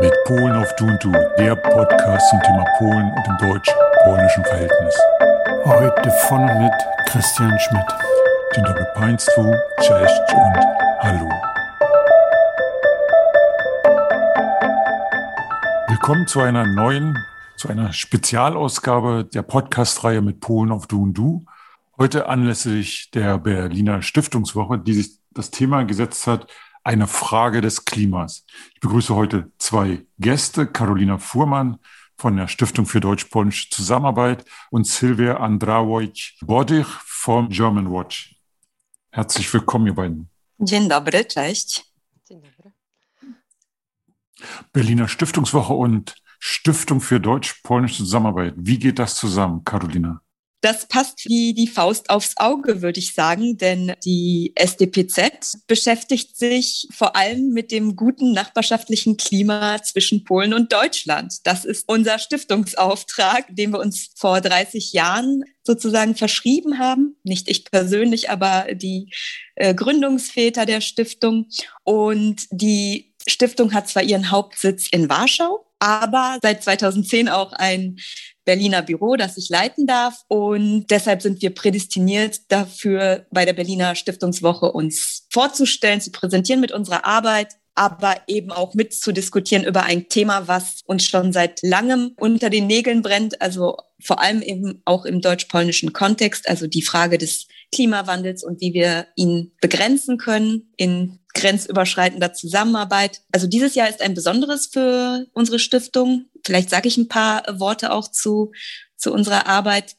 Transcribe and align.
Mit 0.00 0.14
Polen 0.26 0.54
auf 0.54 0.74
Du 0.76 0.86
und 0.86 1.02
Du, 1.02 1.10
der 1.38 1.56
Podcast 1.56 2.30
zum 2.30 2.40
Thema 2.42 2.64
Polen 2.78 3.12
und 3.16 3.26
dem 3.26 3.48
deutsch-polnischen 3.48 4.44
Verhältnis. 4.44 4.96
Heute 5.64 6.10
von 6.28 6.42
und 6.42 6.58
mit 6.60 6.72
Christian 7.06 7.58
Schmidt. 7.58 7.86
Dzień 8.54 8.64
dobry 8.64 8.84
Państwu, 8.94 9.42
cześć 9.80 10.20
und 10.34 10.64
hallo. 11.00 11.28
Willkommen 15.88 16.28
zu 16.28 16.40
einer 16.42 16.66
neuen, 16.66 17.18
zu 17.56 17.68
einer 17.68 17.92
Spezialausgabe 17.92 19.24
der 19.24 19.42
Podcast-Reihe 19.42 20.22
mit 20.22 20.40
Polen 20.40 20.70
auf 20.70 20.86
Du 20.86 21.02
und 21.02 21.14
Du. 21.14 21.44
Heute 21.98 22.28
anlässlich 22.28 23.10
der 23.10 23.38
Berliner 23.38 24.02
Stiftungswoche, 24.02 24.78
die 24.78 24.94
sich 24.94 25.18
das 25.32 25.50
Thema 25.50 25.82
gesetzt 25.82 26.28
hat, 26.28 26.46
eine 26.88 27.06
Frage 27.06 27.60
des 27.60 27.84
Klimas. 27.84 28.46
Ich 28.74 28.80
begrüße 28.80 29.14
heute 29.14 29.52
zwei 29.58 30.06
Gäste, 30.18 30.66
Carolina 30.66 31.18
Fuhrmann 31.18 31.76
von 32.16 32.34
der 32.38 32.48
Stiftung 32.48 32.86
für 32.86 32.98
deutsch-polnische 32.98 33.68
Zusammenarbeit 33.68 34.46
und 34.70 34.86
Silvia 34.86 35.36
Andrawojc-Bodych 35.36 36.88
vom 37.04 37.50
German 37.50 37.92
Watch. 37.92 38.40
Herzlich 39.10 39.52
willkommen, 39.52 39.86
ihr 39.86 39.94
beiden. 39.94 40.30
Dzień 40.58 40.88
dobry, 40.88 41.24
cześć. 41.26 41.84
Dzień 42.26 42.40
dobry. 42.40 42.72
Berliner 44.72 45.08
Stiftungswoche 45.08 45.74
und 45.74 46.14
Stiftung 46.38 47.02
für 47.02 47.20
deutsch-polnische 47.20 47.98
Zusammenarbeit. 47.98 48.54
Wie 48.56 48.78
geht 48.78 48.98
das 48.98 49.14
zusammen, 49.14 49.62
Carolina? 49.62 50.22
Das 50.60 50.88
passt 50.88 51.24
wie 51.28 51.54
die 51.54 51.68
Faust 51.68 52.10
aufs 52.10 52.36
Auge, 52.36 52.82
würde 52.82 52.98
ich 52.98 53.14
sagen, 53.14 53.58
denn 53.58 53.94
die 54.04 54.52
SDPZ 54.56 55.66
beschäftigt 55.68 56.36
sich 56.36 56.88
vor 56.90 57.14
allem 57.14 57.50
mit 57.50 57.70
dem 57.70 57.94
guten 57.94 58.32
nachbarschaftlichen 58.32 59.16
Klima 59.16 59.80
zwischen 59.84 60.24
Polen 60.24 60.52
und 60.52 60.72
Deutschland. 60.72 61.34
Das 61.44 61.64
ist 61.64 61.84
unser 61.86 62.18
Stiftungsauftrag, 62.18 63.46
den 63.50 63.70
wir 63.70 63.78
uns 63.78 64.10
vor 64.16 64.40
30 64.40 64.92
Jahren 64.92 65.44
sozusagen 65.62 66.16
verschrieben 66.16 66.78
haben. 66.78 67.16
Nicht 67.22 67.48
ich 67.48 67.64
persönlich, 67.64 68.28
aber 68.30 68.66
die 68.74 69.12
äh, 69.54 69.74
Gründungsväter 69.74 70.66
der 70.66 70.80
Stiftung. 70.80 71.46
Und 71.84 72.46
die 72.50 73.14
Stiftung 73.28 73.72
hat 73.74 73.88
zwar 73.88 74.02
ihren 74.02 74.32
Hauptsitz 74.32 74.88
in 74.90 75.08
Warschau, 75.08 75.66
aber 75.78 76.38
seit 76.42 76.64
2010 76.64 77.28
auch 77.28 77.52
ein 77.52 77.98
Berliner 78.48 78.80
Büro, 78.80 79.16
das 79.16 79.36
ich 79.36 79.50
leiten 79.50 79.86
darf. 79.86 80.24
Und 80.26 80.86
deshalb 80.88 81.20
sind 81.20 81.42
wir 81.42 81.54
prädestiniert 81.54 82.50
dafür, 82.50 83.26
bei 83.30 83.44
der 83.44 83.52
Berliner 83.52 83.94
Stiftungswoche 83.94 84.72
uns 84.72 85.26
vorzustellen, 85.30 86.00
zu 86.00 86.10
präsentieren 86.10 86.62
mit 86.62 86.72
unserer 86.72 87.04
Arbeit 87.04 87.57
aber 87.78 88.16
eben 88.26 88.50
auch 88.50 88.74
mitzudiskutieren 88.74 89.64
über 89.64 89.84
ein 89.84 90.08
Thema, 90.08 90.48
was 90.48 90.82
uns 90.84 91.04
schon 91.04 91.32
seit 91.32 91.62
langem 91.62 92.12
unter 92.18 92.50
den 92.50 92.66
Nägeln 92.66 93.02
brennt, 93.02 93.40
also 93.40 93.76
vor 94.00 94.20
allem 94.20 94.42
eben 94.42 94.82
auch 94.84 95.04
im 95.04 95.20
deutsch-polnischen 95.20 95.92
Kontext, 95.92 96.48
also 96.48 96.66
die 96.66 96.82
Frage 96.82 97.18
des 97.18 97.46
Klimawandels 97.72 98.42
und 98.42 98.60
wie 98.60 98.74
wir 98.74 99.06
ihn 99.14 99.52
begrenzen 99.60 100.18
können 100.18 100.72
in 100.76 101.20
grenzüberschreitender 101.34 102.32
Zusammenarbeit. 102.32 103.20
Also 103.30 103.46
dieses 103.46 103.76
Jahr 103.76 103.88
ist 103.88 104.02
ein 104.02 104.14
besonderes 104.14 104.66
für 104.66 105.26
unsere 105.32 105.60
Stiftung. 105.60 106.26
Vielleicht 106.44 106.70
sage 106.70 106.88
ich 106.88 106.96
ein 106.96 107.08
paar 107.08 107.44
Worte 107.60 107.92
auch 107.92 108.08
zu, 108.10 108.50
zu 108.96 109.12
unserer 109.12 109.46
Arbeit. 109.46 109.94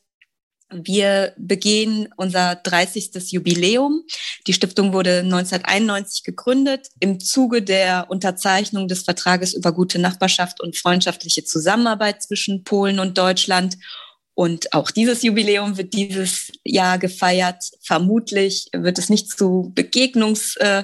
Wir 0.72 1.34
begehen 1.38 2.10
unser 2.16 2.56
30. 2.56 3.32
Jubiläum. 3.32 4.04
Die 4.46 4.54
Stiftung 4.54 4.94
wurde 4.94 5.20
1991 5.20 6.24
gegründet 6.24 6.88
im 7.00 7.20
Zuge 7.20 7.64
der 7.64 8.06
Unterzeichnung 8.10 8.88
des 8.88 9.02
Vertrages 9.02 9.54
über 9.54 9.72
gute 9.72 9.98
Nachbarschaft 9.98 10.62
und 10.62 10.78
freundschaftliche 10.78 11.44
Zusammenarbeit 11.44 12.22
zwischen 12.22 12.64
Polen 12.64 13.00
und 13.00 13.18
Deutschland. 13.18 13.78
Und 14.36 14.74
auch 14.74 14.92
dieses 14.92 15.24
Jubiläum 15.24 15.78
wird 15.78 15.94
dieses 15.94 16.52
Jahr 16.64 17.00
gefeiert. 17.00 17.64
Vermutlich 17.82 18.68
wird 18.72 19.00
es 19.00 19.10
nicht 19.10 19.30
zu 19.30 19.72
Begegnungs 19.74 20.56
äh, 20.58 20.84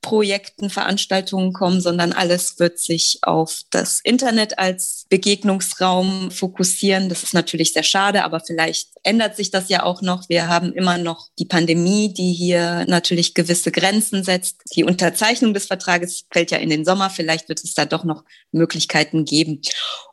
Projekten, 0.00 0.70
Veranstaltungen 0.70 1.52
kommen, 1.52 1.80
sondern 1.80 2.12
alles 2.12 2.58
wird 2.58 2.78
sich 2.78 3.18
auf 3.22 3.62
das 3.70 4.00
Internet 4.04 4.58
als 4.58 5.06
Begegnungsraum 5.08 6.30
fokussieren. 6.30 7.08
Das 7.08 7.22
ist 7.24 7.34
natürlich 7.34 7.72
sehr 7.72 7.82
schade, 7.82 8.24
aber 8.24 8.40
vielleicht 8.40 8.90
ändert 9.02 9.36
sich 9.36 9.50
das 9.50 9.68
ja 9.68 9.82
auch 9.82 10.00
noch. 10.00 10.28
Wir 10.28 10.48
haben 10.48 10.72
immer 10.72 10.98
noch 10.98 11.28
die 11.38 11.44
Pandemie, 11.46 12.12
die 12.14 12.32
hier 12.32 12.84
natürlich 12.86 13.34
gewisse 13.34 13.72
Grenzen 13.72 14.22
setzt. 14.22 14.62
Die 14.76 14.84
Unterzeichnung 14.84 15.52
des 15.52 15.66
Vertrages 15.66 16.24
fällt 16.32 16.52
ja 16.52 16.58
in 16.58 16.70
den 16.70 16.84
Sommer. 16.84 17.10
Vielleicht 17.10 17.48
wird 17.48 17.62
es 17.64 17.74
da 17.74 17.84
doch 17.84 18.04
noch 18.04 18.24
Möglichkeiten 18.52 19.24
geben. 19.24 19.62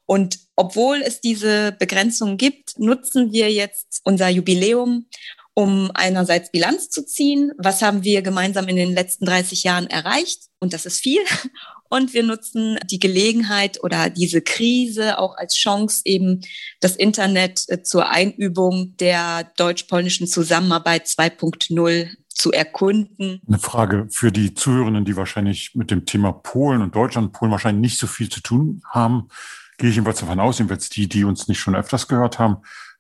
Und 0.06 0.40
obwohl 0.56 1.02
es 1.02 1.22
diese 1.22 1.74
Begrenzungen 1.74 2.38
gibt, 2.38 2.80
nutzen 2.80 3.32
wir 3.32 3.52
jetzt 3.52 4.02
unser 4.04 4.30
Jubiläum, 4.30 5.08
um 5.56 5.90
einerseits 5.94 6.52
Bilanz 6.52 6.90
zu 6.90 7.04
ziehen. 7.06 7.52
Was 7.58 7.82
haben 7.82 8.04
wir 8.04 8.22
gemeinsam 8.22 8.68
in 8.68 8.76
den 8.76 8.94
letzten 8.94 9.26
30 9.26 9.64
Jahren 9.64 9.88
erreicht? 9.88 10.44
Und 10.60 10.74
das 10.74 10.86
ist 10.86 11.00
viel. 11.00 11.22
Und 11.90 12.14
wir 12.14 12.24
nutzen 12.24 12.78
die 12.90 13.00
Gelegenheit 13.00 13.82
oder 13.82 14.10
diese 14.10 14.42
Krise 14.42 15.18
auch 15.20 15.38
als 15.38 15.56
Chance, 15.56 16.02
eben 16.04 16.42
das 16.82 16.96
Internet 16.96 17.64
äh, 17.68 17.84
zur 17.84 18.10
Einübung 18.10 18.98
der 18.98 19.44
deutsch-polnischen 19.56 20.28
Zusammenarbeit 20.28 21.06
2.0 21.06 22.10
zu 22.28 22.52
erkunden. 22.52 23.40
Eine 23.48 23.60
Frage 23.60 24.08
für 24.10 24.32
die 24.32 24.56
Zuhörenden, 24.56 25.06
die 25.06 25.16
wahrscheinlich 25.16 25.76
mit 25.76 25.90
dem 25.92 26.06
Thema 26.06 26.34
Polen 26.34 26.82
und 26.82 26.96
Deutschland, 26.96 27.32
Polen 27.32 27.52
wahrscheinlich 27.52 27.92
nicht 27.92 28.00
so 28.00 28.08
viel 28.08 28.30
zu 28.30 28.42
tun 28.42 28.82
haben. 28.90 29.30
Gehe 29.78 29.90
ich 29.90 29.96
jedenfalls 29.96 30.20
davon 30.20 30.40
aus, 30.40 30.58
jedenfalls 30.58 30.90
die, 30.90 31.08
die 31.08 31.24
uns 31.24 31.48
nicht 31.48 31.60
schon 31.60 31.76
öfters 31.76 32.08
gehört 32.08 32.40
haben 32.40 32.58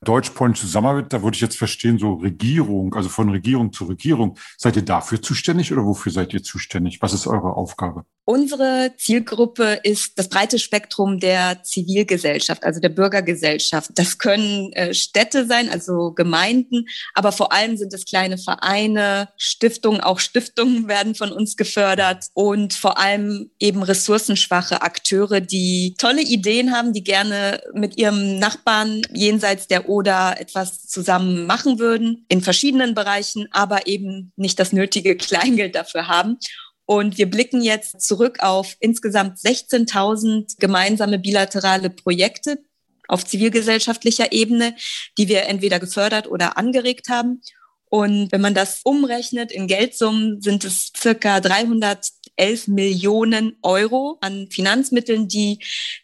deutsch-polnische 0.07 0.63
Zusammenarbeit, 0.63 1.11
da 1.11 1.21
würde 1.21 1.35
ich 1.35 1.41
jetzt 1.41 1.57
verstehen, 1.57 1.99
so 1.99 2.13
Regierung, 2.13 2.93
also 2.95 3.09
von 3.09 3.29
Regierung 3.29 3.73
zu 3.73 3.85
Regierung. 3.85 4.37
Seid 4.57 4.75
ihr 4.75 4.81
dafür 4.83 5.21
zuständig 5.21 5.73
oder 5.73 5.85
wofür 5.85 6.11
seid 6.11 6.33
ihr 6.33 6.43
zuständig? 6.43 7.01
Was 7.01 7.13
ist 7.13 7.27
eure 7.27 7.55
Aufgabe? 7.55 8.05
Unsere 8.27 8.91
Zielgruppe 8.97 9.81
ist 9.83 10.17
das 10.17 10.29
breite 10.29 10.57
Spektrum 10.57 11.19
der 11.19 11.61
Zivilgesellschaft, 11.61 12.63
also 12.63 12.79
der 12.79 12.89
Bürgergesellschaft. 12.89 13.91
Das 13.93 14.17
können 14.17 14.73
äh, 14.73 14.95
Städte 14.95 15.45
sein, 15.45 15.69
also 15.69 16.11
Gemeinden, 16.11 16.87
aber 17.13 17.31
vor 17.31 17.51
allem 17.51 17.77
sind 17.77 17.93
es 17.93 18.03
kleine 18.03 18.39
Vereine, 18.39 19.29
Stiftungen, 19.37 20.01
auch 20.01 20.17
Stiftungen 20.17 20.87
werden 20.87 21.13
von 21.13 21.31
uns 21.31 21.55
gefördert 21.55 22.25
und 22.33 22.73
vor 22.73 22.97
allem 22.97 23.51
eben 23.59 23.83
ressourcenschwache 23.83 24.81
Akteure, 24.81 25.39
die 25.39 25.93
tolle 25.99 26.23
Ideen 26.23 26.71
haben, 26.71 26.93
die 26.93 27.03
gerne 27.03 27.61
mit 27.75 27.95
ihrem 27.97 28.39
Nachbarn 28.39 29.03
jenseits 29.13 29.67
der 29.67 29.87
Oder 29.95 30.41
etwas 30.41 30.87
zusammen 30.87 31.45
machen 31.45 31.79
würden 31.79 32.25
in 32.27 32.41
verschiedenen 32.41 32.95
Bereichen, 32.95 33.47
aber 33.51 33.87
eben 33.87 34.33
nicht 34.35 34.59
das 34.59 34.73
nötige 34.73 35.15
Kleingeld 35.25 35.73
dafür 35.73 36.09
haben. 36.09 36.37
Und 36.85 37.17
wir 37.17 37.29
blicken 37.29 37.61
jetzt 37.61 38.01
zurück 38.01 38.39
auf 38.41 38.75
insgesamt 38.81 39.37
16.000 39.37 40.55
gemeinsame 40.59 41.17
bilaterale 41.17 41.89
Projekte 41.89 42.59
auf 43.07 43.23
zivilgesellschaftlicher 43.23 44.33
Ebene, 44.33 44.75
die 45.17 45.29
wir 45.29 45.43
entweder 45.43 45.79
gefördert 45.79 46.27
oder 46.27 46.57
angeregt 46.57 47.07
haben. 47.07 47.41
Und 47.85 48.33
wenn 48.33 48.41
man 48.41 48.53
das 48.53 48.81
umrechnet 48.83 49.49
in 49.49 49.67
Geldsummen, 49.67 50.41
sind 50.41 50.65
es 50.65 50.91
circa 50.93 51.39
300 51.39 52.09
11 52.37 52.67
Millionen 52.67 53.57
Euro 53.61 54.17
an 54.21 54.47
Finanzmitteln, 54.49 55.27
die 55.27 55.59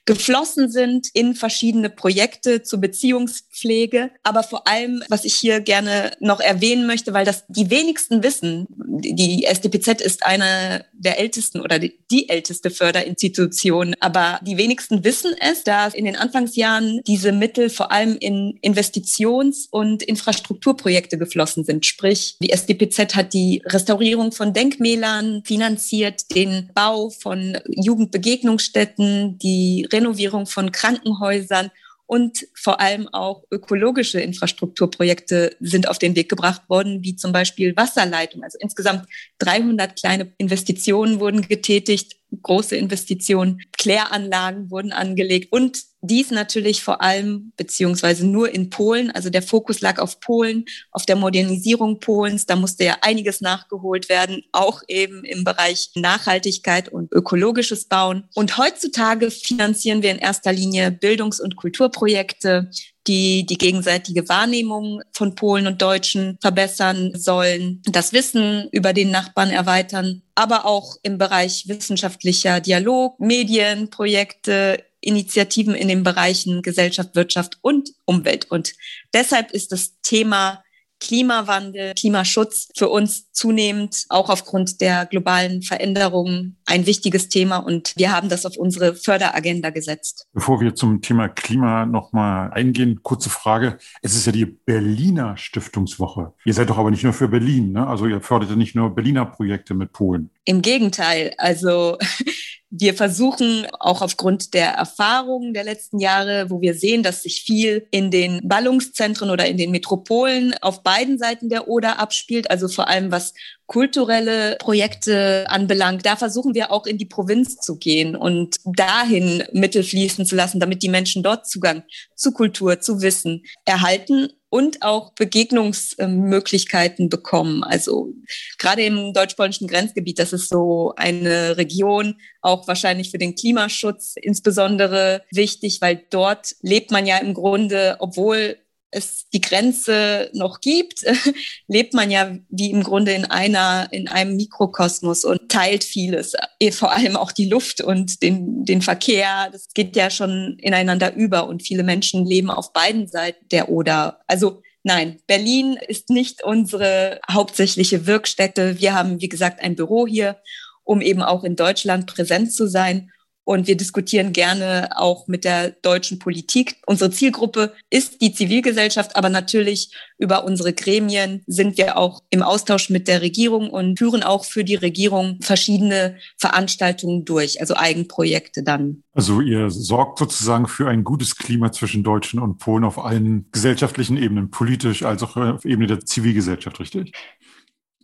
geflossen 0.06 0.70
sind 0.70 1.08
in 1.14 1.36
verschiedene 1.36 1.90
Projekte 1.90 2.64
zur 2.64 2.80
Beziehungspflege. 2.80 4.12
Aber 4.24 4.44
vor 4.44 4.68
allem, 4.68 5.04
was 5.10 5.26
ich 5.26 5.36
hier 5.36 5.62
gerne 5.62 6.12
noch 6.20 6.40
erwähnen 6.40 6.88
möchte, 6.88 7.14
weil 7.14 7.26
das 7.26 7.46
die 7.48 7.70
wenigsten 7.70 8.24
wissen, 8.24 8.68
die 8.70 9.46
SDPZ 9.46 10.02
ist 10.02 10.26
eine 10.26 10.86
der 10.94 11.20
ältesten 11.20 11.62
oder 11.62 11.80
die, 11.80 12.30
älteste 12.30 12.70
Förderinstitution. 12.70 13.96
Aber 14.00 14.40
die 14.46 14.58
wenigsten 14.58 15.04
wissen 15.04 15.34
es, 15.40 15.64
da 15.64 15.88
in 15.88 16.06
den 16.06 16.16
Anfangsjahren 16.16 17.02
diese 17.08 17.32
Mittel 17.32 17.70
vor 17.70 17.92
allem 17.92 18.18
in 18.20 18.60
Investitions- 18.62 19.68
und 19.72 20.04
Infrastrukturprojekte 20.04 21.18
geflossen 21.18 21.64
sind. 21.64 21.86
Sprich, 21.86 22.38
die 22.40 22.52
SDPZ 22.52 23.16
hat 23.16 23.34
die 23.34 23.64
Restaurierung 23.66 24.32
von 24.32 24.54
Denkmälern 24.54 25.44
finanziert, 25.46 26.21
den 26.28 26.70
Bau 26.74 27.10
von 27.10 27.58
Jugendbegegnungsstätten, 27.68 29.38
die 29.38 29.88
Renovierung 29.92 30.46
von 30.46 30.72
Krankenhäusern 30.72 31.72
und 32.12 32.46
vor 32.54 32.82
allem 32.82 33.08
auch 33.14 33.46
ökologische 33.52 34.20
Infrastrukturprojekte 34.20 35.56
sind 35.62 35.88
auf 35.88 35.98
den 35.98 36.14
Weg 36.18 36.28
gebracht 36.28 36.62
worden, 36.68 37.04
wie 37.04 37.16
zum 37.16 37.32
Beispiel 37.32 37.74
Wasserleitung. 37.78 38.44
Also 38.44 38.58
insgesamt 38.60 39.06
300 39.38 39.96
kleine 39.98 40.34
Investitionen 40.38 41.22
wurden 41.22 41.42
getätigt, 41.48 42.18
große 42.42 42.76
Investitionen, 42.76 43.62
Kläranlagen 43.78 44.70
wurden 44.70 44.92
angelegt 44.92 45.54
und 45.54 45.84
dies 46.02 46.32
natürlich 46.32 46.84
vor 46.84 47.02
allem 47.02 47.54
beziehungsweise 47.58 48.26
nur 48.26 48.54
in 48.54 48.70
Polen. 48.70 49.12
Also 49.12 49.30
der 49.30 49.44
Fokus 49.44 49.82
lag 49.82 50.00
auf 50.00 50.20
Polen, 50.20 50.66
auf 50.92 51.06
der 51.06 51.16
Modernisierung 51.16 52.00
Polens. 52.00 52.46
Da 52.46 52.56
musste 52.56 52.86
ja 52.86 52.98
einiges 53.02 53.42
nachgeholt 53.42 54.10
werden, 54.10 54.44
auch 54.52 54.82
eben 54.88 55.24
im 55.24 55.44
Bereich 55.44 55.92
Nachhaltigkeit 55.96 56.90
und 56.90 57.12
ökologisches 57.12 57.86
Bauen. 57.86 58.24
Und 58.34 58.58
heutzutage 58.58 59.30
finanzieren 59.30 60.02
wir 60.02 60.12
in 60.12 60.18
erster 60.18 60.52
Linie 60.52 60.92
Bildungs- 60.92 61.40
und 61.40 61.56
Kulturprojekte, 61.56 62.72
die 63.08 63.46
die 63.46 63.58
gegenseitige 63.58 64.28
Wahrnehmung 64.30 65.02
von 65.12 65.36
Polen 65.36 65.68
und 65.68 65.82
Deutschen 65.82 66.38
verbessern 66.42 67.14
sollen, 67.16 67.82
das 67.86 68.14
Wissen 68.14 68.70
über 68.72 68.94
den 68.94 69.12
Nachbarn 69.12 69.50
erweitern, 69.50 70.22
aber 70.36 70.66
auch 70.66 70.98
im 71.02 71.18
Bereich 71.18 71.68
wissenschaftlicher 71.68 72.60
Dialog, 72.60 73.20
Medienprojekte, 73.20 74.84
Initiativen 75.02 75.76
in 75.76 75.88
den 75.88 76.04
Bereichen 76.04 76.62
Gesellschaft, 76.62 77.16
Wirtschaft 77.16 77.58
und 77.62 77.92
Umwelt. 78.06 78.50
Und 78.50 78.74
deshalb 79.14 79.52
ist 79.52 79.72
das 79.72 80.00
Thema 80.02 80.64
Klimawandel, 81.02 81.94
Klimaschutz 81.96 82.70
für 82.78 82.88
uns 82.88 83.32
zunehmend 83.32 84.06
auch 84.10 84.30
aufgrund 84.30 84.80
der 84.82 85.08
globalen 85.08 85.64
Veränderungen 85.64 86.58
ein 86.66 86.86
wichtiges 86.86 87.28
Thema 87.28 87.58
und 87.58 87.94
wir 87.98 88.12
haben 88.12 88.30
das 88.30 88.46
auf 88.46 88.56
unsere 88.56 88.94
Förderagenda 88.94 89.72
gesetzt. 89.72 90.28
Bevor 90.32 90.62
wir 90.62 90.76
zum 90.76 91.02
Thema 91.02 91.28
Klima 91.28 91.86
nochmal 91.88 92.52
eingehen, 92.52 93.00
kurze 93.02 93.30
Frage. 93.30 93.80
Es 94.02 94.16
ist 94.16 94.28
ja 94.28 94.32
die 94.32 94.46
Berliner 94.46 95.36
Stiftungswoche. 95.38 96.34
Ihr 96.46 96.54
seid 96.54 96.70
doch 96.70 96.78
aber 96.78 96.92
nicht 96.92 97.04
nur 97.04 97.14
für 97.14 97.28
Berlin, 97.28 97.72
ne? 97.72 97.88
Also 97.88 98.06
ihr 98.06 98.22
fördert 98.22 98.52
ja 98.52 98.56
nicht 98.56 98.76
nur 98.76 98.94
Berliner 98.94 99.26
Projekte 99.26 99.74
mit 99.74 99.92
Polen. 99.92 100.30
Im 100.46 100.62
Gegenteil. 100.62 101.34
Also 101.38 101.98
wir 102.74 102.94
versuchen 102.94 103.68
auch 103.80 104.02
aufgrund 104.02 104.54
der 104.54 104.70
Erfahrungen 104.70 105.54
der 105.54 105.66
letzten 105.66 106.00
Jahre, 106.00 106.50
wo 106.50 106.62
wir 106.62 106.74
sehen, 106.74 107.04
dass 107.04 107.24
sich 107.24 107.44
viel 107.44 107.86
in 107.92 108.12
den 108.12 108.40
Ballungszentren 108.48 109.30
oder 109.30 109.46
in 109.46 109.58
den 109.58 109.72
Metropolen 109.72 110.56
auf 110.62 110.82
beiden 110.82 111.18
Seiten 111.18 111.50
der 111.50 111.68
Oder 111.68 112.00
abspielt, 112.00 112.50
also 112.50 112.70
vor 112.70 112.88
allem 112.88 113.12
was 113.12 113.34
kulturelle 113.68 114.56
Projekte 114.60 115.46
anbelangt, 115.50 116.06
da 116.06 116.16
versuchen 116.16 116.56
wir 116.56 116.72
auch 116.72 116.86
in 116.86 116.98
die 116.98 117.06
Provinz 117.06 117.58
zu 117.58 117.78
gehen 117.78 118.16
und 118.16 118.56
dahin 118.66 119.44
Mittel 119.52 119.84
fließen 119.84 120.26
zu 120.26 120.36
lassen, 120.36 120.60
damit 120.60 120.82
die 120.82 120.90
Menschen 120.90 121.24
dort 121.24 121.48
Zugang 121.48 121.84
zu 122.16 122.32
Kultur, 122.32 122.80
zu 122.80 123.02
Wissen 123.02 123.44
erhalten 123.66 124.30
und 124.52 124.82
auch 124.82 125.14
Begegnungsmöglichkeiten 125.14 127.08
bekommen. 127.08 127.64
Also 127.64 128.10
gerade 128.58 128.84
im 128.84 129.14
deutsch-polnischen 129.14 129.66
Grenzgebiet, 129.66 130.20
das 130.20 130.34
ist 130.34 130.50
so 130.50 130.94
eine 130.98 131.56
Region, 131.56 132.18
auch 132.42 132.68
wahrscheinlich 132.68 133.12
für 133.12 133.18
den 133.18 133.34
Klimaschutz 133.34 134.16
insbesondere 134.22 135.24
wichtig, 135.32 135.80
weil 135.80 136.04
dort 136.10 136.56
lebt 136.62 136.92
man 136.92 137.06
ja 137.06 137.18
im 137.20 137.34
Grunde, 137.34 137.96
obwohl 138.00 138.58
es 138.92 139.28
die 139.34 139.42
Grenze 139.42 140.30
noch 140.34 140.62
gibt, 140.62 141.06
lebt 141.68 141.94
man 141.94 142.12
ja 142.12 142.36
wie 142.50 142.72
im 142.72 142.84
Grunde 142.84 143.14
in 143.14 143.26
einer, 143.26 143.88
in 143.92 144.08
einem 144.08 144.36
Mikrokosmos 144.36 145.26
und 145.26 145.50
teilt 145.50 145.84
vieles, 145.84 146.34
eh, 146.60 146.72
vor 146.72 146.92
allem 146.92 147.16
auch 147.16 147.32
die 147.32 147.50
Luft 147.50 147.82
und 147.82 148.22
den, 148.22 148.66
den 148.66 148.82
Verkehr. 148.82 149.50
Das 149.52 149.70
geht 149.74 149.96
ja 149.96 150.10
schon 150.10 150.58
ineinander 150.60 151.14
über 151.16 151.48
und 151.48 151.64
viele 151.64 151.84
Menschen 151.84 152.26
leben 152.26 152.52
auf 152.52 152.74
beiden 152.74 153.08
Seiten 153.08 153.48
der 153.50 153.70
Oder. 153.70 154.20
Also 154.28 154.62
Nein, 154.84 155.20
Berlin 155.28 155.78
ist 155.88 156.10
nicht 156.10 156.44
unsere 156.44 157.20
hauptsächliche 157.30 158.08
Wirkstätte. 158.08 158.80
Wir 158.80 158.96
haben, 158.96 159.22
wie 159.22 159.30
gesagt, 159.30 159.62
ein 159.62 159.76
Büro 159.76 160.08
hier, 160.08 160.38
um 160.84 161.02
eben 161.02 161.22
auch 161.22 161.44
in 161.44 161.56
Deutschland 161.56 162.08
präsent 162.08 162.52
zu 162.52 162.68
sein. 162.68 163.12
Und 163.52 163.68
wir 163.68 163.76
diskutieren 163.76 164.32
gerne 164.32 164.92
auch 164.96 165.28
mit 165.28 165.44
der 165.44 165.72
deutschen 165.72 166.20
Politik. 166.20 166.78
Unsere 166.86 167.12
Zielgruppe 167.12 167.74
ist 167.90 168.22
die 168.22 168.32
Zivilgesellschaft, 168.32 169.18
aber 169.18 169.28
natürlich 169.28 169.94
über 170.18 170.46
unsere 170.46 170.72
Gremien 170.72 171.44
sind 171.48 171.78
wir 171.78 171.98
auch 171.98 172.24
im 172.30 172.44
Austausch 172.44 172.90
mit 172.90 173.10
der 173.10 173.22
Regierung 173.22 173.70
und 173.70 174.00
führen 174.00 174.24
auch 174.24 174.46
für 174.46 174.64
die 174.64 174.76
Regierung 174.76 175.38
verschiedene 175.42 176.16
Veranstaltungen 176.38 177.26
durch, 177.26 177.60
also 177.60 177.76
Eigenprojekte 177.76 178.64
dann. 178.64 179.04
Also 179.14 179.42
ihr 179.42 179.70
sorgt 179.70 180.20
sozusagen 180.20 180.70
für 180.70 180.88
ein 180.88 181.04
gutes 181.04 181.36
Klima 181.36 181.74
zwischen 181.74 182.06
Deutschen 182.06 182.40
und 182.40 182.58
Polen 182.58 182.86
auf 182.86 183.04
allen 183.04 183.48
gesellschaftlichen 183.52 184.16
Ebenen, 184.16 184.50
politisch 184.50 185.04
als 185.04 185.24
auch 185.24 185.36
auf 185.36 185.66
Ebene 185.66 185.88
der 185.88 186.06
Zivilgesellschaft, 186.06 186.80
richtig? 186.80 187.12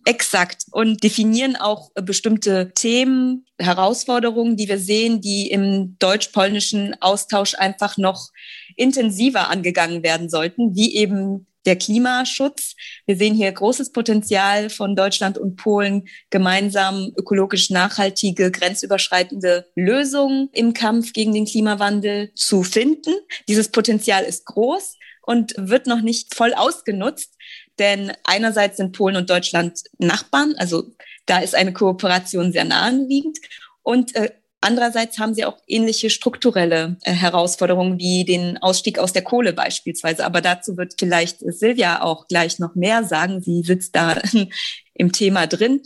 Exakt. 0.07 0.63
Und 0.71 1.03
definieren 1.03 1.57
auch 1.57 1.89
äh, 1.95 2.01
bestimmte 2.01 2.71
Themen, 2.73 3.45
Herausforderungen, 3.59 4.55
die 4.55 4.69
wir 4.69 4.79
sehen, 4.79 5.19
die 5.19 5.51
im 5.51 5.97
deutsch-polnischen 5.99 6.95
Austausch 7.01 7.55
einfach 7.55 7.97
noch 7.97 8.29
intensiver 8.77 9.49
angegangen 9.49 10.03
werden 10.03 10.29
sollten, 10.29 10.73
wie 10.77 10.95
eben 10.95 11.45
der 11.65 11.75
Klimaschutz. 11.75 12.75
Wir 13.05 13.17
sehen 13.17 13.35
hier 13.35 13.51
großes 13.51 13.91
Potenzial 13.91 14.69
von 14.69 14.95
Deutschland 14.95 15.37
und 15.37 15.57
Polen, 15.57 16.07
gemeinsam 16.29 17.11
ökologisch 17.17 17.69
nachhaltige, 17.69 18.49
grenzüberschreitende 18.49 19.67
Lösungen 19.75 20.47
im 20.53 20.71
Kampf 20.71 21.11
gegen 21.11 21.33
den 21.33 21.45
Klimawandel 21.45 22.31
zu 22.33 22.63
finden. 22.63 23.13
Dieses 23.49 23.67
Potenzial 23.73 24.23
ist 24.23 24.45
groß 24.45 24.95
und 25.23 25.53
wird 25.57 25.85
noch 25.85 25.99
nicht 25.99 26.33
voll 26.33 26.53
ausgenutzt. 26.53 27.33
Denn 27.79 28.11
einerseits 28.23 28.77
sind 28.77 28.91
Polen 28.91 29.15
und 29.15 29.29
Deutschland 29.29 29.81
Nachbarn, 29.97 30.55
also 30.57 30.91
da 31.27 31.39
ist 31.39 31.55
eine 31.55 31.73
Kooperation 31.73 32.51
sehr 32.51 32.65
naheliegend. 32.65 33.37
Und 33.83 34.15
äh, 34.15 34.31
andererseits 34.61 35.19
haben 35.19 35.33
sie 35.33 35.45
auch 35.45 35.57
ähnliche 35.67 36.09
strukturelle 36.09 36.97
äh, 37.03 37.11
Herausforderungen 37.11 37.99
wie 37.99 38.25
den 38.25 38.57
Ausstieg 38.57 38.97
aus 38.97 39.13
der 39.13 39.23
Kohle 39.23 39.53
beispielsweise. 39.53 40.25
Aber 40.25 40.41
dazu 40.41 40.77
wird 40.77 40.95
vielleicht 40.97 41.39
Silvia 41.39 42.01
auch 42.01 42.27
gleich 42.27 42.59
noch 42.59 42.75
mehr 42.75 43.03
sagen. 43.03 43.41
Sie 43.41 43.61
sitzt 43.61 43.95
da 43.95 44.19
im 44.93 45.11
Thema 45.11 45.47
drin. 45.47 45.81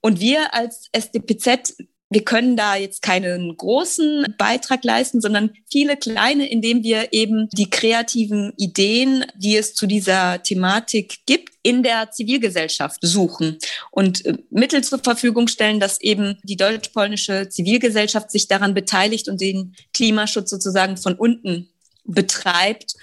Und 0.00 0.20
wir 0.20 0.52
als 0.52 0.88
SDPZ 0.92 1.76
wir 2.12 2.24
können 2.24 2.56
da 2.56 2.76
jetzt 2.76 3.00
keinen 3.00 3.56
großen 3.56 4.34
Beitrag 4.36 4.84
leisten, 4.84 5.20
sondern 5.20 5.50
viele 5.70 5.96
kleine, 5.96 6.50
indem 6.50 6.82
wir 6.82 7.12
eben 7.12 7.48
die 7.52 7.70
kreativen 7.70 8.52
Ideen, 8.56 9.24
die 9.34 9.56
es 9.56 9.74
zu 9.74 9.86
dieser 9.86 10.42
Thematik 10.42 11.20
gibt, 11.26 11.52
in 11.62 11.82
der 11.82 12.10
Zivilgesellschaft 12.10 12.98
suchen 13.02 13.58
und 13.90 14.24
äh, 14.26 14.36
Mittel 14.50 14.82
zur 14.82 14.98
Verfügung 14.98 15.48
stellen, 15.48 15.80
dass 15.80 16.00
eben 16.00 16.38
die 16.42 16.56
deutsch-polnische 16.56 17.48
Zivilgesellschaft 17.48 18.30
sich 18.30 18.48
daran 18.48 18.74
beteiligt 18.74 19.28
und 19.28 19.40
den 19.40 19.74
Klimaschutz 19.94 20.50
sozusagen 20.50 20.96
von 20.96 21.14
unten 21.14 21.70
betreibt. 22.04 22.94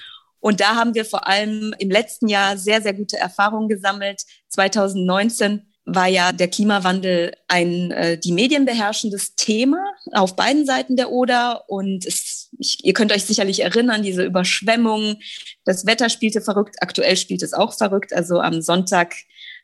Und 0.41 0.59
da 0.59 0.75
haben 0.75 0.94
wir 0.94 1.06
vor 1.06 1.27
allem 1.27 1.73
im 1.79 1.89
letzten 1.89 2.27
Jahr 2.27 2.57
sehr, 2.57 2.81
sehr 2.81 2.94
gute 2.94 3.17
Erfahrungen 3.17 3.69
gesammelt. 3.69 4.23
2019 4.49 5.69
war 5.96 6.08
ja 6.08 6.31
der 6.31 6.48
Klimawandel 6.48 7.34
ein 7.48 7.92
äh, 7.92 8.18
die 8.18 8.31
Medien 8.31 8.66
beherrschendes 8.66 9.36
Thema 9.36 9.84
auf 10.12 10.36
beiden 10.36 10.66
Seiten 10.66 10.96
der 10.96 11.12
Oder. 11.12 11.69
Und 11.69 12.06
es, 12.06 12.50
ich, 12.58 12.84
ihr 12.86 12.94
könnt 12.94 13.12
euch 13.12 13.26
sicherlich 13.26 13.62
erinnern, 13.62 14.04
diese 14.04 14.24
Überschwemmungen. 14.24 15.18
Das 15.66 15.86
Wetter 15.86 16.10
spielte 16.10 16.42
verrückt, 16.42 16.78
aktuell 16.81 17.18
spielt 17.18 17.44
es 17.44 17.54
auch 17.54 17.78
verrückt. 17.78 18.14
Also 18.14 18.40
am 18.40 18.62
Sonntag 18.62 19.16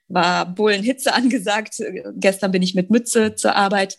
war 0.07 0.45
Bullenhitze 0.45 1.13
angesagt. 1.13 1.75
Gestern 2.15 2.51
bin 2.51 2.61
ich 2.61 2.75
mit 2.75 2.89
Mütze 2.89 3.35
zur 3.35 3.55
Arbeit. 3.55 3.97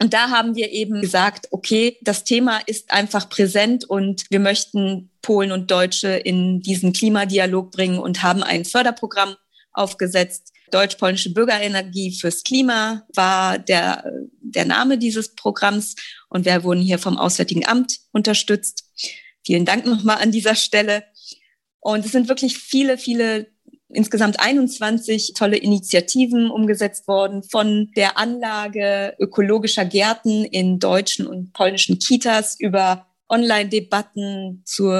Und 0.00 0.14
da 0.14 0.30
haben 0.30 0.56
wir 0.56 0.72
eben 0.72 1.00
gesagt, 1.00 1.46
okay, 1.52 1.96
das 2.02 2.24
Thema 2.24 2.58
ist 2.66 2.92
einfach 2.92 3.28
präsent 3.28 3.84
und 3.84 4.24
wir 4.30 4.40
möchten 4.40 5.10
Polen 5.22 5.52
und 5.52 5.70
Deutsche 5.70 6.08
in 6.08 6.60
diesen 6.60 6.92
Klimadialog 6.92 7.70
bringen 7.70 8.00
und 8.00 8.24
haben 8.24 8.42
ein 8.42 8.64
Förderprogramm 8.64 9.36
aufgesetzt, 9.72 10.51
Deutsch-Polnische 10.72 11.32
Bürgerenergie 11.32 12.16
fürs 12.18 12.42
Klima 12.42 13.06
war 13.14 13.58
der, 13.58 14.04
der 14.40 14.64
Name 14.64 14.98
dieses 14.98 15.34
Programms 15.34 15.94
und 16.28 16.44
wir 16.44 16.64
wurden 16.64 16.80
hier 16.80 16.98
vom 16.98 17.18
Auswärtigen 17.18 17.66
Amt 17.66 18.00
unterstützt. 18.12 18.84
Vielen 19.44 19.64
Dank 19.64 19.86
nochmal 19.86 20.18
an 20.18 20.32
dieser 20.32 20.54
Stelle. 20.54 21.04
Und 21.80 22.04
es 22.04 22.12
sind 22.12 22.28
wirklich 22.28 22.58
viele, 22.58 22.96
viele 22.96 23.48
insgesamt 23.88 24.40
21 24.40 25.34
tolle 25.34 25.56
Initiativen 25.56 26.50
umgesetzt 26.50 27.06
worden, 27.08 27.42
von 27.42 27.90
der 27.96 28.16
Anlage 28.16 29.14
ökologischer 29.18 29.84
Gärten 29.84 30.44
in 30.44 30.78
deutschen 30.78 31.26
und 31.26 31.52
polnischen 31.52 31.98
Kitas 31.98 32.56
über 32.58 33.06
Online-Debatten 33.28 34.62
zu 34.64 34.90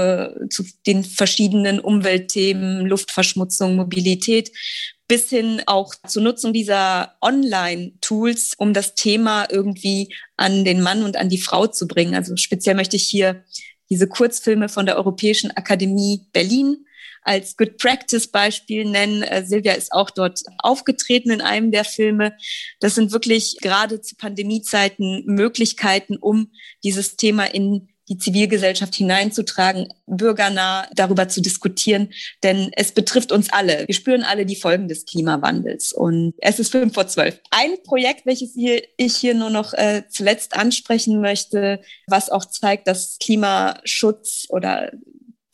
den 0.87 1.05
verschiedenen 1.05 1.81
Umweltthemen, 1.81 2.87
Luftverschmutzung, 2.87 3.77
Mobilität 3.77 4.51
bis 5.13 5.29
hin 5.29 5.61
auch 5.67 5.95
zur 6.09 6.23
Nutzung 6.23 6.55
dieser 6.55 7.19
Online-Tools, 7.21 8.55
um 8.57 8.73
das 8.73 8.95
Thema 8.95 9.47
irgendwie 9.51 10.15
an 10.39 10.65
den 10.65 10.81
Mann 10.81 11.03
und 11.03 11.19
an 11.19 11.29
die 11.29 11.37
Frau 11.37 11.67
zu 11.67 11.87
bringen. 11.87 12.15
Also 12.15 12.35
speziell 12.39 12.75
möchte 12.75 12.97
ich 12.97 13.03
hier 13.03 13.45
diese 13.91 14.09
Kurzfilme 14.09 14.71
von 14.71 14.87
der 14.87 14.97
Europäischen 14.97 15.51
Akademie 15.51 16.23
Berlin 16.33 16.87
als 17.21 17.59
Good 17.59 17.77
Practice 17.77 18.27
Beispiel 18.27 18.87
nennen. 18.87 19.23
Äh, 19.23 19.45
Silvia 19.45 19.75
ist 19.75 19.93
auch 19.93 20.09
dort 20.09 20.41
aufgetreten 20.57 21.31
in 21.31 21.43
einem 21.43 21.73
der 21.73 21.85
Filme. 21.85 22.35
Das 22.81 22.95
sind 22.95 23.13
wirklich 23.13 23.59
gerade 23.61 24.01
zu 24.01 24.17
Pandemiezeiten 24.17 25.25
Möglichkeiten, 25.27 26.17
um 26.17 26.53
dieses 26.85 27.17
Thema 27.17 27.45
in 27.45 27.92
die 28.13 28.19
Zivilgesellschaft 28.19 28.95
hineinzutragen, 28.95 29.89
bürgernah 30.07 30.87
darüber 30.95 31.29
zu 31.29 31.41
diskutieren, 31.41 32.11
denn 32.43 32.71
es 32.77 32.93
betrifft 32.93 33.33
uns 33.33 33.51
alle. 33.51 33.87
Wir 33.87 33.95
spüren 33.95 34.23
alle 34.23 34.45
die 34.45 34.57
Folgen 34.57 34.87
des 34.87 35.07
Klimawandels 35.07 35.93
und 35.93 36.35
es 36.39 36.59
ist 36.59 36.73
fünf 36.73 36.93
vor 36.93 37.07
zwölf. 37.07 37.41
Ein 37.51 37.83
Projekt, 37.85 38.27
welches 38.27 38.53
hier, 38.53 38.83
ich 38.99 39.17
hier 39.17 39.35
nur 39.35 39.49
noch 39.49 39.73
äh, 39.73 40.03
zuletzt 40.11 40.55
ansprechen 40.55 41.23
möchte, 41.23 41.81
was 42.07 42.29
auch 42.29 42.45
zeigt, 42.45 42.87
dass 42.87 43.17
Klimaschutz 43.19 44.47
oder 44.51 44.93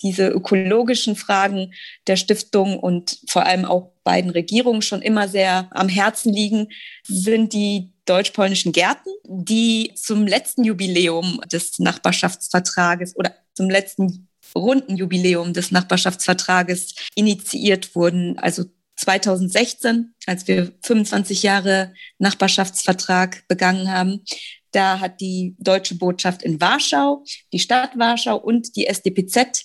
diese 0.03 0.29
ökologischen 0.29 1.17
Fragen 1.17 1.73
der 2.07 2.17
Stiftung 2.17 2.79
und 2.79 3.19
vor 3.29 3.45
allem 3.45 3.65
auch 3.65 3.93
beiden 4.05 4.31
Regierungen 4.31 4.83
schon 4.83 5.03
immer 5.03 5.29
sehr 5.29 5.69
am 5.73 5.89
Herzen 5.89 6.33
liegen, 6.33 6.69
sind 7.05 7.53
die 7.53 7.93
deutsch-polnischen 8.07 8.73
Gärten, 8.73 9.11
die 9.25 9.93
zum 9.95 10.27
letzten 10.27 10.65
Jubiläum 10.65 11.41
des 11.53 11.79
Nachbarschaftsvertrages 11.79 13.17
oder 13.17 13.35
zum 13.55 13.69
letzten 13.69 14.29
runden 14.55 14.97
Jubiläum 14.97 15.53
des 15.53 15.71
Nachbarschaftsvertrages 15.71 16.95
initiiert 17.15 17.95
wurden. 17.95 18.39
Also 18.39 18.65
2016, 18.97 20.15
als 20.27 20.49
wir 20.49 20.73
25 20.83 21.43
Jahre 21.43 21.93
Nachbarschaftsvertrag 22.19 23.47
begangen 23.47 23.93
haben, 23.93 24.25
da 24.73 25.01
hat 25.01 25.21
die 25.21 25.57
deutsche 25.59 25.95
Botschaft 25.95 26.43
in 26.43 26.61
Warschau, 26.61 27.25
die 27.53 27.59
Stadt 27.59 27.99
Warschau 27.99 28.37
und 28.37 28.77
die 28.77 28.87
SDPZ 28.87 29.65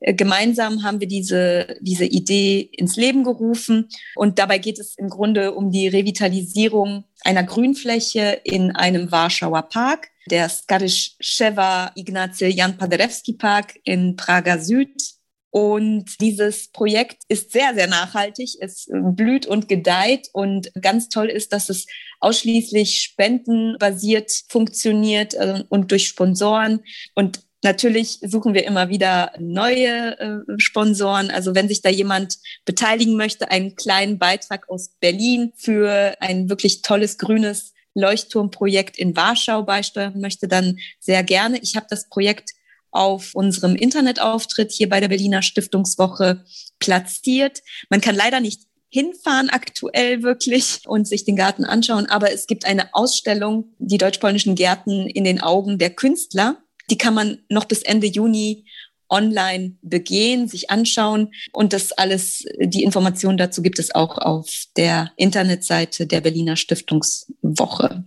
gemeinsam 0.00 0.82
haben 0.82 1.00
wir 1.00 1.08
diese, 1.08 1.78
diese 1.80 2.04
Idee 2.04 2.60
ins 2.72 2.96
Leben 2.96 3.24
gerufen. 3.24 3.88
Und 4.14 4.38
dabei 4.38 4.58
geht 4.58 4.78
es 4.78 4.96
im 4.96 5.08
Grunde 5.08 5.54
um 5.54 5.70
die 5.70 5.88
Revitalisierung 5.88 7.04
einer 7.22 7.44
Grünfläche 7.44 8.40
in 8.44 8.72
einem 8.72 9.10
Warschauer 9.10 9.62
Park, 9.62 10.08
der 10.30 10.48
Skadiszeva 10.48 11.92
Ignacy 11.94 12.46
Jan 12.46 12.76
Paderewski 12.76 13.34
Park 13.34 13.78
in 13.84 14.16
Prager 14.16 14.58
Süd. 14.58 15.16
Und 15.50 16.20
dieses 16.20 16.68
Projekt 16.68 17.22
ist 17.28 17.52
sehr, 17.52 17.72
sehr 17.74 17.86
nachhaltig. 17.86 18.56
Es 18.60 18.90
blüht 18.90 19.46
und 19.46 19.68
gedeiht. 19.68 20.28
Und 20.34 20.70
ganz 20.82 21.08
toll 21.08 21.28
ist, 21.28 21.54
dass 21.54 21.70
es 21.70 21.86
ausschließlich 22.20 23.00
spendenbasiert 23.00 24.30
funktioniert 24.48 25.32
äh, 25.32 25.64
und 25.70 25.90
durch 25.92 26.08
Sponsoren. 26.08 26.82
Und 27.14 27.45
Natürlich 27.66 28.20
suchen 28.22 28.54
wir 28.54 28.64
immer 28.64 28.90
wieder 28.90 29.32
neue 29.40 30.20
äh, 30.20 30.38
Sponsoren. 30.58 31.32
Also 31.32 31.56
wenn 31.56 31.66
sich 31.66 31.82
da 31.82 31.88
jemand 31.88 32.38
beteiligen 32.64 33.16
möchte, 33.16 33.50
einen 33.50 33.74
kleinen 33.74 34.20
Beitrag 34.20 34.68
aus 34.68 34.90
Berlin 35.00 35.50
für 35.56 36.14
ein 36.20 36.48
wirklich 36.48 36.82
tolles 36.82 37.18
grünes 37.18 37.72
Leuchtturmprojekt 37.94 38.96
in 38.96 39.16
Warschau 39.16 39.64
beisteuern 39.64 40.20
möchte, 40.20 40.46
dann 40.46 40.78
sehr 41.00 41.24
gerne. 41.24 41.58
Ich 41.58 41.74
habe 41.74 41.86
das 41.90 42.08
Projekt 42.08 42.50
auf 42.92 43.34
unserem 43.34 43.74
Internetauftritt 43.74 44.70
hier 44.70 44.88
bei 44.88 45.00
der 45.00 45.08
Berliner 45.08 45.42
Stiftungswoche 45.42 46.44
platziert. 46.78 47.64
Man 47.90 48.00
kann 48.00 48.14
leider 48.14 48.38
nicht 48.38 48.60
hinfahren 48.90 49.50
aktuell 49.50 50.22
wirklich 50.22 50.82
und 50.86 51.08
sich 51.08 51.24
den 51.24 51.34
Garten 51.34 51.64
anschauen, 51.64 52.06
aber 52.06 52.32
es 52.32 52.46
gibt 52.46 52.64
eine 52.64 52.94
Ausstellung, 52.94 53.74
die 53.80 53.98
deutsch-polnischen 53.98 54.54
Gärten 54.54 55.08
in 55.08 55.24
den 55.24 55.40
Augen 55.40 55.78
der 55.78 55.90
Künstler. 55.90 56.62
Die 56.90 56.98
kann 56.98 57.14
man 57.14 57.38
noch 57.48 57.64
bis 57.64 57.82
Ende 57.82 58.06
Juni 58.06 58.64
online 59.08 59.76
begehen, 59.82 60.48
sich 60.48 60.70
anschauen. 60.70 61.32
Und 61.52 61.72
das 61.72 61.92
alles, 61.92 62.44
die 62.60 62.82
Informationen 62.82 63.38
dazu 63.38 63.62
gibt 63.62 63.78
es 63.78 63.94
auch 63.94 64.18
auf 64.18 64.64
der 64.76 65.12
Internetseite 65.16 66.06
der 66.06 66.20
Berliner 66.20 66.56
Stiftungswoche. 66.56 68.04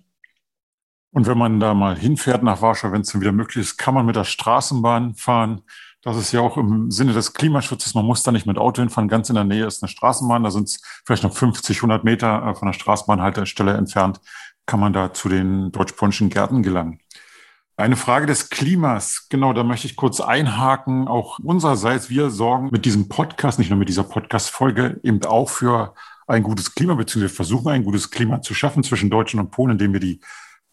Und 1.11 1.25
wenn 1.25 1.37
man 1.37 1.59
da 1.59 1.73
mal 1.73 1.97
hinfährt 1.97 2.43
nach 2.43 2.61
Warschau, 2.61 2.91
wenn 2.91 3.01
es 3.01 3.11
dann 3.11 3.21
wieder 3.21 3.31
möglich 3.31 3.65
ist, 3.65 3.77
kann 3.77 3.93
man 3.93 4.05
mit 4.05 4.15
der 4.15 4.25
Straßenbahn 4.25 5.15
fahren. 5.15 5.61
Das 6.01 6.15
ist 6.15 6.31
ja 6.31 6.39
auch 6.39 6.55
im 6.55 6.91
Sinne 6.91 7.13
des 7.13 7.33
Klimaschutzes. 7.33 7.93
Man 7.93 8.05
muss 8.05 8.23
da 8.23 8.31
nicht 8.31 8.45
mit 8.45 8.57
Auto 8.57 8.81
hinfahren. 8.81 9.09
Ganz 9.09 9.29
in 9.29 9.35
der 9.35 9.43
Nähe 9.43 9.65
ist 9.65 9.83
eine 9.83 9.89
Straßenbahn. 9.89 10.43
Da 10.43 10.51
sind 10.51 10.69
es 10.69 10.81
vielleicht 11.05 11.23
noch 11.23 11.33
50, 11.33 11.77
100 11.77 12.03
Meter 12.03 12.45
äh, 12.45 12.55
von 12.55 12.67
der 12.67 12.73
Straßenbahnhaltestelle 12.73 13.73
entfernt. 13.73 14.21
Kann 14.65 14.79
man 14.79 14.93
da 14.93 15.13
zu 15.13 15.29
den 15.29 15.71
deutsch-polnischen 15.71 16.29
Gärten 16.29 16.61
gelangen. 16.61 16.99
Eine 17.79 17.95
Frage 17.95 18.25
des 18.25 18.49
Klimas, 18.49 19.27
genau, 19.29 19.53
da 19.53 19.63
möchte 19.63 19.87
ich 19.87 19.95
kurz 19.95 20.19
einhaken. 20.19 21.07
Auch 21.07 21.39
unsererseits, 21.39 22.09
wir 22.09 22.29
sorgen 22.29 22.67
mit 22.73 22.83
diesem 22.83 23.07
Podcast, 23.07 23.57
nicht 23.57 23.69
nur 23.69 23.79
mit 23.79 23.87
dieser 23.87 24.03
Podcast-Folge, 24.03 24.99
eben 25.01 25.23
auch 25.23 25.47
für 25.47 25.93
ein 26.27 26.43
gutes 26.43 26.75
Klima, 26.75 26.95
beziehungsweise 26.95 27.33
versuchen 27.33 27.69
ein 27.69 27.85
gutes 27.85 28.11
Klima 28.11 28.41
zu 28.41 28.53
schaffen 28.53 28.83
zwischen 28.83 29.09
Deutschland 29.09 29.45
und 29.45 29.51
Polen, 29.51 29.71
indem 29.71 29.93
wir 29.93 30.01
die 30.01 30.19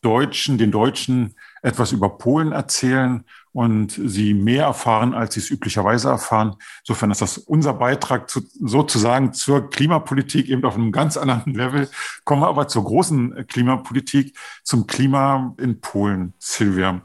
Deutschen, 0.02 0.58
den 0.58 0.72
Deutschen 0.72 1.36
etwas 1.62 1.92
über 1.92 2.18
Polen 2.18 2.50
erzählen 2.50 3.24
und 3.56 3.98
sie 4.04 4.34
mehr 4.34 4.64
erfahren, 4.64 5.14
als 5.14 5.32
sie 5.32 5.40
es 5.40 5.50
üblicherweise 5.50 6.10
erfahren. 6.10 6.56
Insofern 6.80 7.10
ist 7.10 7.22
das 7.22 7.38
unser 7.38 7.72
Beitrag 7.72 8.28
zu, 8.28 8.42
sozusagen 8.60 9.32
zur 9.32 9.70
Klimapolitik 9.70 10.50
eben 10.50 10.62
auf 10.66 10.74
einem 10.74 10.92
ganz 10.92 11.16
anderen 11.16 11.54
Level. 11.54 11.88
Kommen 12.24 12.42
wir 12.42 12.48
aber 12.48 12.68
zur 12.68 12.84
großen 12.84 13.46
Klimapolitik, 13.46 14.36
zum 14.62 14.86
Klima 14.86 15.54
in 15.58 15.80
Polen, 15.80 16.34
Silvia. 16.38 17.00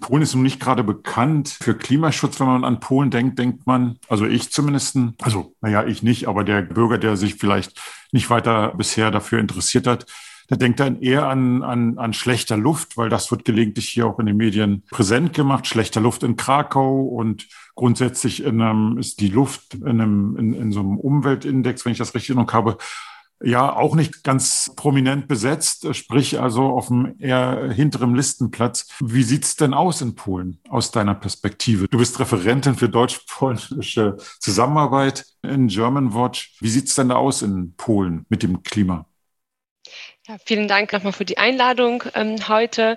Polen 0.00 0.22
ist 0.22 0.34
nun 0.34 0.44
nicht 0.44 0.60
gerade 0.60 0.82
bekannt 0.82 1.50
für 1.50 1.74
Klimaschutz. 1.74 2.40
Wenn 2.40 2.46
man 2.46 2.64
an 2.64 2.80
Polen 2.80 3.10
denkt, 3.10 3.38
denkt 3.38 3.66
man, 3.66 3.98
also 4.08 4.24
ich 4.24 4.50
zumindest, 4.50 4.96
also 5.20 5.54
naja, 5.60 5.84
ich 5.84 6.02
nicht, 6.02 6.26
aber 6.26 6.42
der 6.42 6.62
Bürger, 6.62 6.96
der 6.96 7.18
sich 7.18 7.34
vielleicht 7.34 7.78
nicht 8.12 8.30
weiter 8.30 8.72
bisher 8.78 9.10
dafür 9.10 9.40
interessiert 9.40 9.86
hat, 9.86 10.06
der 10.52 10.58
denkt 10.58 10.80
dann 10.80 11.00
eher 11.00 11.28
an, 11.28 11.62
an, 11.62 11.96
an 11.96 12.12
schlechter 12.12 12.58
Luft, 12.58 12.98
weil 12.98 13.08
das 13.08 13.30
wird 13.30 13.46
gelegentlich 13.46 13.88
hier 13.88 14.06
auch 14.06 14.18
in 14.18 14.26
den 14.26 14.36
Medien 14.36 14.82
präsent 14.90 15.32
gemacht. 15.32 15.66
Schlechter 15.66 16.02
Luft 16.02 16.22
in 16.24 16.36
Krakau 16.36 17.04
und 17.04 17.48
grundsätzlich 17.74 18.44
in 18.44 18.60
einem, 18.60 18.98
ist 18.98 19.20
die 19.20 19.28
Luft 19.28 19.72
in, 19.72 19.98
einem, 20.02 20.36
in, 20.36 20.52
in 20.52 20.70
so 20.70 20.80
einem 20.80 20.98
Umweltindex, 20.98 21.86
wenn 21.86 21.92
ich 21.92 21.98
das 21.98 22.14
richtig 22.14 22.36
noch 22.36 22.52
habe, 22.52 22.76
ja 23.42 23.74
auch 23.74 23.94
nicht 23.96 24.24
ganz 24.24 24.70
prominent 24.76 25.26
besetzt, 25.26 25.86
sprich 25.96 26.38
also 26.38 26.64
auf 26.64 26.90
einem 26.90 27.14
eher 27.18 27.72
hinteren 27.72 28.14
Listenplatz. 28.14 28.88
Wie 29.00 29.22
sieht's 29.22 29.56
denn 29.56 29.72
aus 29.72 30.02
in 30.02 30.16
Polen 30.16 30.58
aus 30.68 30.90
deiner 30.90 31.14
Perspektive? 31.14 31.88
Du 31.88 31.96
bist 31.96 32.20
Referentin 32.20 32.74
für 32.74 32.90
deutsch-polnische 32.90 34.18
Zusammenarbeit 34.38 35.24
in 35.40 35.68
German 35.68 36.12
Watch. 36.12 36.58
Wie 36.60 36.68
sieht's 36.68 36.94
denn 36.94 37.08
da 37.08 37.14
aus 37.14 37.40
in 37.40 37.72
Polen 37.74 38.26
mit 38.28 38.42
dem 38.42 38.62
Klima? 38.62 39.06
Ja, 40.28 40.36
vielen 40.46 40.68
Dank 40.68 40.92
nochmal 40.92 41.12
für 41.12 41.24
die 41.24 41.36
Einladung 41.36 42.04
ähm, 42.14 42.36
heute. 42.46 42.96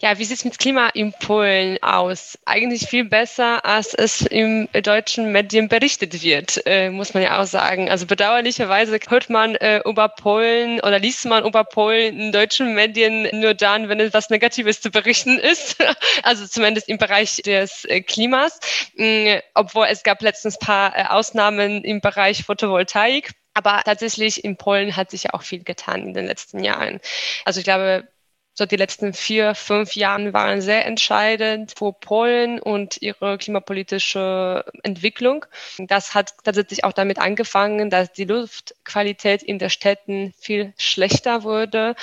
Ja, 0.00 0.18
wie 0.18 0.24
sieht 0.24 0.36
es 0.36 0.44
mit 0.44 0.58
Klima 0.58 0.90
in 0.90 1.14
Polen 1.14 1.82
aus? 1.82 2.38
Eigentlich 2.44 2.86
viel 2.86 3.04
besser, 3.04 3.64
als 3.64 3.94
es 3.94 4.20
im 4.20 4.68
deutschen 4.82 5.32
Medien 5.32 5.68
berichtet 5.68 6.22
wird, 6.22 6.60
äh, 6.66 6.90
muss 6.90 7.14
man 7.14 7.22
ja 7.22 7.40
auch 7.40 7.46
sagen. 7.46 7.88
Also 7.88 8.04
bedauerlicherweise 8.04 8.98
hört 9.08 9.30
man 9.30 9.54
äh, 9.54 9.80
über 9.86 10.10
Polen 10.10 10.78
oder 10.80 10.98
liest 10.98 11.24
man 11.24 11.46
über 11.46 11.64
Polen 11.64 12.20
in 12.20 12.32
deutschen 12.32 12.74
Medien 12.74 13.28
nur 13.32 13.54
dann, 13.54 13.88
wenn 13.88 14.00
etwas 14.00 14.28
Negatives 14.28 14.82
zu 14.82 14.90
berichten 14.90 15.38
ist. 15.38 15.78
also 16.22 16.46
zumindest 16.46 16.90
im 16.90 16.98
Bereich 16.98 17.36
des 17.36 17.86
äh, 17.86 18.02
Klimas. 18.02 18.60
Mhm, 18.94 19.40
obwohl 19.54 19.86
es 19.88 20.02
gab 20.02 20.20
letztens 20.20 20.58
paar 20.58 20.94
äh, 20.94 21.04
Ausnahmen 21.04 21.82
im 21.82 22.02
Bereich 22.02 22.44
Photovoltaik. 22.44 23.30
Aber 23.58 23.82
tatsächlich 23.84 24.44
in 24.44 24.56
Polen 24.56 24.94
hat 24.94 25.10
sich 25.10 25.24
ja 25.24 25.34
auch 25.34 25.42
viel 25.42 25.64
getan 25.64 26.04
in 26.06 26.14
den 26.14 26.26
letzten 26.26 26.62
Jahren. 26.62 27.00
Also 27.44 27.58
ich 27.58 27.64
glaube, 27.64 28.06
so 28.54 28.66
die 28.66 28.76
letzten 28.76 29.14
vier, 29.14 29.56
fünf 29.56 29.96
Jahren 29.96 30.32
waren 30.32 30.60
sehr 30.60 30.86
entscheidend 30.86 31.74
für 31.76 31.92
Polen 31.92 32.60
und 32.60 33.02
ihre 33.02 33.36
klimapolitische 33.36 34.64
Entwicklung. 34.84 35.44
Das 35.78 36.14
hat 36.14 36.34
tatsächlich 36.44 36.84
auch 36.84 36.92
damit 36.92 37.18
angefangen, 37.18 37.90
dass 37.90 38.12
die 38.12 38.26
Luftqualität 38.26 39.42
in 39.42 39.58
den 39.58 39.70
Städten 39.70 40.32
viel 40.38 40.72
schlechter 40.78 41.42
wurde 41.42 41.96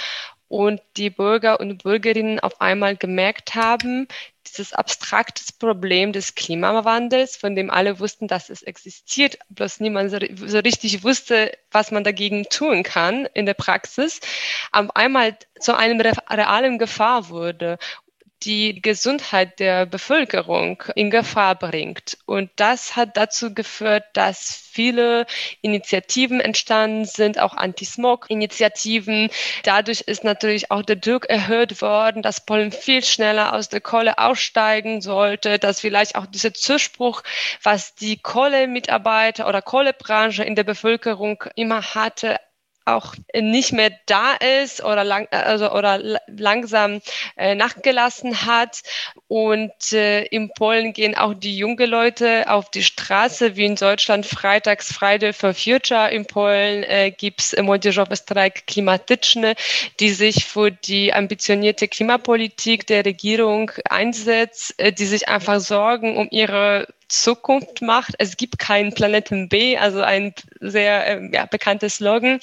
und 0.49 0.81
die 0.97 1.09
Bürger 1.09 1.61
und 1.61 1.83
Bürgerinnen 1.83 2.41
auf 2.41 2.59
einmal 2.59 2.97
gemerkt 2.97 3.55
haben, 3.55 4.09
dieses 4.47 4.73
abstraktes 4.73 5.51
Problem 5.51 6.13
des 6.13 6.35
Klimawandels, 6.35 7.35
von 7.35 7.55
dem 7.55 7.69
alle 7.69 7.99
wussten, 7.99 8.27
dass 8.27 8.49
es 8.49 8.63
existiert, 8.63 9.37
bloß 9.49 9.79
niemand 9.79 10.11
so, 10.11 10.17
so 10.47 10.59
richtig 10.59 11.03
wusste, 11.03 11.57
was 11.71 11.91
man 11.91 12.03
dagegen 12.03 12.45
tun 12.45 12.83
kann 12.83 13.27
in 13.33 13.45
der 13.45 13.53
Praxis, 13.53 14.19
auf 14.71 14.95
einmal 14.95 15.37
zu 15.59 15.75
einem 15.75 15.99
realen 16.01 16.77
Gefahr 16.77 17.29
wurde 17.29 17.77
die 18.45 18.81
Gesundheit 18.81 19.59
der 19.59 19.85
Bevölkerung 19.85 20.83
in 20.95 21.09
Gefahr 21.09 21.55
bringt. 21.55 22.17
Und 22.25 22.51
das 22.55 22.95
hat 22.95 23.17
dazu 23.17 23.53
geführt, 23.53 24.03
dass 24.13 24.55
viele 24.71 25.25
Initiativen 25.61 26.39
entstanden 26.39 27.05
sind, 27.05 27.39
auch 27.39 27.55
Anti-Smog-Initiativen. 27.55 29.29
Dadurch 29.63 30.01
ist 30.01 30.23
natürlich 30.23 30.69
auch 30.69 30.83
der 30.83 30.97
Druck 30.97 31.25
erhöht 31.27 31.81
worden, 31.81 32.21
dass 32.21 32.45
Polen 32.45 32.71
viel 32.71 33.03
schneller 33.03 33.53
aus 33.53 33.69
der 33.69 33.81
Kohle 33.81 34.19
aussteigen 34.19 35.01
sollte, 35.01 35.57
dass 35.57 35.79
vielleicht 35.79 36.15
auch 36.15 36.25
dieser 36.25 36.53
Zuspruch, 36.53 37.23
was 37.63 37.95
die 37.95 38.17
Kohlemitarbeiter 38.17 39.47
oder 39.47 39.61
Kohlebranche 39.61 40.43
in 40.43 40.55
der 40.55 40.63
Bevölkerung 40.63 41.43
immer 41.55 41.95
hatte, 41.95 42.37
auch 42.85 43.15
nicht 43.33 43.73
mehr 43.73 43.91
da 44.05 44.35
ist 44.35 44.83
oder, 44.83 45.03
lang, 45.03 45.27
also, 45.31 45.71
oder 45.71 45.99
langsam 46.27 47.01
äh, 47.35 47.55
nachgelassen 47.55 48.45
hat. 48.45 48.81
Und 49.27 49.91
äh, 49.91 50.23
in 50.25 50.51
Polen 50.53 50.93
gehen 50.93 51.15
auch 51.15 51.33
die 51.33 51.57
jungen 51.57 51.89
Leute 51.89 52.49
auf 52.49 52.69
die 52.69 52.83
Straße, 52.83 53.55
wie 53.55 53.65
in 53.65 53.75
Deutschland 53.75 54.25
freitags 54.25 54.93
Friday 54.93 55.33
for 55.33 55.53
Future. 55.53 56.11
In 56.11 56.25
Polen 56.25 56.83
äh, 56.83 57.11
gibt 57.11 57.41
es 57.41 57.55
Młodzieżowy 57.57 58.15
Streik 58.15 58.67
Klimatyczny, 58.67 59.55
die 59.99 60.11
sich 60.11 60.45
für 60.45 60.71
die 60.71 61.11
ambitionierte 61.11 61.87
Klimapolitik 61.87 62.85
der 62.85 63.03
Regierung 63.03 63.71
einsetzt, 63.89 64.75
äh, 64.77 64.93
die 64.93 65.05
sich 65.05 65.27
einfach 65.27 65.59
sorgen 65.59 66.17
um 66.17 66.27
ihre 66.29 66.87
Zukunft 67.07 67.81
macht. 67.81 68.13
Es 68.19 68.37
gibt 68.37 68.59
keinen 68.59 68.93
Planeten 68.93 69.49
B, 69.49 69.77
also 69.77 70.01
ein 70.01 70.33
sehr 70.59 71.07
äh, 71.07 71.29
ja, 71.31 71.45
bekanntes 71.45 71.95
Slogan. 71.95 72.39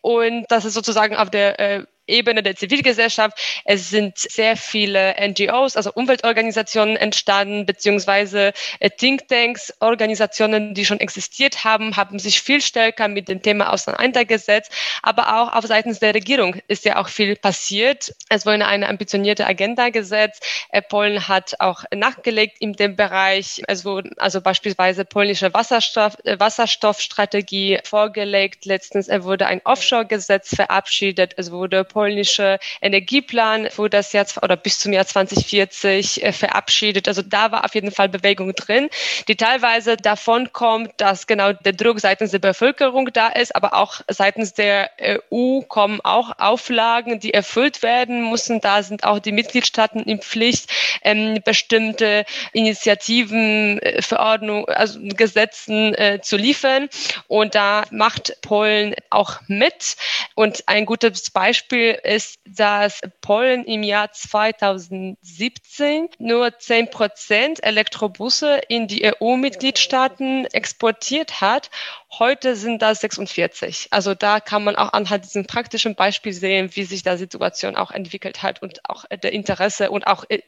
Und 0.00 0.46
das 0.48 0.64
ist 0.64 0.74
sozusagen 0.74 1.16
auf 1.16 1.30
der 1.30 1.58
äh, 1.60 1.84
Ebene 2.08 2.42
der 2.42 2.56
Zivilgesellschaft. 2.56 3.38
Es 3.64 3.90
sind 3.90 4.18
sehr 4.18 4.56
viele 4.56 5.14
NGOs, 5.20 5.76
also 5.76 5.92
Umweltorganisationen 5.92 6.96
entstanden, 6.96 7.66
beziehungsweise 7.66 8.52
äh, 8.80 8.90
Thinktanks, 8.90 9.72
Organisationen, 9.80 10.74
die 10.74 10.84
schon 10.84 11.00
existiert 11.00 11.64
haben, 11.64 11.96
haben 11.96 12.18
sich 12.18 12.40
viel 12.40 12.60
stärker 12.60 13.08
mit 13.08 13.28
dem 13.28 13.42
Thema 13.42 13.72
auseinandergesetzt. 13.72 14.72
Aber 15.02 15.40
auch 15.40 15.52
auf 15.52 15.64
Seiten 15.66 15.96
der 16.00 16.14
Regierung 16.14 16.56
ist 16.68 16.84
ja 16.84 16.96
auch 16.96 17.08
viel 17.08 17.36
passiert. 17.36 18.14
Es 18.28 18.46
wurde 18.46 18.66
eine 18.66 18.88
ambitionierte 18.88 19.46
Agenda 19.46 19.90
gesetzt. 19.90 20.44
Äh, 20.70 20.82
Polen 20.82 21.28
hat 21.28 21.54
auch 21.60 21.84
nachgelegt 21.94 22.56
in 22.60 22.72
dem 22.72 22.96
Bereich. 22.96 23.62
Es 23.66 23.84
wurde 23.84 24.10
also 24.16 24.40
beispielsweise 24.40 25.04
polnische 25.04 25.52
Wasserstoff, 25.54 26.16
äh, 26.24 26.38
Wasserstoffstrategie 26.38 27.80
vorgelegt. 27.84 28.64
Letztens 28.64 29.08
wurde 29.08 29.46
ein 29.46 29.60
Offshore-Gesetz 29.64 30.54
verabschiedet. 30.54 31.34
Es 31.36 31.50
wurde 31.50 31.84
polnische 31.98 32.60
Energieplan 32.80 33.70
für 33.70 33.90
das 33.90 34.12
Jahr 34.12 34.24
oder 34.40 34.56
bis 34.56 34.78
zum 34.78 34.92
Jahr 34.92 35.04
2040 35.04 36.22
äh, 36.22 36.32
verabschiedet. 36.32 37.08
Also 37.08 37.22
da 37.22 37.50
war 37.50 37.64
auf 37.64 37.74
jeden 37.74 37.90
Fall 37.90 38.08
Bewegung 38.08 38.54
drin, 38.54 38.88
die 39.26 39.34
teilweise 39.34 39.96
davon 39.96 40.52
kommt, 40.52 40.92
dass 40.98 41.26
genau 41.26 41.52
der 41.52 41.72
Druck 41.72 41.98
seitens 41.98 42.30
der 42.30 42.38
Bevölkerung 42.38 43.12
da 43.12 43.26
ist, 43.26 43.56
aber 43.56 43.74
auch 43.74 44.00
seitens 44.06 44.54
der 44.54 44.90
EU 45.32 45.62
kommen 45.62 46.00
auch 46.04 46.38
Auflagen, 46.38 47.18
die 47.18 47.34
erfüllt 47.34 47.82
werden 47.82 48.30
müssen. 48.30 48.60
Da 48.60 48.84
sind 48.84 49.02
auch 49.02 49.18
die 49.18 49.32
Mitgliedstaaten 49.32 50.00
in 50.04 50.20
Pflicht, 50.20 50.70
ähm, 51.02 51.40
bestimmte 51.44 52.24
Initiativen, 52.52 53.80
äh, 53.80 54.02
Verordnungen, 54.02 54.66
also 54.68 55.00
Gesetzen 55.02 55.94
äh, 55.94 56.20
zu 56.22 56.36
liefern. 56.36 56.88
Und 57.26 57.56
da 57.56 57.82
macht 57.90 58.40
Polen 58.42 58.94
auch 59.10 59.40
mit. 59.48 59.96
Und 60.36 60.62
ein 60.66 60.86
gutes 60.86 61.30
Beispiel 61.30 61.87
ist, 61.90 62.38
dass 62.46 63.00
Polen 63.20 63.64
im 63.64 63.82
Jahr 63.82 64.12
2017 64.12 66.08
nur 66.18 66.58
10 66.58 66.90
Prozent 66.90 67.62
Elektrobusse 67.62 68.60
in 68.68 68.88
die 68.88 69.04
EU-Mitgliedstaaten 69.04 70.46
exportiert 70.46 71.40
hat. 71.40 71.70
Heute 72.18 72.56
sind 72.56 72.82
das 72.82 73.00
46. 73.00 73.88
Also 73.90 74.14
da 74.14 74.40
kann 74.40 74.64
man 74.64 74.76
auch 74.76 74.92
anhand 74.92 75.24
diesem 75.24 75.46
praktischen 75.46 75.94
Beispiel 75.94 76.32
sehen, 76.32 76.70
wie 76.74 76.84
sich 76.84 77.02
da 77.02 77.16
Situation 77.16 77.76
auch 77.76 77.90
entwickelt 77.90 78.42
hat 78.42 78.62
und 78.62 78.80
auch 78.88 79.04
der 79.10 79.32
Interesse 79.32 79.90
und 79.90 80.06
auch 80.06 80.24
äh, 80.28 80.40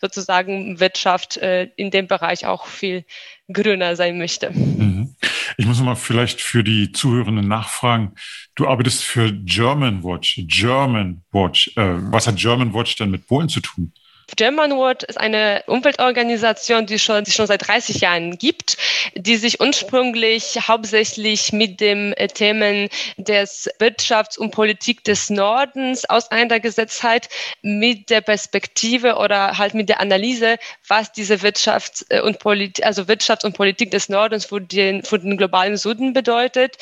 sozusagen 0.00 0.80
Wirtschaft 0.80 1.36
äh, 1.38 1.70
in 1.76 1.90
dem 1.90 2.06
Bereich 2.08 2.46
auch 2.46 2.66
viel 2.66 3.04
grüner 3.50 3.96
sein 3.96 4.18
möchte. 4.18 4.50
Mhm. 4.50 5.14
Ich 5.56 5.66
muss 5.66 5.80
mal 5.80 5.94
vielleicht 5.94 6.40
für 6.40 6.62
die 6.62 6.92
Zuhörenden 6.92 7.48
nachfragen. 7.48 8.12
Du 8.54 8.66
arbeitest 8.66 9.04
für 9.04 9.32
German 9.32 10.02
Watch. 10.04 10.40
German 10.46 11.22
Watch. 11.32 11.70
Äh, 11.76 11.94
was 12.12 12.26
hat 12.26 12.36
German 12.36 12.74
Watch 12.74 12.96
denn 12.96 13.10
mit 13.10 13.26
Polen 13.26 13.48
zu 13.48 13.60
tun? 13.60 13.92
German 14.36 14.72
Watch 14.72 15.04
ist 15.04 15.18
eine 15.18 15.62
Umweltorganisation, 15.66 16.86
die 16.86 16.98
schon, 16.98 17.24
die 17.24 17.30
schon 17.30 17.46
seit 17.46 17.66
30 17.66 18.00
Jahren 18.00 18.38
gibt, 18.38 18.76
die 19.14 19.36
sich 19.36 19.60
ursprünglich 19.60 20.58
hauptsächlich 20.68 21.52
mit 21.52 21.80
den 21.80 22.12
äh, 22.12 22.28
Themen 22.28 22.88
des 23.16 23.68
Wirtschafts- 23.78 24.38
und 24.38 24.50
Politik 24.50 25.04
des 25.04 25.30
Nordens 25.30 26.04
auseinandergesetzt 26.04 27.02
hat, 27.02 27.28
mit 27.62 28.10
der 28.10 28.20
Perspektive 28.20 29.16
oder 29.16 29.58
halt 29.58 29.74
mit 29.74 29.88
der 29.88 30.00
Analyse, 30.00 30.56
was 30.86 31.12
diese 31.12 31.36
Wirtschafts- 31.36 32.04
äh, 32.08 32.20
und 32.20 32.38
Politik, 32.38 32.84
also 32.84 33.02
Wirtschafts- 33.02 33.44
und 33.44 33.56
Politik 33.56 33.90
des 33.90 34.08
Nordens 34.08 34.44
für 34.46 34.60
den, 34.60 35.02
für 35.02 35.18
den 35.18 35.36
globalen 35.36 35.76
Süden 35.76 36.12
bedeutet. 36.12 36.76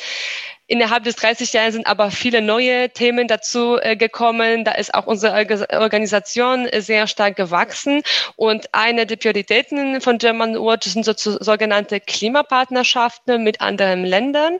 Innerhalb 0.69 1.05
des 1.05 1.15
30 1.15 1.53
Jahren 1.53 1.71
sind 1.71 1.87
aber 1.87 2.11
viele 2.11 2.41
neue 2.41 2.89
Themen 2.89 3.29
dazu 3.29 3.77
äh, 3.81 3.95
gekommen. 3.95 4.65
Da 4.65 4.73
ist 4.73 4.93
auch 4.93 5.07
unsere 5.07 5.33
Organisation 5.79 6.67
sehr 6.79 7.07
stark 7.07 7.37
gewachsen. 7.37 8.03
Und 8.35 8.73
eine 8.73 9.05
der 9.05 9.15
Prioritäten 9.15 10.01
von 10.01 10.17
German 10.17 10.55
Watch 10.55 10.89
sind 10.89 11.05
so, 11.05 11.13
sogenannte 11.15 12.01
Klimapartnerschaften 12.01 13.43
mit 13.43 13.61
anderen 13.61 14.03
Ländern 14.03 14.59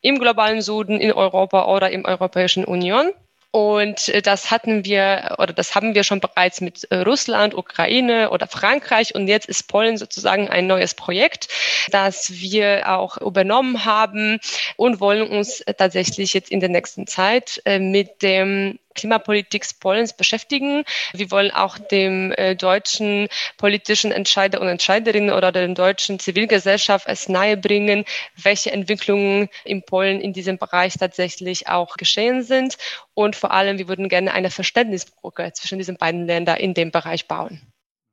im 0.00 0.18
globalen 0.18 0.60
Süden, 0.60 1.00
in 1.00 1.12
Europa 1.12 1.66
oder 1.66 1.90
im 1.90 2.04
Europäischen 2.04 2.64
Union. 2.64 3.12
Und 3.50 4.08
äh, 4.08 4.20
das 4.20 4.50
hatten 4.50 4.84
wir 4.84 5.36
oder 5.38 5.52
das 5.52 5.74
haben 5.74 5.94
wir 5.94 6.04
schon 6.04 6.20
bereits 6.20 6.60
mit 6.60 6.84
äh, 6.90 6.98
Russland, 6.98 7.54
Ukraine 7.54 8.30
oder 8.30 8.46
Frankreich. 8.46 9.14
Und 9.14 9.26
jetzt 9.26 9.48
ist 9.48 9.68
Polen 9.68 9.96
sozusagen 9.96 10.48
ein 10.48 10.66
neues 10.66 10.94
Projekt, 10.94 11.48
das 11.90 12.30
wir 12.30 12.88
auch 12.88 13.16
übernommen 13.18 13.84
haben 13.84 14.38
und 14.76 15.00
wollen 15.00 15.28
uns 15.28 15.64
tatsächlich 15.78 16.34
jetzt 16.34 16.50
in 16.50 16.60
der 16.60 16.68
nächsten 16.68 17.06
Zeit 17.06 17.62
äh, 17.64 17.78
mit 17.78 18.22
dem 18.22 18.78
Klimapolitik 18.94 19.64
Polens 19.80 20.16
beschäftigen. 20.16 20.84
Wir 21.12 21.30
wollen 21.30 21.50
auch 21.50 21.78
dem 21.78 22.32
äh, 22.32 22.54
deutschen 22.56 23.28
politischen 23.56 24.12
Entscheider 24.12 24.60
und 24.60 24.68
Entscheiderinnen 24.68 25.30
oder 25.30 25.52
der 25.52 25.68
deutschen 25.68 26.18
Zivilgesellschaft 26.18 27.06
es 27.08 27.28
nahebringen, 27.28 28.04
welche 28.36 28.72
Entwicklungen 28.72 29.48
in 29.64 29.82
Polen 29.82 30.20
in 30.20 30.32
diesem 30.32 30.58
Bereich 30.58 30.94
tatsächlich 30.98 31.68
auch 31.68 31.96
geschehen 31.96 32.42
sind. 32.42 32.76
Und 33.14 33.36
vor 33.36 33.52
allem, 33.52 33.78
wir 33.78 33.88
würden 33.88 34.08
gerne 34.08 34.32
eine 34.32 34.50
Verständnisbrücke 34.50 35.52
zwischen 35.54 35.78
diesen 35.78 35.96
beiden 35.96 36.26
Ländern 36.26 36.58
in 36.58 36.74
dem 36.74 36.90
Bereich 36.90 37.28
bauen. 37.28 37.60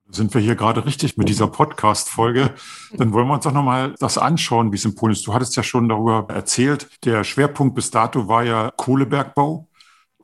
Sind 0.08 0.36
wir 0.36 0.42
hier 0.42 0.56
gerade 0.56 0.86
richtig 0.86 1.18
mit 1.18 1.30
dieser 1.30 1.48
Podcast-Folge? 1.48 2.54
Dann 2.94 3.12
wollen 3.12 3.28
wir 3.28 3.34
uns 3.34 3.44
doch 3.44 3.52
nochmal 3.52 3.96
das 4.00 4.20
anschauen, 4.20 4.72
wie 4.72 4.76
es 4.76 4.86
in 4.86 4.94
Polen 4.94 5.14
ist. 5.14 5.26
Du 5.26 5.34
hattest 5.34 5.56
ja 5.56 5.64
schon 5.64 5.90
darüber 5.90 6.28
erzählt. 6.30 6.88
Der 7.04 7.24
Schwerpunkt 7.24 7.74
bis 7.74 7.90
dato 7.90 8.28
war 8.28 8.44
ja 8.44 8.72
Kohlebergbau 8.78 9.68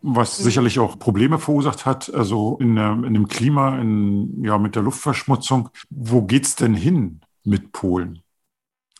was 0.01 0.39
mhm. 0.39 0.43
sicherlich 0.43 0.79
auch 0.79 0.97
Probleme 0.97 1.39
verursacht 1.39 1.85
hat, 1.85 2.13
also 2.13 2.57
in, 2.59 2.77
in 2.77 3.13
dem 3.13 3.27
Klima, 3.27 3.77
in, 3.79 4.43
ja, 4.43 4.57
mit 4.57 4.75
der 4.75 4.83
Luftverschmutzung. 4.83 5.69
Wo 5.89 6.23
geht's 6.23 6.55
denn 6.55 6.73
hin 6.73 7.21
mit 7.43 7.71
Polen? 7.71 8.21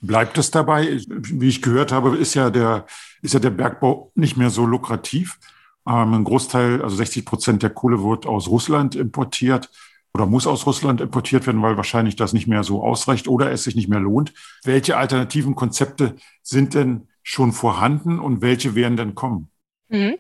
Bleibt 0.02 0.38
es 0.38 0.50
dabei? 0.50 1.00
Wie 1.08 1.48
ich 1.48 1.62
gehört 1.62 1.92
habe, 1.92 2.18
ist 2.18 2.34
ja 2.34 2.50
der, 2.50 2.86
ist 3.22 3.34
ja 3.34 3.40
der 3.40 3.52
Bergbau 3.52 4.12
nicht 4.16 4.36
mehr 4.36 4.50
so 4.50 4.66
lukrativ. 4.66 5.40
Ähm, 5.88 6.14
ein 6.14 6.24
Großteil, 6.24 6.82
also 6.82 6.96
60 6.96 7.26
Prozent 7.26 7.64
der 7.64 7.70
Kohle 7.70 8.04
wird 8.04 8.26
aus 8.26 8.48
Russland 8.48 8.96
importiert 8.96 9.70
oder 10.14 10.26
muss 10.26 10.48
aus 10.48 10.66
Russland 10.66 11.02
importiert 11.02 11.48
werden, 11.48 11.62
weil 11.62 11.78
wahrscheinlich 11.78 12.16
das 12.16 12.34
nicht 12.34 12.48
mehr 12.48 12.64
so 12.64 12.84
ausreicht 12.84 13.28
oder 13.28 13.52
es 13.52 13.64
sich 13.64 13.76
nicht 13.76 13.90
mehr 13.90 14.00
lohnt. 14.00 14.34
Welche 14.64 14.98
alternativen 14.98 15.56
Konzepte 15.56 16.16
sind 16.42 16.74
denn 16.74 17.08
schon 17.24 17.52
vorhanden 17.52 18.20
und 18.20 18.42
welche 18.42 18.76
werden 18.76 18.98
denn 18.98 19.16
kommen? 19.16 19.50
Mhm. 19.90 20.16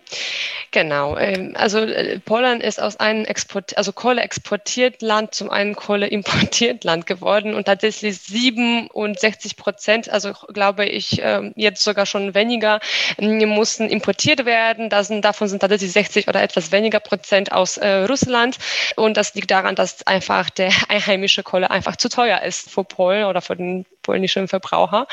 Genau. 0.74 1.18
Ähm, 1.18 1.54
also 1.58 1.80
äh, 1.80 2.20
Polen 2.20 2.62
ist 2.62 2.82
aus 2.82 2.98
einem 2.98 3.26
Export, 3.26 3.78
also 3.78 3.92
Kohle 3.92 4.22
exportiert 4.22 5.02
Land 5.02 5.36
zum 5.36 5.50
einen 5.50 5.76
Kohle 5.76 6.08
importiert 6.08 6.84
Land 6.86 7.06
geworden 7.06 7.54
und 7.56 7.66
tatsächlich 7.66 8.18
67 8.20 9.58
Prozent, 9.58 10.10
also 10.10 10.32
glaube 10.54 10.86
ich 10.86 11.22
ähm, 11.22 11.52
jetzt 11.58 11.84
sogar 11.84 12.06
schon 12.06 12.34
weniger, 12.36 12.80
ähm, 13.18 13.50
mussten 13.50 13.90
importiert 13.90 14.46
werden. 14.46 14.90
Das 14.90 15.10
sind, 15.10 15.26
davon 15.26 15.50
sind 15.50 15.60
tatsächlich 15.60 15.92
60 15.92 16.30
oder 16.30 16.42
etwas 16.42 16.72
weniger 16.72 17.02
Prozent 17.02 17.52
aus 17.52 17.76
äh, 17.76 18.06
Russland 18.06 18.58
und 18.96 19.18
das 19.18 19.36
liegt 19.36 19.52
daran, 19.52 19.76
dass 19.76 20.08
einfach 20.08 20.50
der 20.50 20.72
einheimische 20.88 21.44
Kohle 21.44 21.70
einfach 21.70 21.98
zu 21.98 22.08
teuer 22.08 22.44
ist 22.44 22.72
für 22.72 22.86
Polen 22.86 23.26
oder 23.26 23.42
für 23.42 23.58
den 23.58 23.86
polnischen 24.02 24.48
Verbraucher. 24.48 25.08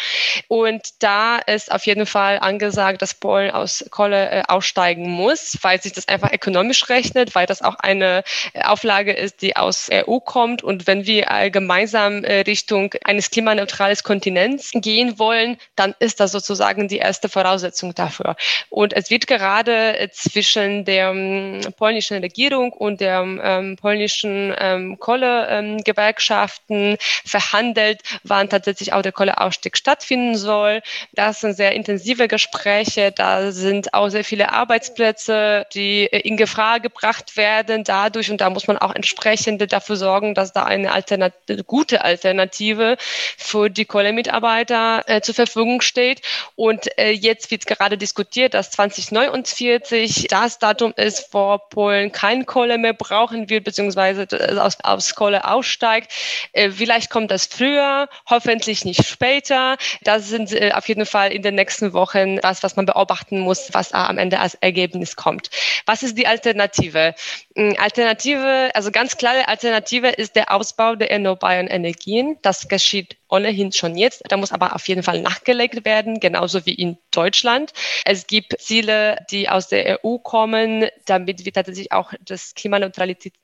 Und 0.48 0.82
da 1.00 1.38
ist 1.38 1.72
auf 1.72 1.86
jeden 1.86 2.06
Fall 2.06 2.38
angesagt, 2.38 3.02
dass 3.02 3.14
Polen 3.14 3.50
aus 3.50 3.84
Kohle 3.90 4.30
äh, 4.30 4.42
aussteigen 4.46 5.08
muss, 5.08 5.58
weil 5.62 5.80
sich 5.80 5.92
das 5.92 6.08
einfach 6.08 6.32
ökonomisch 6.32 6.88
rechnet, 6.88 7.34
weil 7.34 7.46
das 7.46 7.62
auch 7.62 7.76
eine 7.76 8.22
äh, 8.52 8.62
Auflage 8.62 9.12
ist, 9.12 9.42
die 9.42 9.56
aus 9.56 9.88
EU 9.92 10.18
kommt. 10.20 10.62
Und 10.62 10.86
wenn 10.86 11.06
wir 11.06 11.26
äh, 11.30 11.50
gemeinsam 11.50 12.24
äh, 12.24 12.40
Richtung 12.40 12.94
eines 13.04 13.30
klimaneutrales 13.30 14.02
Kontinents 14.02 14.70
gehen 14.74 15.18
wollen, 15.18 15.58
dann 15.76 15.94
ist 15.98 16.20
das 16.20 16.32
sozusagen 16.32 16.88
die 16.88 16.98
erste 16.98 17.28
Voraussetzung 17.28 17.94
dafür. 17.94 18.36
Und 18.70 18.92
es 18.92 19.10
wird 19.10 19.26
gerade 19.26 19.98
äh, 19.98 20.10
zwischen 20.10 20.84
der 20.84 21.10
ähm, 21.10 21.60
polnischen 21.76 22.18
Regierung 22.18 22.72
und 22.72 23.00
der 23.00 23.20
ähm, 23.20 23.76
polnischen 23.76 24.54
ähm, 24.58 24.98
Kohlegewerkschaften 24.98 26.96
verhandelt, 27.24 28.00
wann 28.22 28.48
tatsächlich 28.48 28.77
tatsächlich 28.78 28.92
auch 28.92 29.02
der 29.02 29.12
Kohleausstieg 29.12 29.76
stattfinden 29.76 30.36
soll. 30.36 30.82
Das 31.12 31.40
sind 31.40 31.54
sehr 31.54 31.72
intensive 31.72 32.28
Gespräche. 32.28 33.12
Da 33.12 33.50
sind 33.50 33.94
auch 33.94 34.08
sehr 34.08 34.24
viele 34.24 34.52
Arbeitsplätze, 34.52 35.66
die 35.74 36.04
in 36.04 36.36
Gefahr 36.36 36.80
gebracht 36.80 37.36
werden 37.36 37.84
dadurch. 37.84 38.30
Und 38.30 38.40
da 38.40 38.50
muss 38.50 38.68
man 38.68 38.78
auch 38.78 38.94
entsprechend 38.94 39.72
dafür 39.72 39.96
sorgen, 39.96 40.34
dass 40.34 40.52
da 40.52 40.64
eine 40.64 40.92
Alternative, 40.92 41.64
gute 41.64 42.04
Alternative 42.04 42.96
für 43.36 43.68
die 43.68 43.84
Kohlemitarbeiter 43.84 45.04
äh, 45.06 45.20
zur 45.20 45.34
Verfügung 45.34 45.80
steht. 45.80 46.22
Und 46.54 46.86
äh, 46.98 47.10
jetzt 47.10 47.50
wird 47.50 47.66
gerade 47.66 47.98
diskutiert, 47.98 48.54
dass 48.54 48.70
2049 48.70 50.28
das 50.30 50.58
Datum 50.58 50.92
ist, 50.96 51.28
wo 51.32 51.58
Polen 51.70 52.12
kein 52.12 52.46
Kohle 52.46 52.78
mehr 52.78 52.92
brauchen 52.92 53.50
wird, 53.50 53.64
beziehungsweise 53.64 54.28
aus, 54.62 54.78
aus 54.82 55.14
Kohle 55.14 55.44
aussteigt. 55.44 56.12
Äh, 56.52 56.70
vielleicht 56.70 57.10
kommt 57.10 57.30
das 57.30 57.46
früher, 57.46 58.08
hoffentlich 58.28 58.67
nicht 58.84 59.04
später. 59.06 59.76
Das 60.02 60.28
sind 60.28 60.52
äh, 60.52 60.72
auf 60.72 60.88
jeden 60.88 61.06
Fall 61.06 61.32
in 61.32 61.42
den 61.42 61.54
nächsten 61.54 61.92
Wochen 61.92 62.38
was, 62.42 62.62
was 62.62 62.76
man 62.76 62.86
beobachten 62.86 63.40
muss, 63.40 63.70
was 63.72 63.92
am 63.92 64.18
Ende 64.18 64.40
als 64.40 64.54
Ergebnis 64.54 65.16
kommt. 65.16 65.50
Was 65.86 66.02
ist 66.02 66.16
die 66.18 66.26
Alternative? 66.26 67.14
Hm, 67.56 67.76
Alternative, 67.78 68.70
also 68.74 68.90
ganz 68.90 69.16
klare 69.16 69.48
Alternative 69.48 70.08
ist 70.08 70.36
der 70.36 70.52
Ausbau 70.52 70.94
der 70.94 71.10
erneuerbaren 71.10 71.66
Energien. 71.66 72.36
Das 72.42 72.68
geschieht 72.68 73.16
ohnehin 73.28 73.72
schon 73.72 73.96
jetzt. 73.96 74.22
Da 74.28 74.36
muss 74.36 74.52
aber 74.52 74.74
auf 74.74 74.86
jeden 74.88 75.02
Fall 75.02 75.20
nachgelegt 75.20 75.84
werden, 75.84 76.20
genauso 76.20 76.66
wie 76.66 76.74
in 76.74 76.98
Deutschland. 77.10 77.72
Es 78.04 78.26
gibt 78.26 78.60
Ziele, 78.60 79.24
die 79.30 79.48
aus 79.48 79.68
der 79.68 80.04
EU 80.04 80.18
kommen, 80.18 80.88
damit 81.06 81.44
wir 81.44 81.52
tatsächlich 81.52 81.92
auch 81.92 82.12
das 82.20 82.54
Klimaneutralität 82.54 83.34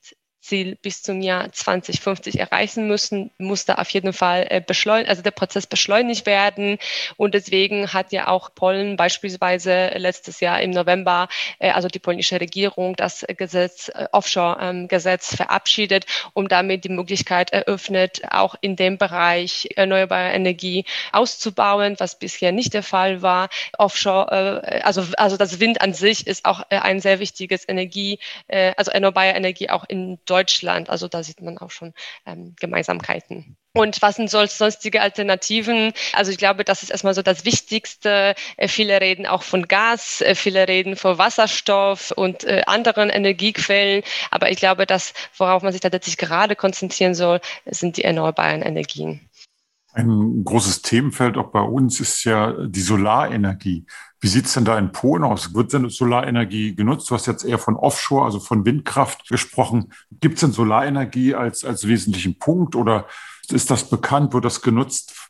Ziel 0.44 0.76
bis 0.82 1.02
zum 1.02 1.22
Jahr 1.22 1.50
2050 1.50 2.38
erreichen 2.38 2.86
müssen, 2.86 3.30
muss 3.38 3.64
da 3.64 3.76
auf 3.76 3.88
jeden 3.90 4.12
Fall 4.12 4.46
äh, 4.50 4.60
beschleunigt, 4.60 5.08
also 5.08 5.22
der 5.22 5.30
Prozess 5.30 5.66
beschleunigt 5.66 6.26
werden. 6.26 6.78
Und 7.16 7.34
deswegen 7.34 7.92
hat 7.92 8.12
ja 8.12 8.28
auch 8.28 8.54
Polen 8.54 8.96
beispielsweise 8.96 9.88
letztes 9.96 10.40
Jahr 10.40 10.60
im 10.60 10.70
November, 10.70 11.28
äh, 11.58 11.70
also 11.70 11.88
die 11.88 11.98
polnische 11.98 12.40
Regierung, 12.40 12.94
das 12.94 13.24
Gesetz, 13.36 13.88
äh, 13.88 14.06
Offshore-Gesetz 14.12 15.34
verabschiedet, 15.34 16.04
um 16.34 16.48
damit 16.48 16.84
die 16.84 16.90
Möglichkeit 16.90 17.50
eröffnet, 17.52 18.22
auch 18.30 18.54
in 18.60 18.76
dem 18.76 18.98
Bereich 18.98 19.70
erneuerbare 19.76 20.32
Energie 20.32 20.84
auszubauen, 21.12 21.96
was 21.98 22.18
bisher 22.18 22.52
nicht 22.52 22.74
der 22.74 22.82
Fall 22.82 23.22
war. 23.22 23.48
Offshore, 23.78 24.84
also, 24.84 25.04
also 25.16 25.36
das 25.36 25.58
Wind 25.60 25.80
an 25.80 25.94
sich 25.94 26.26
ist 26.26 26.44
auch 26.44 26.62
ein 26.68 27.00
sehr 27.00 27.18
wichtiges 27.18 27.66
Energie, 27.66 28.18
also 28.76 28.90
erneuerbare 28.90 29.30
Energie 29.30 29.70
auch 29.70 29.84
in 29.88 30.18
Deutschland 30.26 30.33
Deutschland. 30.34 30.90
Also 30.90 31.06
da 31.06 31.22
sieht 31.22 31.40
man 31.40 31.58
auch 31.58 31.70
schon 31.70 31.94
ähm, 32.26 32.54
Gemeinsamkeiten. 32.58 33.56
Und 33.76 34.02
was 34.02 34.16
sind 34.16 34.30
sonstige 34.30 35.00
Alternativen? 35.00 35.92
Also 36.12 36.30
ich 36.32 36.38
glaube, 36.38 36.64
das 36.64 36.82
ist 36.82 36.90
erstmal 36.90 37.14
so 37.14 37.22
das 37.22 37.44
Wichtigste. 37.44 38.34
Äh, 38.56 38.68
viele 38.68 39.00
reden 39.00 39.26
auch 39.26 39.42
von 39.42 39.68
Gas, 39.68 40.20
äh, 40.20 40.34
viele 40.34 40.66
reden 40.66 40.96
von 40.96 41.18
Wasserstoff 41.18 42.12
und 42.12 42.44
äh, 42.44 42.62
anderen 42.66 43.10
Energiequellen. 43.10 44.02
Aber 44.30 44.50
ich 44.50 44.58
glaube, 44.58 44.86
das, 44.86 45.14
worauf 45.36 45.62
man 45.62 45.72
sich 45.72 45.80
tatsächlich 45.80 46.16
gerade 46.16 46.56
konzentrieren 46.56 47.14
soll, 47.14 47.40
sind 47.66 47.96
die 47.96 48.04
erneuerbaren 48.04 48.62
Energien. 48.62 49.28
Ein 49.96 50.42
großes 50.44 50.82
Themenfeld 50.82 51.36
auch 51.36 51.52
bei 51.52 51.60
uns 51.60 52.00
ist 52.00 52.24
ja 52.24 52.52
die 52.66 52.80
Solarenergie. 52.80 53.86
Wie 54.18 54.26
sieht 54.26 54.46
es 54.46 54.54
denn 54.54 54.64
da 54.64 54.76
in 54.76 54.90
Polen 54.90 55.22
aus? 55.22 55.54
Wird 55.54 55.72
denn 55.72 55.88
Solarenergie 55.88 56.74
genutzt? 56.74 57.08
Du 57.08 57.14
hast 57.14 57.26
jetzt 57.26 57.44
eher 57.44 57.60
von 57.60 57.76
Offshore, 57.76 58.24
also 58.24 58.40
von 58.40 58.64
Windkraft 58.64 59.28
gesprochen. 59.28 59.92
Gibt 60.10 60.34
es 60.34 60.40
denn 60.40 60.50
Solarenergie 60.50 61.36
als, 61.36 61.64
als 61.64 61.86
wesentlichen 61.86 62.40
Punkt 62.40 62.74
oder 62.74 63.06
ist 63.50 63.70
das 63.70 63.88
bekannt? 63.88 64.34
Wird 64.34 64.44
das 64.44 64.62
genutzt? 64.62 65.23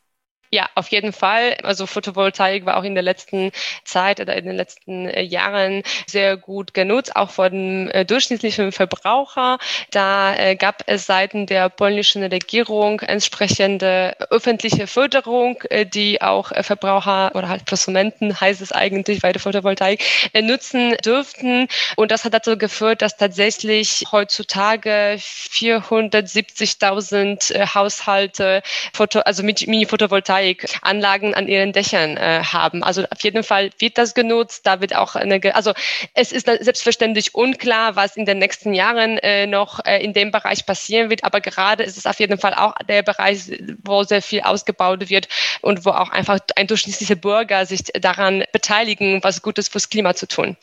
Ja, 0.55 0.71
auf 0.77 0.87
jeden 0.93 1.13
Fall. 1.13 1.57
Also 1.65 1.85
Photovoltaik 1.85 2.65
war 2.65 2.77
auch 2.77 2.85
in 2.85 2.95
der 2.95 3.03
letzten 3.03 3.51
Zeit 3.83 4.21
oder 4.21 4.37
in 4.37 4.45
den 4.45 4.55
letzten 4.55 5.09
äh, 5.09 5.21
Jahren 5.21 5.83
sehr 6.07 6.37
gut 6.37 6.75
genutzt, 6.75 7.17
auch 7.17 7.31
von 7.31 7.51
dem 7.51 7.91
äh, 7.91 8.05
durchschnittlichen 8.05 8.71
Verbraucher. 8.71 9.59
Da 9.91 10.37
äh, 10.37 10.55
gab 10.55 10.85
es 10.87 11.07
seitens 11.07 11.49
der 11.49 11.71
polnischen 11.71 12.23
Regierung 12.23 13.01
entsprechende 13.01 14.15
öffentliche 14.31 14.87
Förderung, 14.87 15.61
äh, 15.71 15.87
die 15.87 16.23
auch 16.23 16.53
äh, 16.53 16.63
Verbraucher 16.63 17.33
oder 17.35 17.49
halt 17.49 17.67
Konsumenten, 17.67 18.41
heißt 18.41 18.61
es 18.61 18.71
eigentlich 18.71 19.23
bei 19.23 19.33
der 19.33 19.41
Photovoltaik, 19.41 20.05
äh, 20.35 20.41
nutzen 20.41 20.97
dürften. 21.05 21.67
Und 21.97 22.13
das 22.13 22.25
hat 22.25 22.33
dazu 22.33 22.57
geführt, 22.57 23.03
dass 23.03 23.17
tatsächlich 23.17 24.05
heutzutage 24.13 25.17
470.000 25.19 27.75
Haushalte 27.75 28.63
Foto, 28.93 29.19
also 29.19 29.43
mit 29.43 29.67
Mini-Photovoltaik 29.67 30.44
Photovoltaikanlagen 30.45 31.35
an 31.35 31.49
ihren 31.49 31.73
Dächern 31.73 32.17
äh, 32.17 32.43
haben. 32.45 32.83
Also 32.83 33.05
auf 33.11 33.21
jeden 33.23 33.43
Fall 33.43 33.71
wird 33.79 33.99
das 33.99 34.15
genutzt. 34.15 34.67
Da 34.67 34.81
wird 34.81 34.95
auch 34.95 35.15
eine, 35.15 35.41
also 35.55 35.73
es 36.15 36.33
ist 36.33 36.47
selbstverständlich 36.47 37.35
unklar, 37.35 37.97
was 37.97 38.17
in 38.17 38.27
den 38.27 38.39
nächsten 38.39 38.75
Jahren 38.75 39.19
äh, 39.19 39.47
noch 39.47 39.81
äh, 39.85 40.03
in 40.03 40.13
dem 40.13 40.31
Bereich 40.31 40.67
passieren 40.67 41.11
wird. 41.11 41.25
Aber 41.25 41.41
gerade 41.41 41.83
ist 41.83 41.97
es 41.97 42.07
auf 42.07 42.21
jeden 42.21 42.39
Fall 42.39 42.55
auch 42.55 42.75
der 42.89 43.03
Bereich, 43.03 43.51
wo 43.85 44.03
sehr 44.03 44.23
viel 44.23 44.43
ausgebaut 44.43 45.09
wird 45.09 45.29
und 45.63 45.85
wo 45.85 45.91
auch 45.91 46.11
einfach 46.11 46.39
ein 46.57 46.67
durchschnittlicher 46.67 47.17
Bürger 47.17 47.67
sich 47.67 47.85
daran 48.01 48.45
beteiligen, 48.53 49.23
was 49.23 49.43
Gutes 49.43 49.69
fürs 49.69 49.89
Klima 49.89 50.15
zu 50.15 50.29
tun. 50.29 50.57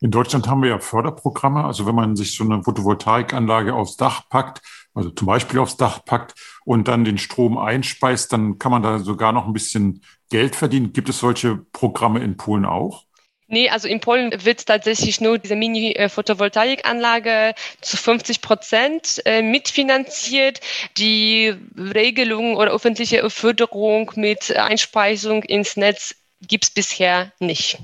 In 0.00 0.12
Deutschland 0.12 0.46
haben 0.46 0.62
wir 0.62 0.70
ja 0.70 0.78
Förderprogramme. 0.78 1.64
Also 1.64 1.86
wenn 1.86 1.94
man 1.94 2.14
sich 2.14 2.36
so 2.36 2.44
eine 2.44 2.62
Photovoltaikanlage 2.62 3.74
aufs 3.74 3.96
Dach 3.96 4.28
packt, 4.28 4.62
also 4.94 5.10
zum 5.10 5.26
Beispiel 5.26 5.58
aufs 5.58 5.76
Dach 5.76 6.04
packt 6.04 6.34
und 6.68 6.86
dann 6.86 7.06
den 7.06 7.16
Strom 7.16 7.56
einspeist, 7.56 8.30
dann 8.30 8.58
kann 8.58 8.70
man 8.70 8.82
da 8.82 8.98
sogar 8.98 9.32
noch 9.32 9.46
ein 9.46 9.54
bisschen 9.54 10.02
Geld 10.28 10.54
verdienen. 10.54 10.92
Gibt 10.92 11.08
es 11.08 11.18
solche 11.18 11.56
Programme 11.72 12.22
in 12.22 12.36
Polen 12.36 12.66
auch? 12.66 13.04
Nee, 13.46 13.70
also 13.70 13.88
in 13.88 14.00
Polen 14.00 14.44
wird 14.44 14.66
tatsächlich 14.66 15.22
nur 15.22 15.38
diese 15.38 15.56
Mini-Photovoltaikanlage 15.56 17.54
zu 17.80 17.96
50 17.96 18.42
Prozent 18.42 19.22
äh, 19.24 19.40
mitfinanziert. 19.40 20.60
Die 20.98 21.54
Regelung 21.74 22.56
oder 22.56 22.72
öffentliche 22.72 23.30
Förderung 23.30 24.12
mit 24.16 24.54
Einspeisung 24.54 25.44
ins 25.44 25.78
Netz 25.78 26.16
gibt 26.46 26.64
es 26.64 26.70
bisher 26.70 27.32
nicht. 27.40 27.78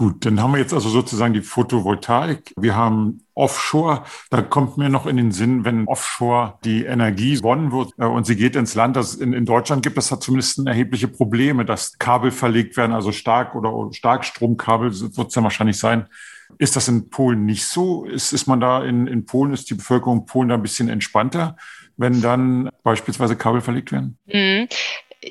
Gut, 0.00 0.24
dann 0.24 0.40
haben 0.40 0.52
wir 0.52 0.60
jetzt 0.60 0.72
also 0.72 0.88
sozusagen 0.88 1.34
die 1.34 1.42
Photovoltaik. 1.42 2.54
Wir 2.56 2.76
haben 2.76 3.24
Offshore. 3.34 4.04
Da 4.30 4.42
kommt 4.42 4.78
mir 4.78 4.88
noch 4.88 5.06
in 5.06 5.16
den 5.16 5.32
Sinn, 5.32 5.64
wenn 5.64 5.88
Offshore 5.88 6.56
die 6.64 6.84
Energie 6.84 7.34
gewonnen 7.34 7.72
wird 7.72 7.94
äh, 7.98 8.04
und 8.04 8.24
sie 8.24 8.36
geht 8.36 8.54
ins 8.54 8.76
Land, 8.76 8.94
das 8.94 9.16
in, 9.16 9.32
in 9.32 9.44
Deutschland 9.44 9.82
gibt, 9.82 9.96
das 9.96 10.12
hat 10.12 10.22
zumindest 10.22 10.64
erhebliche 10.64 11.08
Probleme, 11.08 11.64
dass 11.64 11.98
Kabel 11.98 12.30
verlegt 12.30 12.76
werden, 12.76 12.92
also 12.92 13.10
stark 13.10 13.56
oder 13.56 13.92
Starkstromkabel 13.92 14.92
wird 14.92 15.18
es 15.18 15.34
ja 15.34 15.42
wahrscheinlich 15.42 15.78
sein. 15.78 16.06
Ist 16.58 16.76
das 16.76 16.86
in 16.86 17.10
Polen 17.10 17.44
nicht 17.44 17.66
so? 17.66 18.04
Ist, 18.04 18.32
ist 18.32 18.46
man 18.46 18.60
da 18.60 18.84
in, 18.84 19.08
in 19.08 19.26
Polen, 19.26 19.52
ist 19.52 19.68
die 19.68 19.74
Bevölkerung 19.74 20.20
in 20.20 20.26
Polen 20.26 20.48
da 20.48 20.54
ein 20.54 20.62
bisschen 20.62 20.88
entspannter, 20.88 21.56
wenn 21.96 22.22
dann 22.22 22.70
beispielsweise 22.84 23.34
Kabel 23.34 23.62
verlegt 23.62 23.90
werden? 23.90 24.16
Mhm 24.26 24.68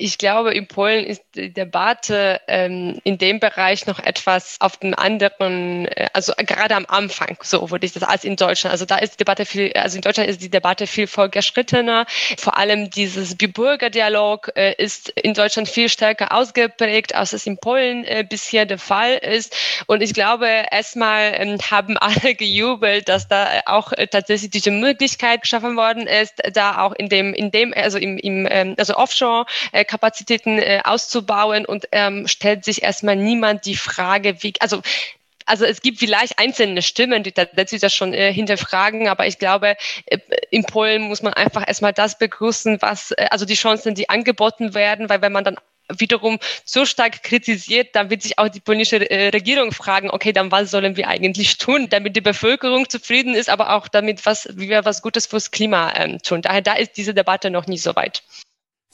ich 0.00 0.18
glaube, 0.18 0.52
in 0.54 0.66
Polen 0.66 1.04
ist 1.04 1.22
die 1.34 1.52
Debatte 1.52 2.40
ähm, 2.46 3.00
in 3.04 3.18
dem 3.18 3.40
Bereich 3.40 3.86
noch 3.86 3.98
etwas 3.98 4.56
auf 4.60 4.76
dem 4.76 4.94
anderen, 4.94 5.86
äh, 5.86 6.08
also 6.12 6.32
gerade 6.36 6.76
am 6.76 6.86
Anfang, 6.88 7.36
so 7.42 7.70
würde 7.70 7.86
ich 7.86 7.92
das 7.92 8.02
als 8.02 8.24
in 8.24 8.36
Deutschland. 8.36 8.72
Also 8.72 8.84
da 8.84 8.96
ist 8.96 9.14
die 9.14 9.16
Debatte 9.18 9.44
viel, 9.44 9.72
also 9.74 9.96
in 9.96 10.02
Deutschland 10.02 10.28
ist 10.28 10.42
die 10.42 10.50
Debatte 10.50 10.86
viel 10.86 11.06
fortgeschrittener. 11.06 12.06
Vor 12.38 12.56
allem 12.56 12.90
dieses 12.90 13.36
Bürgerdialog 13.36 14.52
äh, 14.54 14.74
ist 14.78 15.10
in 15.10 15.34
Deutschland 15.34 15.68
viel 15.68 15.88
stärker 15.88 16.32
ausgeprägt, 16.32 17.14
als 17.14 17.32
es 17.32 17.46
in 17.46 17.58
Polen 17.58 18.04
äh, 18.04 18.24
bisher 18.28 18.66
der 18.66 18.78
Fall 18.78 19.16
ist. 19.16 19.54
Und 19.86 20.02
ich 20.02 20.14
glaube, 20.14 20.46
erstmal 20.70 21.32
ähm, 21.34 21.58
haben 21.70 21.96
alle 21.96 22.34
gejubelt, 22.36 23.08
dass 23.08 23.28
da 23.28 23.62
auch 23.66 23.92
äh, 23.92 24.06
tatsächlich 24.06 24.50
diese 24.50 24.70
Möglichkeit 24.70 25.42
geschaffen 25.42 25.76
worden 25.76 26.06
ist, 26.06 26.34
da 26.52 26.82
auch 26.82 26.92
in 26.92 27.08
dem, 27.08 27.34
in 27.34 27.50
dem, 27.50 27.74
also 27.74 27.98
im, 27.98 28.18
im 28.18 28.46
ähm, 28.50 28.74
also 28.78 28.96
Offshore 28.96 29.46
äh, 29.72 29.84
Kapazitäten 29.88 30.58
äh, 30.58 30.80
auszubauen 30.84 31.66
und 31.66 31.88
ähm, 31.90 32.28
stellt 32.28 32.64
sich 32.64 32.82
erstmal 32.82 33.16
niemand 33.16 33.66
die 33.66 33.76
Frage, 33.76 34.42
wie, 34.42 34.54
also 34.60 34.82
also 35.48 35.64
es 35.64 35.80
gibt 35.80 35.98
vielleicht 35.98 36.38
einzelne 36.38 36.82
Stimmen, 36.82 37.22
die 37.22 37.32
tatsächlich 37.32 37.80
das 37.80 37.94
schon 37.94 38.12
äh, 38.12 38.32
hinterfragen, 38.32 39.08
aber 39.08 39.26
ich 39.26 39.38
glaube, 39.38 39.76
äh, 40.06 40.18
in 40.50 40.64
Polen 40.64 41.02
muss 41.02 41.22
man 41.22 41.32
einfach 41.32 41.66
erstmal 41.66 41.94
das 41.94 42.18
begrüßen, 42.18 42.82
was, 42.82 43.12
äh, 43.12 43.28
also 43.30 43.46
die 43.46 43.54
Chancen, 43.54 43.94
die 43.94 44.10
angeboten 44.10 44.74
werden, 44.74 45.08
weil 45.08 45.22
wenn 45.22 45.32
man 45.32 45.44
dann 45.44 45.56
wiederum 45.96 46.38
so 46.64 46.84
stark 46.84 47.22
kritisiert, 47.22 47.96
dann 47.96 48.10
wird 48.10 48.22
sich 48.22 48.38
auch 48.38 48.48
die 48.48 48.60
polnische 48.60 49.10
äh, 49.10 49.28
Regierung 49.28 49.72
fragen, 49.72 50.10
okay, 50.10 50.32
dann 50.32 50.52
was 50.52 50.70
sollen 50.70 50.96
wir 50.96 51.08
eigentlich 51.08 51.56
tun, 51.56 51.88
damit 51.88 52.14
die 52.14 52.20
Bevölkerung 52.20 52.88
zufrieden 52.88 53.34
ist, 53.34 53.48
aber 53.48 53.74
auch 53.74 53.88
damit 53.88 54.26
was, 54.26 54.48
wie 54.52 54.68
wir 54.68 54.84
was 54.84 55.02
Gutes 55.02 55.26
fürs 55.26 55.50
Klima 55.50 55.94
ähm, 55.96 56.20
tun. 56.20 56.42
Daher 56.42 56.60
da 56.60 56.74
ist 56.74 56.98
diese 56.98 57.14
Debatte 57.14 57.50
noch 57.50 57.66
nicht 57.66 57.82
so 57.82 57.96
weit. 57.96 58.22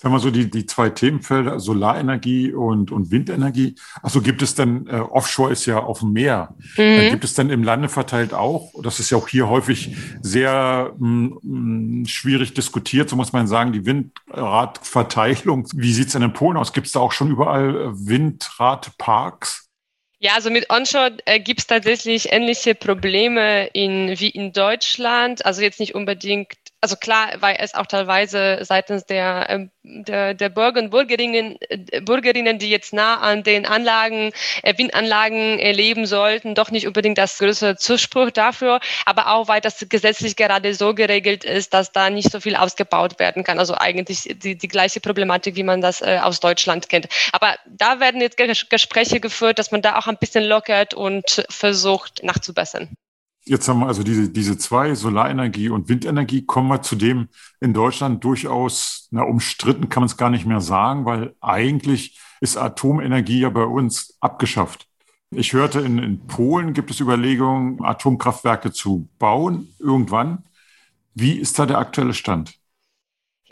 Wenn 0.05 0.12
man 0.12 0.21
so 0.21 0.31
die, 0.31 0.51
die 0.51 0.67
zwei 0.67 0.90
Themenfelder, 0.90 1.59
Solarenergie 1.59 2.53
und, 2.53 2.93
und 2.93 3.11
Windenergie, 3.11 3.75
also 4.03 4.21
gibt 4.21 4.43
es 4.43 4.55
dann, 4.55 4.87
äh, 4.87 4.97
Offshore 4.97 5.51
ist 5.51 5.64
ja 5.64 5.79
auf 5.79 6.01
dem 6.01 6.12
Meer, 6.12 6.55
mhm. 6.77 6.83
äh, 6.83 7.11
gibt 7.11 7.25
es 7.25 7.33
dann 7.33 7.49
im 7.49 7.62
Lande 7.62 7.88
verteilt 7.88 8.35
auch, 8.35 8.71
das 8.83 9.01
ist 9.01 9.09
ja 9.09 9.17
auch 9.17 9.29
hier 9.29 9.49
häufig 9.49 9.97
sehr 10.21 10.93
mh, 10.99 11.38
mm, 11.40 12.01
mh, 12.03 12.09
schwierig 12.09 12.53
diskutiert, 12.53 13.09
so 13.09 13.17
muss 13.17 13.33
man 13.33 13.47
sagen, 13.47 13.73
die 13.73 13.87
Windradverteilung. 13.87 15.67
Wie 15.75 15.95
sieht 15.95 16.09
es 16.09 16.12
denn 16.12 16.21
in 16.21 16.35
Polen 16.35 16.59
aus? 16.59 16.75
Gibt 16.75 16.87
es 16.87 16.93
da 16.93 17.01
auch 17.01 17.12
schon 17.12 17.31
überall 17.31 17.75
äh, 17.75 17.88
Windradparks? 18.07 19.71
Ja, 20.19 20.33
also 20.37 20.51
mit 20.51 20.71
Onshore 20.71 21.19
äh, 21.27 21.38
gibt 21.38 21.61
es 21.61 21.67
tatsächlich 21.67 22.33
ähnliche 22.33 22.75
Probleme 22.75 23.67
in, 23.69 24.19
wie 24.19 24.31
in 24.31 24.53
Deutschland. 24.53 25.45
Also 25.45 25.61
jetzt 25.61 25.81
nicht 25.81 25.95
unbedingt 25.95 26.55
also 26.85 26.97
klar, 26.97 27.33
weil 27.40 27.57
es 27.61 27.73
auch 27.73 27.87
teilweise 27.87 28.59
seitens 28.61 29.07
der, 29.07 29.47
ähm, 29.49 29.70
der, 29.83 30.35
der 30.35 30.51
Bürger 30.51 30.83
und 30.83 30.90
Bürgerinnen, 30.90 31.57
äh, 31.70 32.03
Bürgerinnen, 32.03 32.59
die 32.59 32.68
jetzt 32.68 32.92
nah 32.92 33.20
an 33.20 33.42
den 33.42 33.64
Anlagen, 33.64 34.33
äh, 34.62 34.77
Windanlagen 34.77 35.59
äh, 35.59 35.73
leben 35.73 36.05
sollten, 36.05 36.55
doch 36.55 36.70
nicht 36.70 36.87
unbedingt 36.87 37.16
das 37.16 37.38
größere 37.38 37.77
Zuspruch 37.79 38.31
dafür, 38.33 38.81
aber 39.07 39.29
auch 39.29 39.49
weil 39.49 39.62
das 39.62 39.87
gesetzlich 39.88 40.37
gerade 40.37 40.75
so 40.75 40.94
geregelt 40.94 41.44
ist, 41.44 41.73
dass 41.73 41.90
da 41.90 42.11
nicht 42.11 42.31
so 42.31 42.38
viel 42.38 42.55
ausgebaut 42.55 43.18
werden 43.18 43.44
kann. 43.44 43.59
Also 43.59 43.75
eigentlich 43.79 44.29
die, 44.35 44.59
die 44.59 44.68
gleiche 44.68 45.01
Problematik, 45.01 45.57
wie 45.57 45.62
man 45.62 45.81
das 45.81 46.03
aus 46.03 46.40
Deutschland 46.40 46.90
kennt. 46.90 47.09
Aber 47.33 47.55
da 47.66 47.99
werden 47.99 48.20
jetzt 48.20 48.37
Gespräche 48.68 49.20
geführt, 49.20 49.59
dass 49.59 49.70
man 49.70 49.81
da 49.81 49.99
auch 49.99 50.07
ein 50.07 50.18
bisschen 50.18 50.44
lockert 50.44 50.92
und 50.92 51.47
versucht 51.49 52.23
nachzubessern. 52.23 52.94
Jetzt 53.47 53.69
haben 53.69 53.81
wir 53.81 53.89
also 53.89 54.03
diese, 54.03 54.31
diese 54.31 54.57
zwei, 54.57 54.95
Solarenergie 54.95 55.69
und 55.69 55.89
Windenergie, 55.89 56.47
kommen 56.47 56.69
wir 56.69 56.81
zu 56.81 56.97
dem 56.97 57.29
in 57.61 57.75
Deutschland 57.75 58.25
durchaus, 58.25 59.09
na, 59.11 59.23
umstritten 59.23 59.91
kann 59.91 60.01
man 60.01 60.07
es 60.09 60.17
gar 60.17 60.31
nicht 60.31 60.47
mehr 60.47 60.63
sagen, 60.63 61.05
weil 61.05 61.35
eigentlich 61.41 62.19
ist 62.41 62.57
Atomenergie 62.57 63.41
ja 63.41 63.51
bei 63.51 63.65
uns 63.65 64.17
abgeschafft. 64.21 64.89
Ich 65.31 65.53
hörte, 65.53 65.81
in, 65.81 65.99
in 65.99 66.27
Polen 66.27 66.73
gibt 66.73 66.91
es 66.91 67.01
Überlegungen, 67.01 67.85
Atomkraftwerke 67.85 68.73
zu 68.73 69.09
bauen, 69.19 69.75
irgendwann. 69.79 70.45
Wie 71.15 71.33
ist 71.33 71.59
da 71.59 71.67
der 71.67 71.79
aktuelle 71.79 72.15
Stand? 72.15 72.55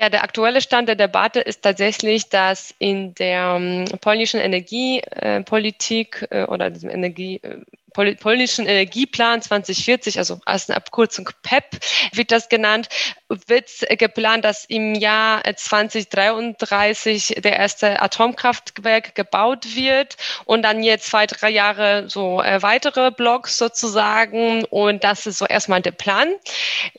Ja, 0.02 0.08
der 0.08 0.24
aktuelle 0.24 0.60
Stand 0.60 0.88
der 0.88 0.96
Debatte 0.96 1.38
ist 1.38 1.62
tatsächlich, 1.62 2.28
dass 2.28 2.74
in 2.80 3.14
der 3.14 3.54
um, 3.54 3.84
polnischen 4.00 4.40
Energiepolitik 4.40 6.26
äh, 6.28 6.40
äh, 6.40 6.44
oder 6.46 6.70
diesem 6.70 6.90
Energie 6.90 7.36
äh, 7.36 7.58
Pol 7.94 8.16
polnischen 8.16 8.66
Energieplan 8.66 9.42
2040, 9.42 10.18
also 10.18 10.40
als 10.44 10.68
eine 10.68 10.78
Abkürzung 10.78 11.30
PEP 11.42 11.78
wird 12.14 12.32
das 12.32 12.48
genannt, 12.48 12.88
wird 13.28 13.68
geplant, 13.90 14.44
dass 14.44 14.64
im 14.64 14.96
Jahr 14.96 15.44
2033 15.44 17.36
der 17.38 17.56
erste 17.56 18.02
Atomkraftwerk 18.02 19.14
gebaut 19.14 19.76
wird 19.76 20.16
und 20.46 20.62
dann 20.62 20.82
jetzt 20.82 21.06
zwei, 21.06 21.26
drei 21.26 21.50
Jahre 21.50 22.08
so 22.08 22.42
äh, 22.42 22.60
weitere 22.60 23.12
Blocks 23.12 23.56
sozusagen. 23.56 24.64
Und 24.64 25.04
das 25.04 25.26
ist 25.26 25.38
so 25.38 25.46
erstmal 25.46 25.80
der 25.80 25.92
Plan, 25.92 26.28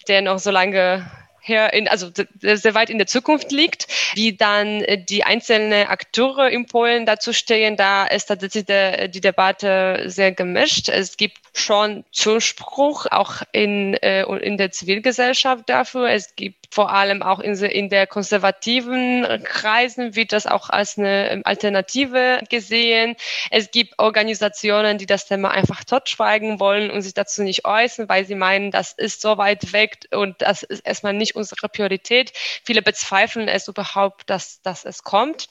der 0.07 0.21
noch 0.21 0.39
so 0.39 0.51
lange 0.51 1.05
her, 1.43 1.73
in, 1.73 1.87
also 1.87 2.09
sehr 2.41 2.73
weit 2.73 2.89
in 2.89 2.97
der 2.97 3.07
Zukunft 3.07 3.51
liegt. 3.51 3.87
Wie 4.15 4.35
dann 4.35 4.81
äh, 4.81 5.03
die 5.03 5.23
einzelnen 5.23 5.87
Akteure 5.87 6.49
in 6.49 6.65
Polen 6.65 7.05
dazu 7.05 7.33
stehen, 7.33 7.75
da 7.75 8.05
ist 8.05 8.25
tatsächlich 8.27 8.65
der, 8.65 9.09
die 9.09 9.21
Debatte 9.21 10.03
sehr 10.07 10.31
gemischt. 10.31 10.89
Es 10.89 11.17
gibt 11.17 11.37
schon 11.53 12.05
Zuspruch 12.11 13.07
auch 13.11 13.41
in, 13.51 13.93
äh, 13.95 14.23
in 14.23 14.57
der 14.57 14.71
Zivilgesellschaft 14.71 15.67
dafür. 15.67 16.09
Es 16.09 16.35
gibt 16.35 16.62
vor 16.73 16.91
allem 16.91 17.21
auch 17.21 17.39
in, 17.39 17.53
in 17.53 17.89
der 17.89 18.07
konservativen 18.07 19.27
Kreisen 19.43 20.15
wird 20.15 20.31
das 20.31 20.47
auch 20.47 20.71
als 20.71 20.97
eine 20.97 21.29
ähm, 21.29 21.41
Alternative 21.45 22.41
gesehen. 22.49 23.15
Es 23.51 23.69
gibt 23.69 23.99
Organisationen, 23.99 24.97
die 24.97 25.05
das 25.05 25.27
Thema 25.27 25.51
einfach 25.51 25.83
totschweigen 25.83 26.59
wollen 26.59 26.89
und 26.89 27.03
sich 27.03 27.13
dazu 27.13 27.43
nicht 27.43 27.65
äußern, 27.65 28.09
weil 28.09 28.25
sie 28.25 28.33
meinen, 28.33 28.71
das 28.71 28.93
ist 28.93 29.21
so 29.21 29.37
weit 29.37 29.71
weg 29.71 30.07
und 30.11 30.41
das 30.41 30.63
ist 30.63 30.79
erstmal 30.79 31.13
nicht 31.13 31.35
unsere 31.35 31.69
Priorität. 31.69 32.33
Viele 32.63 32.81
bezweifeln 32.81 33.47
es 33.47 33.67
überhaupt, 33.67 34.29
dass, 34.31 34.61
dass 34.63 34.83
es 34.83 35.03
kommt 35.03 35.49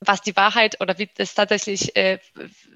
was 0.00 0.22
die 0.22 0.36
Wahrheit 0.36 0.80
oder 0.80 0.98
wie 0.98 1.08
das 1.16 1.34
tatsächlich, 1.34 1.96
äh, 1.96 2.18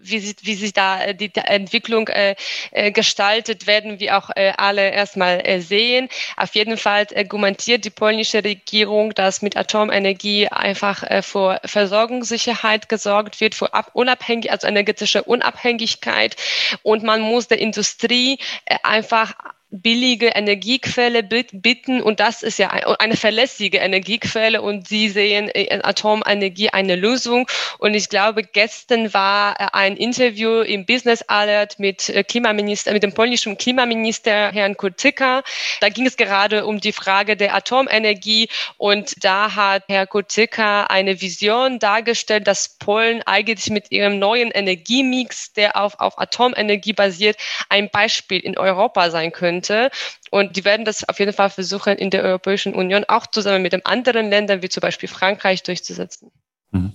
wie, 0.01 0.35
wie 0.43 0.55
sich 0.55 0.73
da 0.73 1.03
äh, 1.05 1.15
die 1.15 1.31
Entwicklung 1.35 2.09
äh, 2.09 2.35
äh, 2.73 2.91
gestaltet, 2.91 3.67
werden 3.67 4.01
wir 4.01 4.19
auch 4.19 4.31
äh, 4.35 4.53
alle 4.57 4.91
erstmal 4.91 5.41
äh, 5.47 5.61
sehen. 5.61 6.09
Auf 6.37 6.55
jeden 6.55 6.77
Fall 6.77 7.07
argumentiert 7.15 7.85
die 7.85 7.91
polnische 7.91 8.43
Regierung, 8.43 9.15
dass 9.15 9.43
mit 9.43 9.57
Atomenergie 9.57 10.49
einfach 10.49 11.03
äh, 11.05 11.23
für 11.23 11.61
Versorgungssicherheit 11.65 12.89
gesorgt 12.89 13.41
wird, 13.41 13.61
ab 13.73 13.91
unabhängig, 13.93 14.51
also 14.51 14.67
energetische 14.67 15.23
Unabhängigkeit 15.23 16.37
und 16.83 17.05
man 17.05 17.21
muss 17.21 17.47
der 17.49 17.59
Industrie 17.59 18.39
äh, 18.65 18.77
einfach 18.83 19.35
billige 19.73 20.29
Energiequelle 20.29 21.23
bitten 21.23 22.03
und 22.03 22.21
das 22.21 22.43
ist 22.43 22.59
ja 22.59 22.69
eine 22.69 23.17
verlässliche 23.17 23.79
Energiequelle 23.79 24.61
und 24.61 24.87
sie 24.87 25.09
sehen 25.09 25.49
in 25.49 25.83
Atomenergie 25.83 26.69
eine 26.69 26.95
Lösung. 26.95 27.49
Und 27.79 27.95
ich 27.95 28.11
glaube 28.11 28.43
gestern 28.43 29.15
war 29.15 29.59
äh, 29.59 29.67
ein 29.73 29.97
Interview 29.97 30.61
im 30.61 30.85
Business 30.85 31.23
Alert 31.23 31.79
mit 31.79 32.11
äh, 32.11 32.23
Klimaminister 32.23 32.93
mit 32.93 33.03
dem 33.03 33.15
polnischen 33.15 33.57
Klimaminister 33.57 34.53
Herrn 34.53 34.77
Kurtyka. 34.77 35.43
Da 35.81 35.89
ging 35.89 36.07
es 36.07 36.19
gerade 36.19 36.67
um 36.67 36.79
die 36.79 36.93
Frage 36.93 37.35
der 37.35 37.55
Atomenergie 37.55 38.49
und 38.77 39.25
da 39.25 39.55
hat 39.57 39.85
Herr 39.89 40.07
Kurtyka 40.07 40.85
eine 40.85 41.21
Vision 41.21 41.79
dargestellt 41.79 42.47
dass 42.47 42.77
Polen 42.79 43.23
eigentlich 43.25 43.71
mit 43.71 43.91
ihrem 43.91 44.19
neuen 44.19 44.51
Energiemix 44.51 45.55
der 45.55 45.77
auf 45.77 45.99
auf 45.99 46.19
Atomenergie 46.19 46.93
basiert 46.93 47.39
ein 47.71 47.89
Beispiel 47.89 48.41
in 48.41 48.59
Europa 48.59 49.11
sein 49.11 49.33
könnte 49.33 49.62
könnte. 49.63 49.91
Und 50.31 50.57
die 50.57 50.65
werden 50.65 50.85
das 50.85 51.09
auf 51.09 51.19
jeden 51.19 51.33
Fall 51.33 51.51
versuchen, 51.51 51.97
in 51.97 52.11
der 52.11 52.23
Europäischen 52.23 52.75
Union 52.75 53.05
auch 53.09 53.27
zusammen 53.27 53.63
mit 53.63 53.73
den 53.73 53.85
anderen 53.87 54.29
Ländern, 54.29 54.63
wie 54.63 54.69
zum 54.69 54.81
Beispiel 54.81 55.09
Frankreich, 55.09 55.63
durchzusetzen. 55.63 56.31
Mhm. 56.71 56.93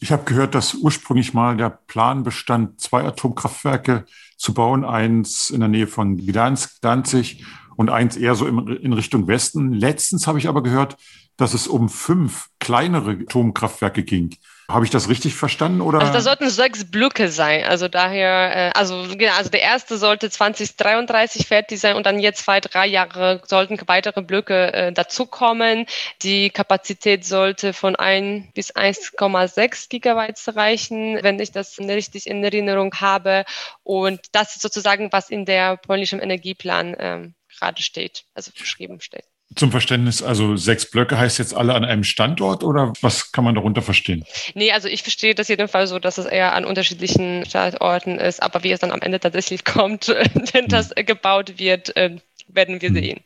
Ich 0.00 0.12
habe 0.12 0.24
gehört, 0.24 0.54
dass 0.54 0.74
ursprünglich 0.74 1.34
mal 1.34 1.56
der 1.56 1.70
Plan 1.70 2.22
bestand, 2.22 2.80
zwei 2.80 3.04
Atomkraftwerke 3.04 4.04
zu 4.36 4.54
bauen, 4.54 4.84
eins 4.84 5.50
in 5.50 5.60
der 5.60 5.68
Nähe 5.68 5.86
von 5.86 6.16
Gdansk, 6.16 6.78
Danzig 6.80 7.44
und 7.76 7.90
eins 7.90 8.16
eher 8.16 8.34
so 8.34 8.46
in 8.46 8.92
Richtung 8.92 9.26
Westen. 9.26 9.72
Letztens 9.72 10.26
habe 10.26 10.38
ich 10.38 10.48
aber 10.48 10.62
gehört, 10.62 10.96
dass 11.36 11.54
es 11.54 11.66
um 11.66 11.88
fünf 11.88 12.48
kleinere 12.58 13.12
Atomkraftwerke 13.12 14.02
ging. 14.02 14.36
Habe 14.72 14.84
ich 14.84 14.90
das 14.90 15.08
richtig 15.08 15.34
verstanden? 15.34 15.80
Oder? 15.80 16.00
Also 16.00 16.12
da 16.12 16.20
sollten 16.20 16.48
sechs 16.48 16.90
Blöcke 16.90 17.28
sein. 17.28 17.64
Also 17.64 17.88
daher, 17.88 18.68
äh, 18.68 18.78
also 18.78 19.06
genau, 19.16 19.32
also 19.36 19.50
der 19.50 19.62
erste 19.62 19.96
sollte 19.96 20.30
2033 20.30 21.46
fertig 21.46 21.80
sein 21.80 21.96
und 21.96 22.06
dann 22.06 22.18
jetzt 22.18 22.44
zwei, 22.44 22.60
drei 22.60 22.86
Jahre 22.86 23.42
sollten 23.46 23.78
weitere 23.86 24.22
Blöcke 24.22 24.72
äh, 24.72 24.92
dazukommen. 24.92 25.86
Die 26.22 26.50
Kapazität 26.50 27.24
sollte 27.24 27.72
von 27.72 27.96
1 27.96 28.52
bis 28.54 28.74
1,6 28.74 29.88
Gigabytes 29.88 30.54
reichen, 30.54 31.18
wenn 31.22 31.38
ich 31.40 31.52
das 31.52 31.78
richtig 31.78 32.26
in 32.26 32.42
Erinnerung 32.44 32.94
habe. 33.00 33.44
Und 33.82 34.20
das 34.32 34.56
ist 34.56 34.62
sozusagen, 34.62 35.12
was 35.12 35.30
in 35.30 35.44
der 35.44 35.76
polnischen 35.76 36.20
Energieplan 36.20 36.96
ähm, 36.98 37.34
gerade 37.58 37.82
steht, 37.82 38.24
also 38.34 38.50
beschrieben 38.56 39.00
steht. 39.00 39.29
Zum 39.56 39.72
Verständnis, 39.72 40.22
also 40.22 40.56
sechs 40.56 40.88
Blöcke 40.88 41.18
heißt 41.18 41.38
jetzt 41.38 41.54
alle 41.54 41.74
an 41.74 41.84
einem 41.84 42.04
Standort 42.04 42.62
oder 42.62 42.92
was 43.00 43.32
kann 43.32 43.42
man 43.42 43.56
darunter 43.56 43.82
verstehen? 43.82 44.24
Nee, 44.54 44.70
also 44.70 44.86
ich 44.86 45.02
verstehe 45.02 45.34
das 45.34 45.48
jedenfalls 45.48 45.90
so, 45.90 45.98
dass 45.98 46.18
es 46.18 46.26
eher 46.26 46.54
an 46.54 46.64
unterschiedlichen 46.64 47.44
Standorten 47.44 48.18
ist, 48.18 48.40
aber 48.40 48.62
wie 48.62 48.70
es 48.70 48.78
dann 48.78 48.92
am 48.92 49.00
Ende 49.00 49.18
tatsächlich 49.18 49.64
kommt, 49.64 50.08
wenn 50.52 50.68
das 50.68 50.90
hm. 50.96 51.04
gebaut 51.04 51.58
wird, 51.58 51.92
ähm, 51.96 52.20
werden 52.46 52.80
wir 52.80 52.90
hm. 52.90 52.94
sehen. 52.94 53.20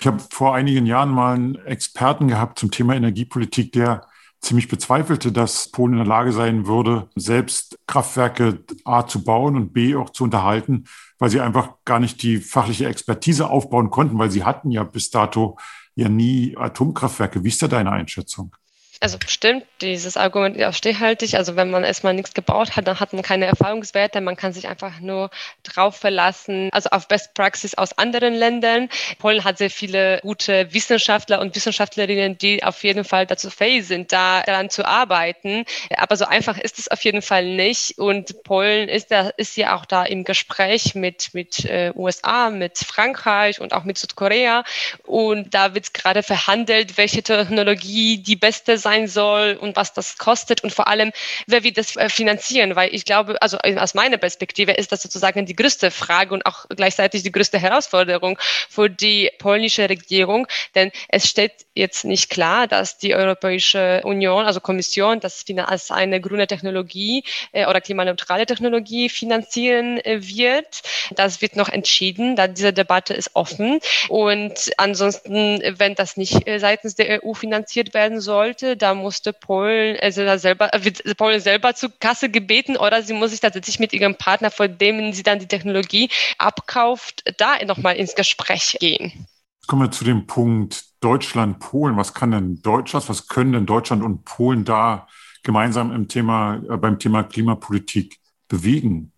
Ich 0.00 0.06
habe 0.06 0.22
vor 0.30 0.54
einigen 0.54 0.86
Jahren 0.86 1.10
mal 1.10 1.34
einen 1.34 1.56
Experten 1.66 2.28
gehabt 2.28 2.58
zum 2.58 2.70
Thema 2.70 2.94
Energiepolitik, 2.94 3.72
der 3.72 4.06
ziemlich 4.40 4.68
bezweifelte, 4.68 5.32
dass 5.32 5.70
Polen 5.70 5.92
in 5.92 5.98
der 5.98 6.06
Lage 6.06 6.32
sein 6.32 6.66
würde, 6.66 7.08
selbst 7.14 7.78
Kraftwerke 7.86 8.64
A 8.84 9.06
zu 9.06 9.22
bauen 9.22 9.56
und 9.56 9.72
B 9.72 9.94
auch 9.94 10.10
zu 10.10 10.24
unterhalten, 10.24 10.84
weil 11.18 11.30
sie 11.30 11.40
einfach 11.40 11.74
gar 11.84 12.00
nicht 12.00 12.22
die 12.22 12.38
fachliche 12.38 12.86
Expertise 12.86 13.48
aufbauen 13.48 13.90
konnten, 13.90 14.18
weil 14.18 14.30
sie 14.30 14.44
hatten 14.44 14.70
ja 14.70 14.82
bis 14.82 15.10
dato 15.10 15.58
ja 15.94 16.08
nie 16.08 16.56
Atomkraftwerke. 16.56 17.44
Wie 17.44 17.48
ist 17.48 17.62
da 17.62 17.68
deine 17.68 17.92
Einschätzung? 17.92 18.56
Also 19.02 19.16
stimmt, 19.26 19.64
dieses 19.80 20.18
Argument 20.18 20.58
ist 20.58 20.64
auch 20.64 20.74
stichhaltig. 20.74 21.38
Also 21.38 21.56
wenn 21.56 21.70
man 21.70 21.84
erstmal 21.84 22.12
nichts 22.12 22.34
gebaut 22.34 22.76
hat, 22.76 22.86
dann 22.86 23.00
hat 23.00 23.14
man 23.14 23.22
keine 23.22 23.46
Erfahrungswerte. 23.46 24.20
Man 24.20 24.36
kann 24.36 24.52
sich 24.52 24.68
einfach 24.68 25.00
nur 25.00 25.30
drauf 25.62 25.96
verlassen, 25.96 26.68
also 26.70 26.90
auf 26.90 27.08
Best 27.08 27.32
Practice 27.32 27.74
aus 27.74 27.96
anderen 27.96 28.34
Ländern. 28.34 28.90
Polen 29.18 29.42
hat 29.42 29.56
sehr 29.56 29.70
viele 29.70 30.20
gute 30.20 30.72
Wissenschaftler 30.74 31.40
und 31.40 31.56
Wissenschaftlerinnen, 31.56 32.36
die 32.36 32.62
auf 32.62 32.84
jeden 32.84 33.04
Fall 33.04 33.24
dazu 33.26 33.48
fähig 33.48 33.86
sind, 33.86 34.12
da 34.12 34.42
daran 34.42 34.68
zu 34.68 34.84
arbeiten. 34.84 35.64
Aber 35.96 36.16
so 36.16 36.26
einfach 36.26 36.58
ist 36.58 36.78
es 36.78 36.88
auf 36.88 37.02
jeden 37.02 37.22
Fall 37.22 37.46
nicht. 37.46 37.96
Und 37.96 38.42
Polen 38.42 38.90
ist, 38.90 39.10
da, 39.10 39.30
ist 39.38 39.56
ja 39.56 39.76
auch 39.76 39.86
da 39.86 40.04
im 40.04 40.24
Gespräch 40.24 40.94
mit, 40.94 41.32
mit 41.32 41.64
äh, 41.64 41.90
USA, 41.94 42.50
mit 42.50 42.76
Frankreich 42.76 43.62
und 43.62 43.72
auch 43.72 43.84
mit 43.84 43.96
Südkorea. 43.96 44.62
Und 45.06 45.54
da 45.54 45.74
wird 45.74 45.94
gerade 45.94 46.22
verhandelt, 46.22 46.98
welche 46.98 47.22
Technologie 47.22 48.18
die 48.18 48.36
beste 48.36 48.76
sein 48.76 48.89
sein 48.90 49.08
soll 49.08 49.56
und 49.60 49.76
was 49.76 49.92
das 49.92 50.18
kostet 50.18 50.62
und 50.64 50.72
vor 50.72 50.88
allem, 50.88 51.12
wer 51.46 51.62
wird 51.62 51.76
das 51.78 51.96
äh, 51.96 52.08
finanzieren, 52.08 52.76
weil 52.76 52.94
ich 52.94 53.04
glaube, 53.04 53.40
also 53.40 53.58
aus 53.58 53.94
meiner 53.94 54.18
Perspektive 54.18 54.72
ist 54.72 54.90
das 54.92 55.02
sozusagen 55.02 55.46
die 55.46 55.54
größte 55.54 55.90
Frage 55.90 56.34
und 56.34 56.44
auch 56.46 56.66
gleichzeitig 56.68 57.22
die 57.22 57.32
größte 57.32 57.58
Herausforderung 57.58 58.38
für 58.68 58.88
die 58.90 59.30
polnische 59.38 59.88
Regierung, 59.88 60.46
denn 60.74 60.90
es 61.08 61.28
steht 61.28 61.52
jetzt 61.74 62.04
nicht 62.04 62.30
klar, 62.30 62.66
dass 62.66 62.98
die 62.98 63.14
Europäische 63.14 64.00
Union, 64.04 64.44
also 64.44 64.60
Kommission, 64.60 65.20
das 65.20 65.44
als 65.66 65.90
eine 65.90 66.20
grüne 66.20 66.46
Technologie 66.46 67.24
äh, 67.52 67.66
oder 67.66 67.80
klimaneutrale 67.80 68.46
Technologie 68.46 69.08
finanzieren 69.08 69.98
äh, 69.98 70.20
wird. 70.22 70.82
Das 71.12 71.42
wird 71.42 71.56
noch 71.56 71.68
entschieden, 71.68 72.36
da 72.36 72.46
diese 72.46 72.72
Debatte 72.72 73.14
ist 73.14 73.30
offen. 73.34 73.80
Und 74.08 74.70
ansonsten, 74.76 75.62
wenn 75.78 75.94
das 75.94 76.16
nicht 76.16 76.46
äh, 76.46 76.58
seitens 76.58 76.94
der 76.94 77.24
EU 77.24 77.34
finanziert 77.34 77.94
werden 77.94 78.20
sollte, 78.20 78.76
da 78.82 78.94
musste 78.94 79.32
Polen, 79.32 79.96
also 80.00 80.24
da 80.24 80.38
selber, 80.38 80.70
wird 80.78 81.02
Polen 81.16 81.40
selber 81.40 81.74
zur 81.74 81.90
Kasse 81.98 82.30
gebeten 82.30 82.76
oder 82.76 83.02
sie 83.02 83.12
muss 83.12 83.30
sich 83.30 83.40
tatsächlich 83.40 83.78
mit 83.78 83.92
ihrem 83.92 84.16
Partner, 84.16 84.50
vor 84.50 84.68
dem 84.68 85.12
sie 85.12 85.22
dann 85.22 85.38
die 85.38 85.48
Technologie 85.48 86.10
abkauft, 86.38 87.22
da 87.38 87.64
nochmal 87.64 87.96
ins 87.96 88.14
Gespräch 88.14 88.76
gehen. 88.80 89.26
Kommen 89.66 89.82
wir 89.82 89.90
zu 89.90 90.04
dem 90.04 90.26
Punkt 90.26 90.84
Deutschland, 91.00 91.60
Polen. 91.60 91.96
Was 91.96 92.14
kann 92.14 92.32
denn 92.32 92.60
Deutschland, 92.62 93.08
was 93.08 93.28
können 93.28 93.52
denn 93.52 93.66
Deutschland 93.66 94.02
und 94.02 94.24
Polen 94.24 94.64
da 94.64 95.06
gemeinsam 95.42 95.92
im 95.92 96.08
Thema, 96.08 96.56
äh, 96.68 96.76
beim 96.76 96.98
Thema 96.98 97.22
Klimapolitik 97.22 98.18
bewegen? 98.48 99.12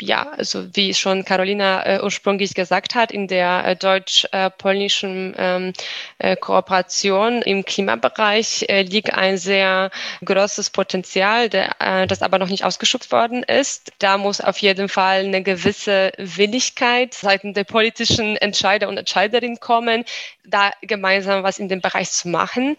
Ja, 0.00 0.30
also 0.36 0.66
wie 0.74 0.94
schon 0.94 1.24
Carolina 1.24 1.84
äh, 1.84 2.00
ursprünglich 2.02 2.54
gesagt 2.54 2.94
hat, 2.94 3.12
in 3.12 3.28
der 3.28 3.64
äh, 3.66 3.76
deutsch-polnischen 3.76 5.34
ähm, 5.38 5.72
äh, 6.18 6.36
Kooperation 6.36 7.42
im 7.42 7.64
Klimabereich 7.64 8.66
äh, 8.68 8.82
liegt 8.82 9.12
ein 9.12 9.38
sehr 9.38 9.90
großes 10.24 10.70
Potenzial, 10.70 11.48
der, 11.48 11.76
äh, 11.80 12.06
das 12.06 12.22
aber 12.22 12.38
noch 12.38 12.48
nicht 12.48 12.64
ausgeschöpft 12.64 13.12
worden 13.12 13.42
ist. 13.42 13.92
Da 13.98 14.18
muss 14.18 14.40
auf 14.40 14.58
jeden 14.58 14.88
Fall 14.88 15.24
eine 15.24 15.42
gewisse 15.42 16.12
Willigkeit 16.18 17.14
seitens 17.14 17.54
der 17.54 17.64
politischen 17.64 18.36
Entscheider 18.36 18.88
und 18.88 18.96
Entscheiderinnen 18.96 19.60
kommen, 19.60 20.04
da 20.44 20.70
gemeinsam 20.82 21.42
was 21.42 21.58
in 21.58 21.68
dem 21.68 21.80
Bereich 21.80 22.10
zu 22.10 22.28
machen. 22.28 22.76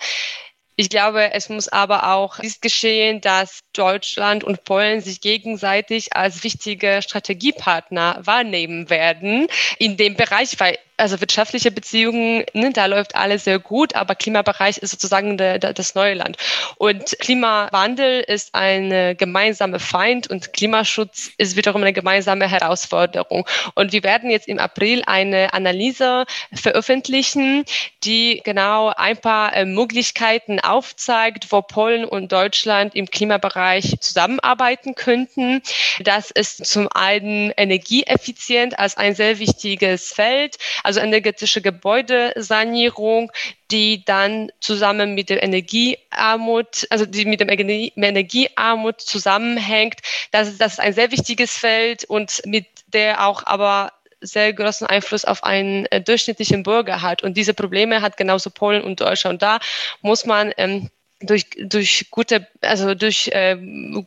Ich 0.81 0.89
glaube, 0.89 1.31
es 1.33 1.47
muss 1.47 1.67
aber 1.67 2.11
auch 2.11 2.39
dies 2.39 2.59
geschehen, 2.59 3.21
dass 3.21 3.59
Deutschland 3.73 4.43
und 4.43 4.63
Polen 4.63 4.99
sich 4.99 5.21
gegenseitig 5.21 6.15
als 6.15 6.43
wichtige 6.43 7.01
Strategiepartner 7.03 8.19
wahrnehmen 8.23 8.89
werden 8.89 9.45
in 9.77 9.95
dem 9.95 10.15
Bereich, 10.15 10.59
weil 10.59 10.79
also 11.01 11.19
wirtschaftliche 11.19 11.71
Beziehungen, 11.71 12.45
ne, 12.53 12.71
da 12.71 12.85
läuft 12.85 13.15
alles 13.15 13.43
sehr 13.43 13.59
gut, 13.59 13.95
aber 13.95 14.15
Klimabereich 14.15 14.77
ist 14.77 14.91
sozusagen 14.91 15.37
de, 15.37 15.57
de, 15.59 15.73
das 15.73 15.95
neue 15.95 16.13
Land. 16.13 16.37
Und 16.77 17.17
Klimawandel 17.19 18.21
ist 18.21 18.53
ein 18.53 19.17
gemeinsamer 19.17 19.79
Feind 19.79 20.29
und 20.29 20.53
Klimaschutz 20.53 21.31
ist 21.37 21.55
wiederum 21.55 21.81
eine 21.81 21.93
gemeinsame 21.93 22.47
Herausforderung. 22.47 23.47
Und 23.75 23.91
wir 23.91 24.03
werden 24.03 24.29
jetzt 24.29 24.47
im 24.47 24.59
April 24.59 25.01
eine 25.07 25.53
Analyse 25.53 26.25
veröffentlichen, 26.53 27.65
die 28.03 28.41
genau 28.43 28.93
ein 28.95 29.17
paar 29.17 29.55
äh, 29.55 29.65
Möglichkeiten 29.65 30.59
aufzeigt, 30.59 31.51
wo 31.51 31.61
Polen 31.61 32.05
und 32.05 32.31
Deutschland 32.31 32.95
im 32.95 33.07
Klimabereich 33.07 33.95
zusammenarbeiten 33.99 34.95
könnten. 34.95 35.61
Das 35.99 36.31
ist 36.31 36.65
zum 36.65 36.87
einen 36.93 37.51
energieeffizient 37.57 38.77
als 38.77 38.97
ein 38.97 39.15
sehr 39.15 39.39
wichtiges 39.39 40.13
Feld 40.13 40.57
also 40.90 40.90
energetische 40.99 41.61
Gebäudesanierung, 41.61 43.31
die 43.71 44.03
dann 44.05 44.51
zusammen 44.59 45.15
mit 45.15 45.29
der 45.29 45.43
Energiearmut, 45.43 46.87
also 46.89 47.05
die 47.05 47.25
mit 47.25 47.39
dem 47.39 47.49
Energiearmut 47.49 49.01
zusammenhängt. 49.01 50.01
Das 50.31 50.47
ist, 50.47 50.59
das 50.59 50.73
ist 50.73 50.79
ein 50.79 50.93
sehr 50.93 51.11
wichtiges 51.11 51.55
Feld 51.55 52.03
und 52.03 52.41
mit 52.45 52.65
der 52.87 53.25
auch 53.25 53.45
aber 53.45 53.93
sehr 54.21 54.53
großen 54.53 54.85
Einfluss 54.87 55.25
auf 55.25 55.43
einen 55.43 55.85
äh, 55.87 55.99
durchschnittlichen 55.99 56.63
Bürger 56.63 57.01
hat. 57.01 57.23
Und 57.23 57.37
diese 57.37 57.53
Probleme 57.53 58.01
hat 58.01 58.17
genauso 58.17 58.51
Polen 58.51 58.83
und 58.83 59.01
Deutschland. 59.01 59.33
Und 59.33 59.41
da 59.41 59.59
muss 60.01 60.25
man 60.25 60.53
ähm, 60.57 60.89
durch, 61.21 61.45
durch 61.57 62.07
gute, 62.11 62.47
also 62.61 62.95
durch 62.95 63.29
äh, 63.29 63.57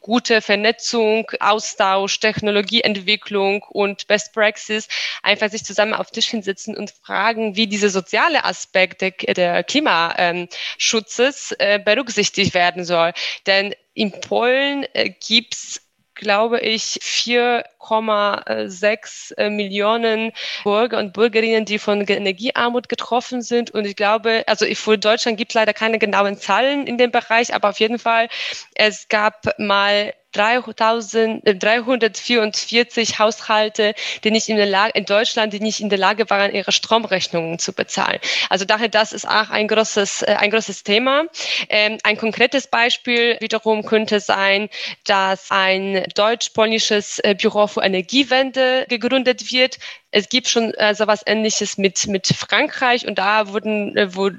gute 0.00 0.40
Vernetzung, 0.40 1.30
Austausch, 1.40 2.18
Technologieentwicklung 2.20 3.62
und 3.62 4.06
Best 4.06 4.32
Practice 4.32 4.88
einfach 5.22 5.50
sich 5.50 5.64
zusammen 5.64 5.94
auf 5.94 6.10
Tisch 6.10 6.26
hinsetzen 6.26 6.76
und 6.76 6.90
fragen, 6.90 7.56
wie 7.56 7.66
diese 7.66 7.90
soziale 7.90 8.44
Aspekt 8.44 9.00
der, 9.00 9.10
der 9.10 9.64
Klimaschutzes 9.64 11.52
äh, 11.58 11.78
berücksichtigt 11.78 12.54
werden 12.54 12.84
soll. 12.84 13.12
Denn 13.46 13.74
in 13.94 14.12
Polen 14.12 14.84
äh, 14.92 15.10
gibt's 15.10 15.80
glaube 16.14 16.60
ich, 16.60 16.98
4,6 17.02 19.36
äh, 19.36 19.50
Millionen 19.50 20.32
Bürger 20.62 20.98
und 20.98 21.12
Bürgerinnen, 21.12 21.64
die 21.64 21.78
von 21.78 22.06
Energiearmut 22.06 22.88
getroffen 22.88 23.42
sind. 23.42 23.72
Und 23.72 23.84
ich 23.84 23.96
glaube, 23.96 24.44
also 24.46 24.64
für 24.74 24.98
Deutschland 24.98 25.38
gibt 25.38 25.52
es 25.52 25.54
leider 25.54 25.72
keine 25.72 25.98
genauen 25.98 26.36
Zahlen 26.36 26.86
in 26.86 26.98
dem 26.98 27.10
Bereich, 27.10 27.54
aber 27.54 27.70
auf 27.70 27.80
jeden 27.80 27.98
Fall, 27.98 28.28
es 28.74 29.08
gab 29.08 29.58
mal 29.58 30.12
344 30.34 33.10
äh, 33.10 33.14
Haushalte, 33.18 33.94
die 34.22 34.30
nicht 34.30 34.48
in 34.48 34.56
der 34.56 34.66
Lage, 34.66 34.92
in 34.94 35.04
Deutschland, 35.04 35.52
die 35.52 35.60
nicht 35.60 35.80
in 35.80 35.88
der 35.88 35.98
Lage 35.98 36.28
waren, 36.30 36.54
ihre 36.54 36.72
Stromrechnungen 36.72 37.58
zu 37.58 37.72
bezahlen. 37.72 38.18
Also 38.50 38.64
daher, 38.64 38.88
das 38.88 39.12
ist 39.12 39.26
auch 39.26 39.50
ein 39.50 39.68
großes, 39.68 40.22
äh, 40.22 40.36
ein 40.38 40.50
großes 40.50 40.82
Thema. 40.82 41.24
Ähm, 41.68 41.98
ein 42.02 42.16
konkretes 42.16 42.66
Beispiel 42.66 43.36
wiederum 43.40 43.84
könnte 43.84 44.20
sein, 44.20 44.68
dass 45.06 45.50
ein 45.50 46.04
deutsch-polnisches 46.14 47.18
äh, 47.20 47.34
Büro 47.34 47.66
für 47.66 47.82
Energiewende 47.82 48.86
gegründet 48.88 49.52
wird. 49.52 49.78
Es 50.14 50.28
gibt 50.28 50.46
schon 50.46 50.72
äh, 50.74 50.94
so 50.94 51.08
was 51.08 51.26
Ähnliches 51.26 51.76
mit, 51.76 52.06
mit 52.06 52.28
Frankreich 52.28 53.04
und 53.04 53.18
da 53.18 53.48
wurden, 53.48 53.96
äh, 53.96 54.14
wo 54.14 54.30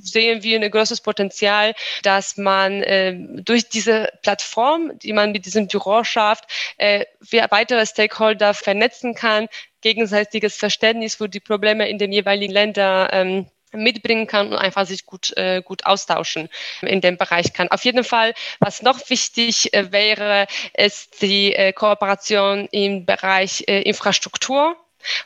sehen 0.00 0.44
wir 0.44 0.60
ein 0.60 0.70
großes 0.70 1.00
Potenzial, 1.00 1.74
dass 2.04 2.36
man 2.36 2.84
äh, 2.84 3.16
durch 3.42 3.68
diese 3.68 4.10
Plattform, 4.22 4.96
die 5.00 5.12
man 5.12 5.32
mit 5.32 5.44
diesem 5.44 5.66
Büro 5.66 6.04
schafft, 6.04 6.44
äh, 6.76 7.04
weitere 7.50 7.84
Stakeholder 7.84 8.54
vernetzen 8.54 9.16
kann, 9.16 9.48
gegenseitiges 9.80 10.54
Verständnis 10.56 11.16
für 11.16 11.28
die 11.28 11.40
Probleme 11.40 11.88
in 11.88 11.98
den 11.98 12.12
jeweiligen 12.12 12.52
Ländern 12.52 13.08
ähm, 13.10 13.46
mitbringen 13.72 14.28
kann 14.28 14.52
und 14.52 14.56
einfach 14.56 14.86
sich 14.86 15.04
gut, 15.04 15.36
äh, 15.36 15.62
gut 15.62 15.84
austauschen 15.84 16.48
in 16.80 17.00
dem 17.00 17.16
Bereich 17.16 17.52
kann. 17.52 17.66
Auf 17.68 17.84
jeden 17.84 18.04
Fall, 18.04 18.34
was 18.60 18.82
noch 18.82 19.10
wichtig 19.10 19.74
äh, 19.74 19.90
wäre, 19.90 20.46
ist 20.76 21.22
die 21.22 21.52
äh, 21.54 21.72
Kooperation 21.72 22.68
im 22.70 23.04
Bereich 23.04 23.64
äh, 23.66 23.82
Infrastruktur. 23.82 24.76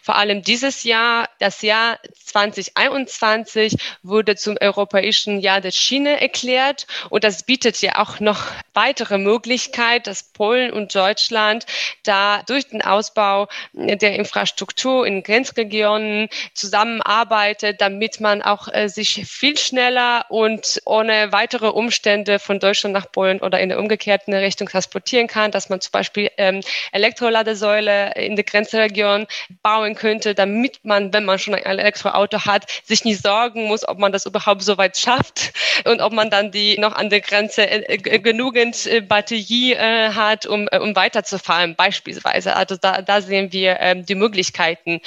Vor 0.02 0.16
allem 0.16 0.42
dieses 0.42 0.84
Jahr, 0.84 1.28
das 1.38 1.62
Jahr 1.62 1.98
2021 2.24 3.76
wurde 4.02 4.36
zum 4.36 4.56
europäischen 4.60 5.40
Jahr 5.40 5.60
der 5.60 5.70
Schiene 5.70 6.20
erklärt. 6.20 6.86
Und 7.10 7.24
das 7.24 7.42
bietet 7.42 7.80
ja 7.80 7.98
auch 7.98 8.20
noch 8.20 8.42
weitere 8.74 9.18
Möglichkeit, 9.18 10.06
dass 10.06 10.22
Polen 10.22 10.72
und 10.72 10.94
Deutschland 10.94 11.66
da 12.04 12.42
durch 12.46 12.68
den 12.68 12.82
Ausbau 12.82 13.48
der 13.72 14.14
Infrastruktur 14.14 15.06
in 15.06 15.22
Grenzregionen 15.22 16.28
zusammenarbeitet, 16.54 17.80
damit 17.80 18.20
man 18.20 18.42
auch 18.42 18.68
äh, 18.72 18.88
sich 18.88 19.26
viel 19.26 19.58
schneller 19.58 20.26
und 20.28 20.80
ohne 20.84 21.32
weitere 21.32 21.68
Umstände 21.68 22.38
von 22.38 22.60
Deutschland 22.60 22.92
nach 22.92 23.10
Polen 23.10 23.40
oder 23.40 23.60
in 23.60 23.68
der 23.68 23.78
umgekehrten 23.78 24.34
Richtung 24.34 24.68
transportieren 24.68 25.26
kann, 25.26 25.50
dass 25.50 25.68
man 25.68 25.80
zum 25.80 25.92
Beispiel 25.92 26.30
ähm, 26.36 26.60
Elektroladesäule 26.92 28.14
in 28.14 28.36
der 28.36 28.44
Grenzregion 28.44 29.26
bauen 29.68 29.94
könnte, 29.94 30.34
damit 30.34 30.80
man, 30.82 31.12
wenn 31.12 31.26
man 31.26 31.38
schon 31.38 31.54
ein 31.54 31.62
Elektroauto 31.62 32.46
hat, 32.46 32.64
sich 32.84 33.04
nicht 33.04 33.22
sorgen 33.22 33.64
muss, 33.64 33.86
ob 33.86 33.98
man 33.98 34.12
das 34.12 34.24
überhaupt 34.24 34.62
so 34.62 34.78
weit 34.78 34.96
schafft 34.96 35.52
und 35.84 36.00
ob 36.00 36.14
man 36.14 36.30
dann 36.30 36.50
die 36.50 36.78
noch 36.78 36.94
an 36.94 37.10
der 37.10 37.20
Grenze 37.20 37.68
äh, 37.68 37.98
genügend 37.98 38.86
äh, 38.86 39.02
Batterie 39.02 39.74
äh, 39.74 40.14
hat, 40.14 40.46
um, 40.46 40.68
um 40.80 40.96
weiterzufahren, 40.96 41.76
beispielsweise. 41.76 42.56
Also 42.56 42.76
da, 42.80 43.02
da 43.02 43.20
sehen 43.20 43.52
wir 43.52 43.78
ähm, 43.80 44.06
die 44.06 44.14
Möglichkeiten. 44.14 45.02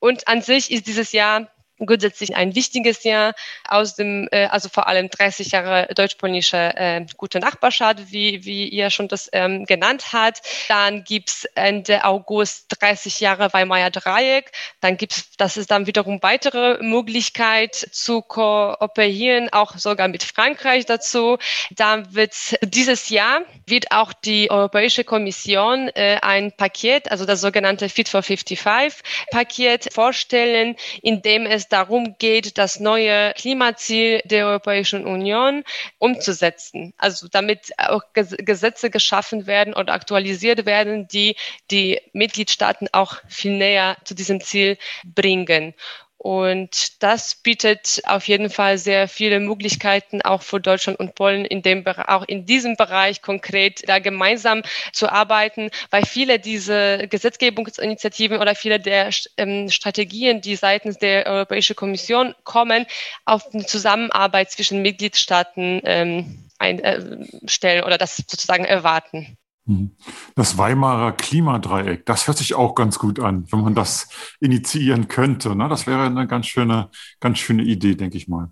Und 0.00 0.26
an 0.26 0.40
sich 0.40 0.70
ist 0.70 0.86
dieses 0.86 1.12
Jahr 1.12 1.48
grundsätzlich 1.84 2.36
ein 2.36 2.54
wichtiges 2.54 3.04
Jahr 3.04 3.34
aus 3.66 3.94
dem, 3.94 4.28
äh, 4.30 4.46
also 4.46 4.68
vor 4.68 4.86
allem 4.86 5.08
30 5.08 5.52
Jahre 5.52 5.88
deutsch-polnische 5.94 6.56
äh, 6.56 7.06
gute 7.16 7.40
Nachbarschaft, 7.40 8.12
wie, 8.12 8.44
wie 8.44 8.68
ihr 8.68 8.90
schon 8.90 9.08
das 9.08 9.28
ähm, 9.32 9.64
genannt 9.64 10.12
hat. 10.12 10.42
Dann 10.68 11.04
gibt's 11.04 11.44
Ende 11.54 12.04
August 12.04 12.66
30 12.80 13.20
Jahre 13.20 13.52
Weimarer 13.52 13.90
Dreieck. 13.90 14.52
Dann 14.80 14.96
gibt's, 14.96 15.30
das 15.36 15.56
ist 15.56 15.70
dann 15.70 15.86
wiederum 15.86 16.22
weitere 16.22 16.82
Möglichkeit 16.82 17.74
zu 17.74 18.22
kooperieren, 18.22 19.52
auch 19.52 19.76
sogar 19.76 20.08
mit 20.08 20.22
Frankreich 20.22 20.86
dazu. 20.86 21.38
Dann 21.70 22.14
wird 22.14 22.34
dieses 22.62 23.08
Jahr 23.08 23.42
wird 23.66 23.92
auch 23.92 24.12
die 24.12 24.50
Europäische 24.50 25.04
Kommission 25.04 25.88
äh, 25.88 26.18
ein 26.22 26.52
Paket, 26.52 27.10
also 27.10 27.24
das 27.24 27.40
sogenannte 27.40 27.88
Fit 27.88 28.08
for 28.08 28.22
55 28.22 29.02
Paket 29.30 29.92
vorstellen, 29.92 30.76
in 31.02 31.22
dem 31.22 31.46
es 31.46 31.67
darum 31.68 32.16
geht, 32.18 32.58
das 32.58 32.80
neue 32.80 33.32
Klimaziel 33.34 34.20
der 34.24 34.46
Europäischen 34.46 35.06
Union 35.06 35.64
umzusetzen. 35.98 36.94
Also 36.98 37.28
damit 37.28 37.72
auch 37.78 38.02
Gesetze 38.14 38.90
geschaffen 38.90 39.46
werden 39.46 39.74
oder 39.74 39.92
aktualisiert 39.92 40.66
werden, 40.66 41.08
die 41.08 41.36
die 41.70 42.00
Mitgliedstaaten 42.12 42.88
auch 42.92 43.16
viel 43.28 43.56
näher 43.56 43.96
zu 44.04 44.14
diesem 44.14 44.40
Ziel 44.40 44.78
bringen. 45.04 45.74
Und 46.18 47.00
das 47.02 47.36
bietet 47.36 48.02
auf 48.04 48.26
jeden 48.26 48.50
Fall 48.50 48.76
sehr 48.76 49.06
viele 49.06 49.38
Möglichkeiten 49.38 50.20
auch 50.20 50.42
für 50.42 50.60
Deutschland 50.60 50.98
und 50.98 51.14
Polen 51.14 51.44
in 51.44 51.62
dem 51.62 51.86
auch 51.86 52.24
in 52.26 52.44
diesem 52.44 52.76
Bereich 52.76 53.22
konkret 53.22 53.88
da 53.88 54.00
gemeinsam 54.00 54.62
zu 54.92 55.08
arbeiten, 55.08 55.70
weil 55.90 56.04
viele 56.04 56.40
diese 56.40 57.06
Gesetzgebungsinitiativen 57.08 58.38
oder 58.38 58.56
viele 58.56 58.80
der 58.80 59.10
ähm, 59.36 59.70
Strategien, 59.70 60.40
die 60.40 60.56
seitens 60.56 60.98
der 60.98 61.26
Europäischen 61.26 61.76
Kommission 61.76 62.34
kommen, 62.42 62.86
auf 63.24 63.54
eine 63.54 63.64
Zusammenarbeit 63.64 64.50
zwischen 64.50 64.82
Mitgliedstaaten 64.82 65.80
ähm, 65.84 66.48
einstellen 66.58 67.82
äh, 67.82 67.86
oder 67.86 67.96
das 67.96 68.16
sozusagen 68.16 68.64
erwarten. 68.64 69.38
Mhm. 69.68 69.90
Das 70.34 70.56
Weimarer 70.56 71.12
Klimadreieck, 71.12 72.06
das 72.06 72.26
hört 72.26 72.38
sich 72.38 72.54
auch 72.54 72.74
ganz 72.74 72.98
gut 72.98 73.20
an, 73.20 73.46
wenn 73.52 73.60
man 73.60 73.74
das 73.74 74.08
initiieren 74.40 75.08
könnte. 75.08 75.54
Ne? 75.54 75.68
Das 75.68 75.86
wäre 75.86 76.04
eine 76.04 76.26
ganz 76.26 76.46
schöne, 76.46 76.90
ganz 77.20 77.38
schöne 77.38 77.62
Idee, 77.62 77.94
denke 77.94 78.16
ich 78.16 78.28
mal. 78.28 78.50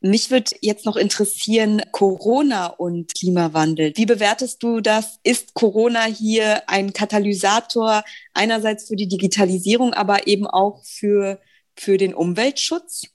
Mich 0.00 0.30
würde 0.30 0.52
jetzt 0.60 0.86
noch 0.86 0.96
interessieren, 0.96 1.82
Corona 1.92 2.66
und 2.66 3.14
Klimawandel. 3.14 3.92
Wie 3.96 4.06
bewertest 4.06 4.62
du 4.62 4.80
das? 4.80 5.18
Ist 5.22 5.54
Corona 5.54 6.04
hier 6.04 6.68
ein 6.68 6.92
Katalysator 6.92 8.04
einerseits 8.32 8.88
für 8.88 8.96
die 8.96 9.08
Digitalisierung, 9.08 9.94
aber 9.94 10.26
eben 10.26 10.46
auch 10.46 10.84
für, 10.84 11.40
für 11.76 11.98
den 11.98 12.14
Umweltschutz? 12.14 13.12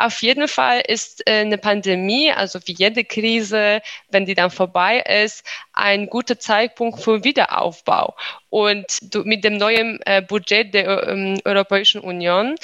Auf 0.00 0.22
jeden 0.22 0.46
Fall 0.46 0.80
ist 0.86 1.26
äh, 1.26 1.40
eine 1.40 1.58
Pandemie, 1.58 2.30
also 2.30 2.60
wie 2.66 2.72
jede 2.72 3.04
Krise, 3.04 3.82
wenn 4.10 4.26
die 4.26 4.36
dann 4.36 4.50
vorbei 4.50 5.00
ist, 5.00 5.42
ein 5.78 6.08
guter 6.08 6.38
Zeitpunkt 6.38 7.00
für 7.00 7.24
Wiederaufbau. 7.24 8.14
Und 8.50 8.86
mit 9.24 9.44
dem 9.44 9.58
neuen 9.58 10.00
äh, 10.06 10.22
Budget 10.22 10.72
der 10.72 11.06
ähm, 11.06 11.38
Europäischen 11.44 12.00
Union 12.00 12.56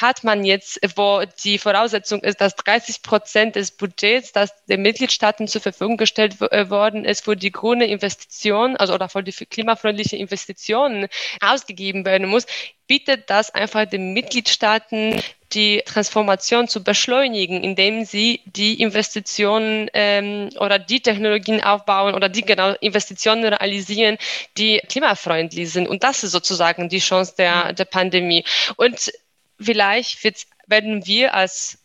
hat 0.00 0.24
man 0.24 0.44
jetzt, 0.44 0.80
wo 0.96 1.22
die 1.44 1.58
Voraussetzung 1.58 2.20
ist, 2.20 2.40
dass 2.40 2.56
30 2.56 3.02
Prozent 3.02 3.56
des 3.56 3.70
Budgets, 3.70 4.32
das 4.32 4.52
den 4.64 4.82
Mitgliedstaaten 4.82 5.46
zur 5.46 5.60
Verfügung 5.60 5.96
gestellt 5.98 6.40
äh, 6.40 6.70
worden 6.70 7.04
ist, 7.04 7.24
für 7.24 7.36
die 7.36 7.52
grüne 7.52 7.86
Investition, 7.86 8.76
also 8.76 8.94
oder 8.94 9.08
für 9.08 9.22
die 9.22 9.32
klimafreundliche 9.32 10.16
Investitionen 10.16 11.06
ausgegeben 11.40 12.04
werden 12.06 12.28
muss, 12.28 12.46
bietet 12.86 13.28
das 13.30 13.54
einfach 13.54 13.84
den 13.84 14.12
Mitgliedstaaten 14.12 15.20
die 15.52 15.82
Transformation 15.86 16.66
zu 16.68 16.82
beschleunigen, 16.82 17.62
indem 17.62 18.04
sie 18.04 18.40
die 18.46 18.80
Investitionen 18.80 19.88
ähm, 19.94 20.50
oder 20.58 20.78
die 20.78 21.00
Technologien 21.00 21.62
aufbauen 21.62 22.14
oder 22.14 22.28
die 22.28 22.42
genau 22.56 22.74
Investitionen 22.80 23.44
realisieren, 23.44 24.18
die 24.56 24.80
klimafreundlich 24.88 25.70
sind. 25.70 25.88
Und 25.88 26.02
das 26.02 26.24
ist 26.24 26.32
sozusagen 26.32 26.88
die 26.88 26.98
Chance 26.98 27.34
der, 27.36 27.72
der 27.72 27.84
Pandemie. 27.84 28.44
Und 28.76 29.12
vielleicht 29.60 30.18
werden 30.66 31.06
wir 31.06 31.34
als 31.34 31.78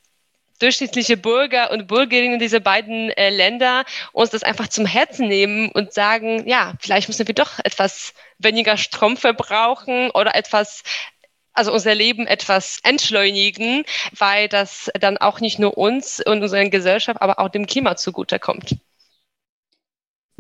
durchschnittliche 0.59 1.17
Bürger 1.17 1.72
und 1.72 1.88
Bürgerinnen 1.88 2.39
dieser 2.39 2.59
beiden 2.59 3.09
äh, 3.11 3.30
Länder 3.30 3.84
uns 4.11 4.30
das 4.30 4.43
einfach 4.43 4.67
zum 4.67 4.86
Herzen 4.86 5.28
nehmen 5.28 5.72
und 5.72 5.93
sagen, 5.93 6.47
ja, 6.47 6.74
vielleicht 6.80 7.07
müssen 7.07 7.28
wir 7.28 7.34
doch 7.36 7.59
etwas 7.63 8.13
weniger 8.38 8.78
Strom 8.78 9.17
verbrauchen 9.17 10.11
oder 10.11 10.36
etwas 10.36 10.84
also 11.53 11.74
unser 11.74 11.93
Leben 11.93 12.28
etwas 12.28 12.80
entschleunigen, 12.84 13.84
weil 14.17 14.47
das 14.47 14.89
dann 14.99 15.17
auch 15.17 15.41
nicht 15.41 15.59
nur 15.59 15.78
uns 15.78 16.22
und 16.26 16.41
unserer 16.41 16.69
Gesellschaft, 16.69 17.22
aber 17.22 17.39
auch 17.39 17.49
dem 17.49 17.67
Klima 17.67 17.97
zugutekommt. 17.97 18.78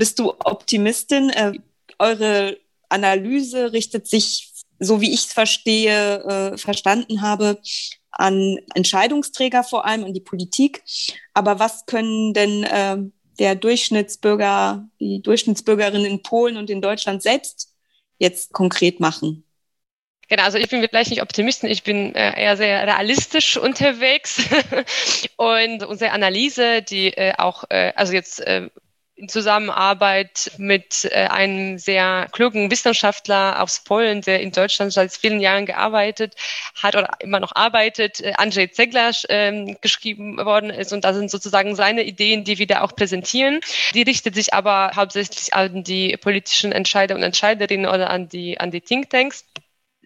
Bist 0.01 0.17
du 0.17 0.33
Optimistin? 0.45 1.29
Äh, 1.29 1.53
eure 1.99 2.57
Analyse 2.89 3.71
richtet 3.71 4.07
sich, 4.07 4.51
so 4.79 4.99
wie 4.99 5.13
ich 5.13 5.25
es 5.25 5.33
verstehe, 5.33 6.23
äh, 6.23 6.57
verstanden 6.57 7.21
habe, 7.21 7.61
an 8.09 8.57
Entscheidungsträger 8.73 9.63
vor 9.63 9.85
allem, 9.85 10.03
an 10.05 10.15
die 10.15 10.19
Politik. 10.19 10.81
Aber 11.35 11.59
was 11.59 11.85
können 11.85 12.33
denn 12.33 12.63
äh, 12.63 12.97
der 13.37 13.53
Durchschnittsbürger, 13.53 14.89
die 14.99 15.21
Durchschnittsbürgerin 15.21 16.03
in 16.03 16.23
Polen 16.23 16.57
und 16.57 16.71
in 16.71 16.81
Deutschland 16.81 17.21
selbst 17.21 17.71
jetzt 18.17 18.53
konkret 18.53 18.99
machen? 18.99 19.43
Genau, 20.29 20.45
also 20.45 20.57
ich 20.57 20.69
bin 20.69 20.81
vielleicht 20.81 21.11
nicht 21.11 21.21
Optimistin, 21.21 21.69
ich 21.69 21.83
bin 21.83 22.15
äh, 22.15 22.41
eher 22.41 22.57
sehr 22.57 22.87
realistisch 22.87 23.55
unterwegs 23.55 24.41
und 25.37 25.83
unsere 25.83 26.11
Analyse, 26.11 26.81
die 26.81 27.13
äh, 27.13 27.33
auch, 27.37 27.65
äh, 27.69 27.93
also 27.95 28.13
jetzt 28.13 28.41
in 29.21 29.29
Zusammenarbeit 29.29 30.51
mit 30.57 31.05
äh, 31.11 31.27
einem 31.27 31.77
sehr 31.77 32.27
klugen 32.31 32.71
Wissenschaftler 32.71 33.61
aus 33.61 33.83
Polen, 33.83 34.21
der 34.21 34.41
in 34.41 34.51
Deutschland 34.51 34.91
seit 34.91 35.13
vielen 35.13 35.39
Jahren 35.39 35.67
gearbeitet 35.67 36.35
hat 36.75 36.95
oder 36.95 37.09
immer 37.19 37.39
noch 37.39 37.55
arbeitet, 37.55 38.19
äh, 38.19 38.33
Andrzej 38.35 38.71
Zeglasz, 38.71 39.25
ähm, 39.29 39.77
geschrieben 39.79 40.37
worden 40.37 40.71
ist. 40.71 40.91
Und 40.91 41.05
da 41.05 41.13
sind 41.13 41.29
sozusagen 41.29 41.75
seine 41.75 42.03
Ideen, 42.03 42.43
die 42.43 42.57
wir 42.57 42.65
da 42.65 42.81
auch 42.81 42.95
präsentieren. 42.95 43.59
Die 43.93 44.01
richtet 44.01 44.33
sich 44.33 44.55
aber 44.55 44.91
hauptsächlich 44.95 45.53
an 45.53 45.83
die 45.83 46.17
politischen 46.17 46.71
Entscheider 46.71 47.15
und 47.15 47.21
Entscheiderinnen 47.21 47.85
oder 47.85 48.09
an 48.09 48.27
die, 48.27 48.59
an 48.59 48.71
die 48.71 48.81
Thinktanks 48.81 49.45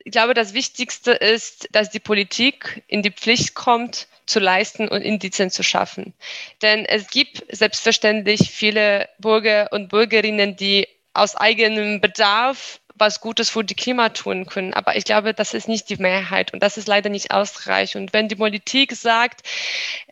ich 0.05 0.11
glaube, 0.11 0.35
das 0.35 0.53
Wichtigste 0.53 1.11
ist, 1.11 1.67
dass 1.71 1.89
die 1.89 1.99
Politik 1.99 2.83
in 2.87 3.01
die 3.01 3.11
Pflicht 3.11 3.55
kommt, 3.55 4.07
zu 4.27 4.39
leisten 4.39 4.87
und 4.87 5.01
Indizien 5.01 5.49
zu 5.49 5.63
schaffen. 5.63 6.13
Denn 6.61 6.85
es 6.85 7.09
gibt 7.09 7.43
selbstverständlich 7.49 8.51
viele 8.51 9.09
Bürger 9.17 9.69
und 9.71 9.89
Bürgerinnen, 9.89 10.55
die 10.55 10.87
aus 11.13 11.35
eigenem 11.35 12.01
Bedarf 12.01 12.79
was 12.97 13.19
Gutes 13.19 13.49
für 13.49 13.63
die 13.63 13.75
Klima 13.75 14.09
tun 14.09 14.45
können. 14.45 14.73
Aber 14.73 14.95
ich 14.95 15.03
glaube, 15.03 15.33
das 15.33 15.53
ist 15.53 15.67
nicht 15.67 15.89
die 15.89 15.97
Mehrheit 15.97 16.53
und 16.53 16.63
das 16.63 16.77
ist 16.77 16.87
leider 16.87 17.09
nicht 17.09 17.31
ausreichend. 17.31 18.13
Wenn 18.13 18.29
die 18.29 18.35
Politik 18.35 18.93
sagt, 18.93 19.41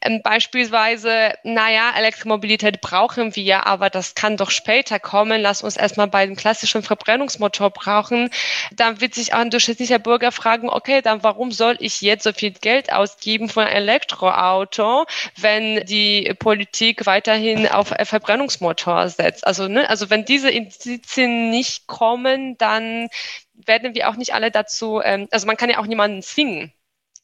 ähm, 0.01 0.21
beispielsweise, 0.21 1.33
naja, 1.43 1.91
Elektromobilität 1.95 2.81
brauchen 2.81 3.35
wir, 3.35 3.65
aber 3.65 3.89
das 3.89 4.15
kann 4.15 4.37
doch 4.37 4.51
später 4.51 4.99
kommen, 4.99 5.41
lass 5.41 5.63
uns 5.63 5.77
erstmal 5.77 6.07
bei 6.07 6.25
dem 6.25 6.35
klassischen 6.35 6.83
Verbrennungsmotor 6.83 7.69
brauchen, 7.69 8.29
dann 8.73 8.99
wird 8.99 9.15
sich 9.15 9.33
auch 9.33 9.39
ein 9.39 9.49
durchschnittlicher 9.49 9.99
Bürger 9.99 10.31
fragen, 10.31 10.69
okay, 10.69 11.01
dann 11.01 11.23
warum 11.23 11.51
soll 11.51 11.77
ich 11.79 12.01
jetzt 12.01 12.23
so 12.23 12.33
viel 12.33 12.51
Geld 12.51 12.91
ausgeben 12.91 13.47
für 13.49 13.61
ein 13.61 13.67
Elektroauto, 13.67 15.05
wenn 15.37 15.85
die 15.85 16.33
Politik 16.37 17.05
weiterhin 17.05 17.67
auf 17.67 17.93
Verbrennungsmotor 18.03 19.07
setzt? 19.07 19.47
Also, 19.47 19.67
ne, 19.67 19.89
also 19.89 20.09
wenn 20.09 20.25
diese 20.25 20.49
Indizien 20.49 21.49
nicht 21.49 21.87
kommen, 21.87 22.57
dann 22.57 22.72
dann 22.73 23.09
werden 23.53 23.95
wir 23.95 24.09
auch 24.09 24.15
nicht 24.15 24.33
alle 24.33 24.51
dazu, 24.51 25.01
ähm, 25.03 25.27
also 25.31 25.47
man 25.47 25.57
kann 25.57 25.69
ja 25.69 25.79
auch 25.79 25.87
niemanden 25.87 26.21
zwingen. 26.21 26.73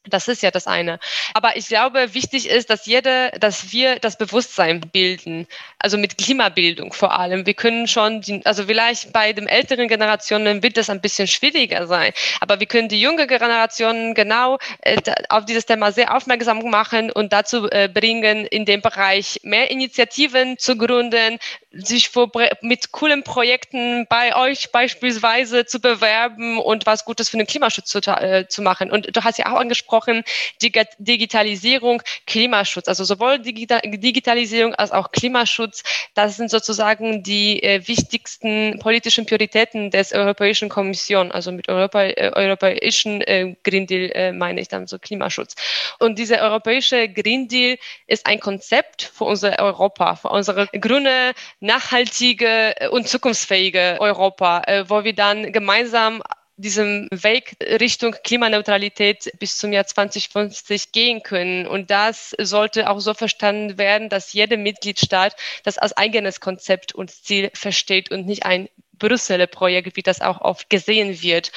Das 0.08 0.28
ist 0.28 0.42
ja 0.42 0.50
das 0.50 0.66
eine. 0.66 0.98
Aber 1.34 1.56
ich 1.56 1.68
glaube, 1.68 2.14
wichtig 2.14 2.48
ist, 2.48 2.70
dass 2.70 2.86
jede, 2.86 3.32
dass 3.38 3.70
wir 3.70 3.98
das 3.98 4.16
Bewusstsein 4.16 4.80
bilden. 4.80 5.46
Also 5.78 5.98
mit 5.98 6.16
Klimabildung 6.16 6.94
vor 6.94 7.18
allem. 7.18 7.44
Wir 7.44 7.52
können 7.52 7.86
schon, 7.86 8.22
die, 8.22 8.40
also 8.46 8.64
vielleicht 8.64 9.12
bei 9.12 9.34
den 9.34 9.46
älteren 9.46 9.88
Generationen 9.88 10.62
wird 10.62 10.78
das 10.78 10.88
ein 10.88 11.02
bisschen 11.02 11.26
schwieriger 11.26 11.86
sein. 11.86 12.12
Aber 12.40 12.60
wir 12.60 12.66
können 12.66 12.88
die 12.88 12.98
junge 12.98 13.26
Generationen 13.26 14.14
genau 14.14 14.58
äh, 14.80 14.96
auf 15.28 15.44
dieses 15.44 15.66
Thema 15.66 15.92
sehr 15.92 16.16
aufmerksam 16.16 16.60
machen 16.70 17.10
und 17.10 17.34
dazu 17.34 17.70
äh, 17.70 17.86
bringen, 17.92 18.46
in 18.46 18.64
dem 18.64 18.80
Bereich 18.80 19.40
mehr 19.42 19.70
Initiativen 19.70 20.56
zu 20.56 20.78
gründen, 20.78 21.38
sich 21.72 22.08
vor, 22.08 22.30
mit 22.62 22.90
coolen 22.90 23.22
Projekten 23.22 24.06
bei 24.08 24.34
euch 24.34 24.72
beispielsweise 24.72 25.66
zu 25.66 25.80
bewerben 25.80 26.58
und 26.58 26.84
was 26.84 27.04
Gutes 27.04 27.28
für 27.28 27.36
den 27.36 27.46
Klimaschutz 27.46 27.86
zu, 27.90 28.00
äh, 28.00 28.48
zu 28.48 28.60
machen. 28.60 28.90
Und 28.90 29.16
du 29.16 29.22
hast 29.22 29.38
ja 29.38 29.52
auch 29.52 29.60
angesprochen, 29.60 30.24
Dig 30.60 30.80
Digitalisierung, 30.98 32.02
Klimaschutz. 32.26 32.88
Also 32.88 33.04
sowohl 33.04 33.38
Digital 33.38 33.80
Digitalisierung 33.84 34.74
als 34.74 34.90
auch 34.90 35.12
Klimaschutz, 35.12 35.84
das 36.14 36.36
sind 36.36 36.50
sozusagen 36.50 37.22
die 37.22 37.62
äh, 37.62 37.86
wichtigsten 37.86 38.78
politischen 38.80 39.26
Prioritäten 39.26 39.92
des 39.92 40.12
Europäischen 40.12 40.68
Kommission. 40.68 41.30
Also 41.30 41.52
mit 41.52 41.68
Europa, 41.68 42.02
äh, 42.02 42.32
europäischen 42.34 43.20
äh, 43.20 43.54
Green 43.62 43.86
Deal 43.86 44.10
äh, 44.12 44.32
meine 44.32 44.60
ich 44.60 44.68
dann 44.68 44.88
so 44.88 44.98
Klimaschutz. 44.98 45.54
Und 46.00 46.18
dieser 46.18 46.40
europäische 46.40 47.08
Green 47.08 47.46
Deal 47.46 47.78
ist 48.08 48.26
ein 48.26 48.40
Konzept 48.40 49.02
für 49.02 49.24
unser 49.24 49.56
Europa, 49.60 50.16
für 50.16 50.28
unsere 50.30 50.66
grüne 50.66 51.32
nachhaltige 51.60 52.74
und 52.90 53.08
zukunftsfähige 53.08 53.98
Europa, 54.00 54.62
äh, 54.66 54.88
wo 54.88 55.04
wir 55.04 55.14
dann 55.14 55.52
gemeinsam 55.52 56.22
diesem 56.60 57.08
Weg 57.10 57.56
Richtung 57.62 58.14
Klimaneutralität 58.22 59.32
bis 59.38 59.56
zum 59.56 59.72
Jahr 59.72 59.86
2050 59.86 60.92
gehen 60.92 61.22
können. 61.22 61.66
Und 61.66 61.90
das 61.90 62.34
sollte 62.38 62.90
auch 62.90 63.00
so 63.00 63.14
verstanden 63.14 63.78
werden, 63.78 64.08
dass 64.08 64.32
jeder 64.32 64.56
Mitgliedstaat 64.56 65.36
das 65.64 65.78
als 65.78 65.96
eigenes 65.96 66.40
Konzept 66.40 66.94
und 66.94 67.10
Ziel 67.10 67.50
versteht 67.54 68.10
und 68.10 68.26
nicht 68.26 68.44
ein 68.44 68.68
Brüsseler 68.92 69.46
Projekt, 69.46 69.96
wie 69.96 70.02
das 70.02 70.20
auch 70.20 70.42
oft 70.42 70.68
gesehen 70.68 71.22
wird. 71.22 71.50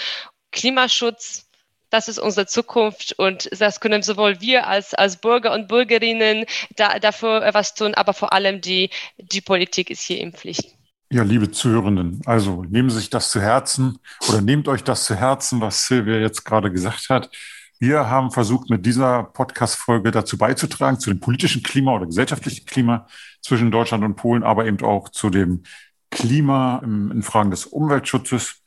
Klimaschutz 0.51 1.49
das 1.94 2.08
ist 2.08 2.18
unsere 2.18 2.48
Zukunft 2.48 3.14
und 3.20 3.48
das 3.58 3.80
können 3.80 4.02
sowohl 4.02 4.41
wir 4.41 4.66
als, 4.66 4.96
als 4.96 5.18
Bürger 5.18 5.54
und 5.54 5.68
Bürgerinnen 5.68 6.46
da, 6.76 6.98
dafür 6.98 7.48
was 7.54 7.76
tun, 7.76 7.94
aber 7.94 8.14
vor 8.14 8.34
allem 8.34 8.62
die, 8.62 8.89
die 9.20 9.41
Politik 9.41 9.91
ist 9.91 10.02
hier 10.02 10.20
in 10.20 10.34
Pflicht. 10.34 10.76
Ja, 11.12 11.22
liebe 11.22 11.52
Zuhörenden, 11.52 12.22
also 12.26 12.64
nehmen 12.64 12.89
Sie 12.89 12.98
sich 12.98 13.12
das 13.12 13.30
zu 13.30 13.39
Herzen 13.39 14.00
oder 14.28 14.41
nehmt 14.41 14.68
euch 14.68 14.84
das 14.84 15.06
zu 15.06 15.14
Herzen, 15.14 15.62
was 15.62 15.86
Silvia 15.86 16.18
jetzt 16.18 16.44
gerade 16.44 16.72
gesagt 16.72 17.12
hat. 17.12 17.30
Wir 17.78 18.10
haben 18.10 18.32
versucht, 18.32 18.72
mit 18.72 18.88
dieser 18.88 19.26
Podcast-Folge 19.26 20.10
dazu 20.10 20.36
beizutragen, 20.36 21.00
zu 21.00 21.12
dem 21.12 21.20
politischen 21.20 21.62
Klima 21.62 21.94
oder 21.94 22.08
gesellschaftlichen 22.08 22.66
Klima 22.66 23.06
zwischen 23.41 23.70
Deutschland 23.70 24.04
und 24.04 24.16
Polen, 24.16 24.41
aber 24.41 24.66
eben 24.66 24.82
auch 24.82 25.10
zu 25.10 25.30
dem 25.30 25.62
Klima 26.10 26.82
in 26.84 27.22
Fragen 27.22 27.52
des 27.52 27.68
Umweltschutzes. 27.68 28.62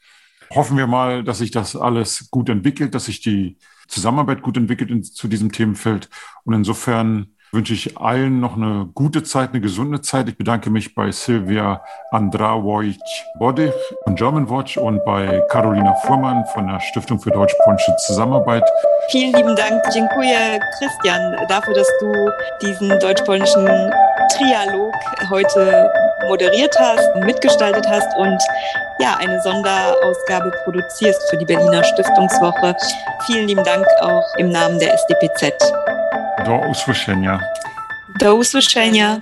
Hoffen 0.50 0.76
wir 0.76 0.86
mal, 0.86 1.24
dass 1.24 1.38
sich 1.38 1.50
das 1.50 1.76
alles 1.76 2.30
gut 2.30 2.48
entwickelt, 2.48 2.94
dass 2.94 3.06
sich 3.06 3.20
die 3.20 3.58
Zusammenarbeit 3.88 4.42
gut 4.42 4.56
entwickelt 4.56 5.06
zu 5.06 5.28
diesem 5.28 5.52
Themenfeld. 5.52 6.08
Und 6.44 6.54
insofern 6.54 7.35
wünsche 7.52 7.74
ich 7.74 7.96
allen 7.98 8.40
noch 8.40 8.56
eine 8.56 8.88
gute 8.94 9.22
Zeit, 9.22 9.50
eine 9.50 9.60
gesunde 9.60 10.00
Zeit. 10.00 10.28
Ich 10.28 10.36
bedanke 10.36 10.70
mich 10.70 10.94
bei 10.94 11.10
Silvia 11.10 11.82
Andrawojc-Bodich 12.10 13.72
von 14.04 14.14
German 14.14 14.50
Watch 14.50 14.76
und 14.76 15.04
bei 15.04 15.42
Carolina 15.48 15.94
Fuhrmann 15.94 16.44
von 16.46 16.66
der 16.66 16.80
Stiftung 16.80 17.20
für 17.20 17.30
deutsch-polnische 17.30 17.94
Zusammenarbeit. 18.06 18.64
Vielen 19.10 19.32
lieben 19.32 19.54
Dank, 19.56 19.82
Dziękuję, 19.92 20.58
Christian, 20.78 21.36
dafür, 21.48 21.74
dass 21.74 21.88
du 22.00 22.12
diesen 22.62 22.98
deutsch-polnischen 22.98 23.66
Trialog 24.32 24.92
heute 25.30 25.90
moderiert 26.28 26.74
hast 26.78 27.14
und 27.14 27.24
mitgestaltet 27.24 27.86
hast 27.88 28.16
und 28.16 28.42
ja, 28.98 29.16
eine 29.18 29.40
Sonderausgabe 29.42 30.50
produzierst 30.64 31.30
für 31.30 31.36
die 31.36 31.44
Berliner 31.44 31.84
Stiftungswoche. 31.84 32.74
Vielen 33.26 33.46
lieben 33.46 33.64
Dank 33.64 33.86
auch 34.00 34.24
im 34.38 34.50
Namen 34.50 34.78
der 34.78 34.94
SDPZ. 34.94 35.72
Do 36.44 36.60
usłyszenia. 36.68 37.35
Do 38.20 38.34
usłyszenia. 38.34 39.20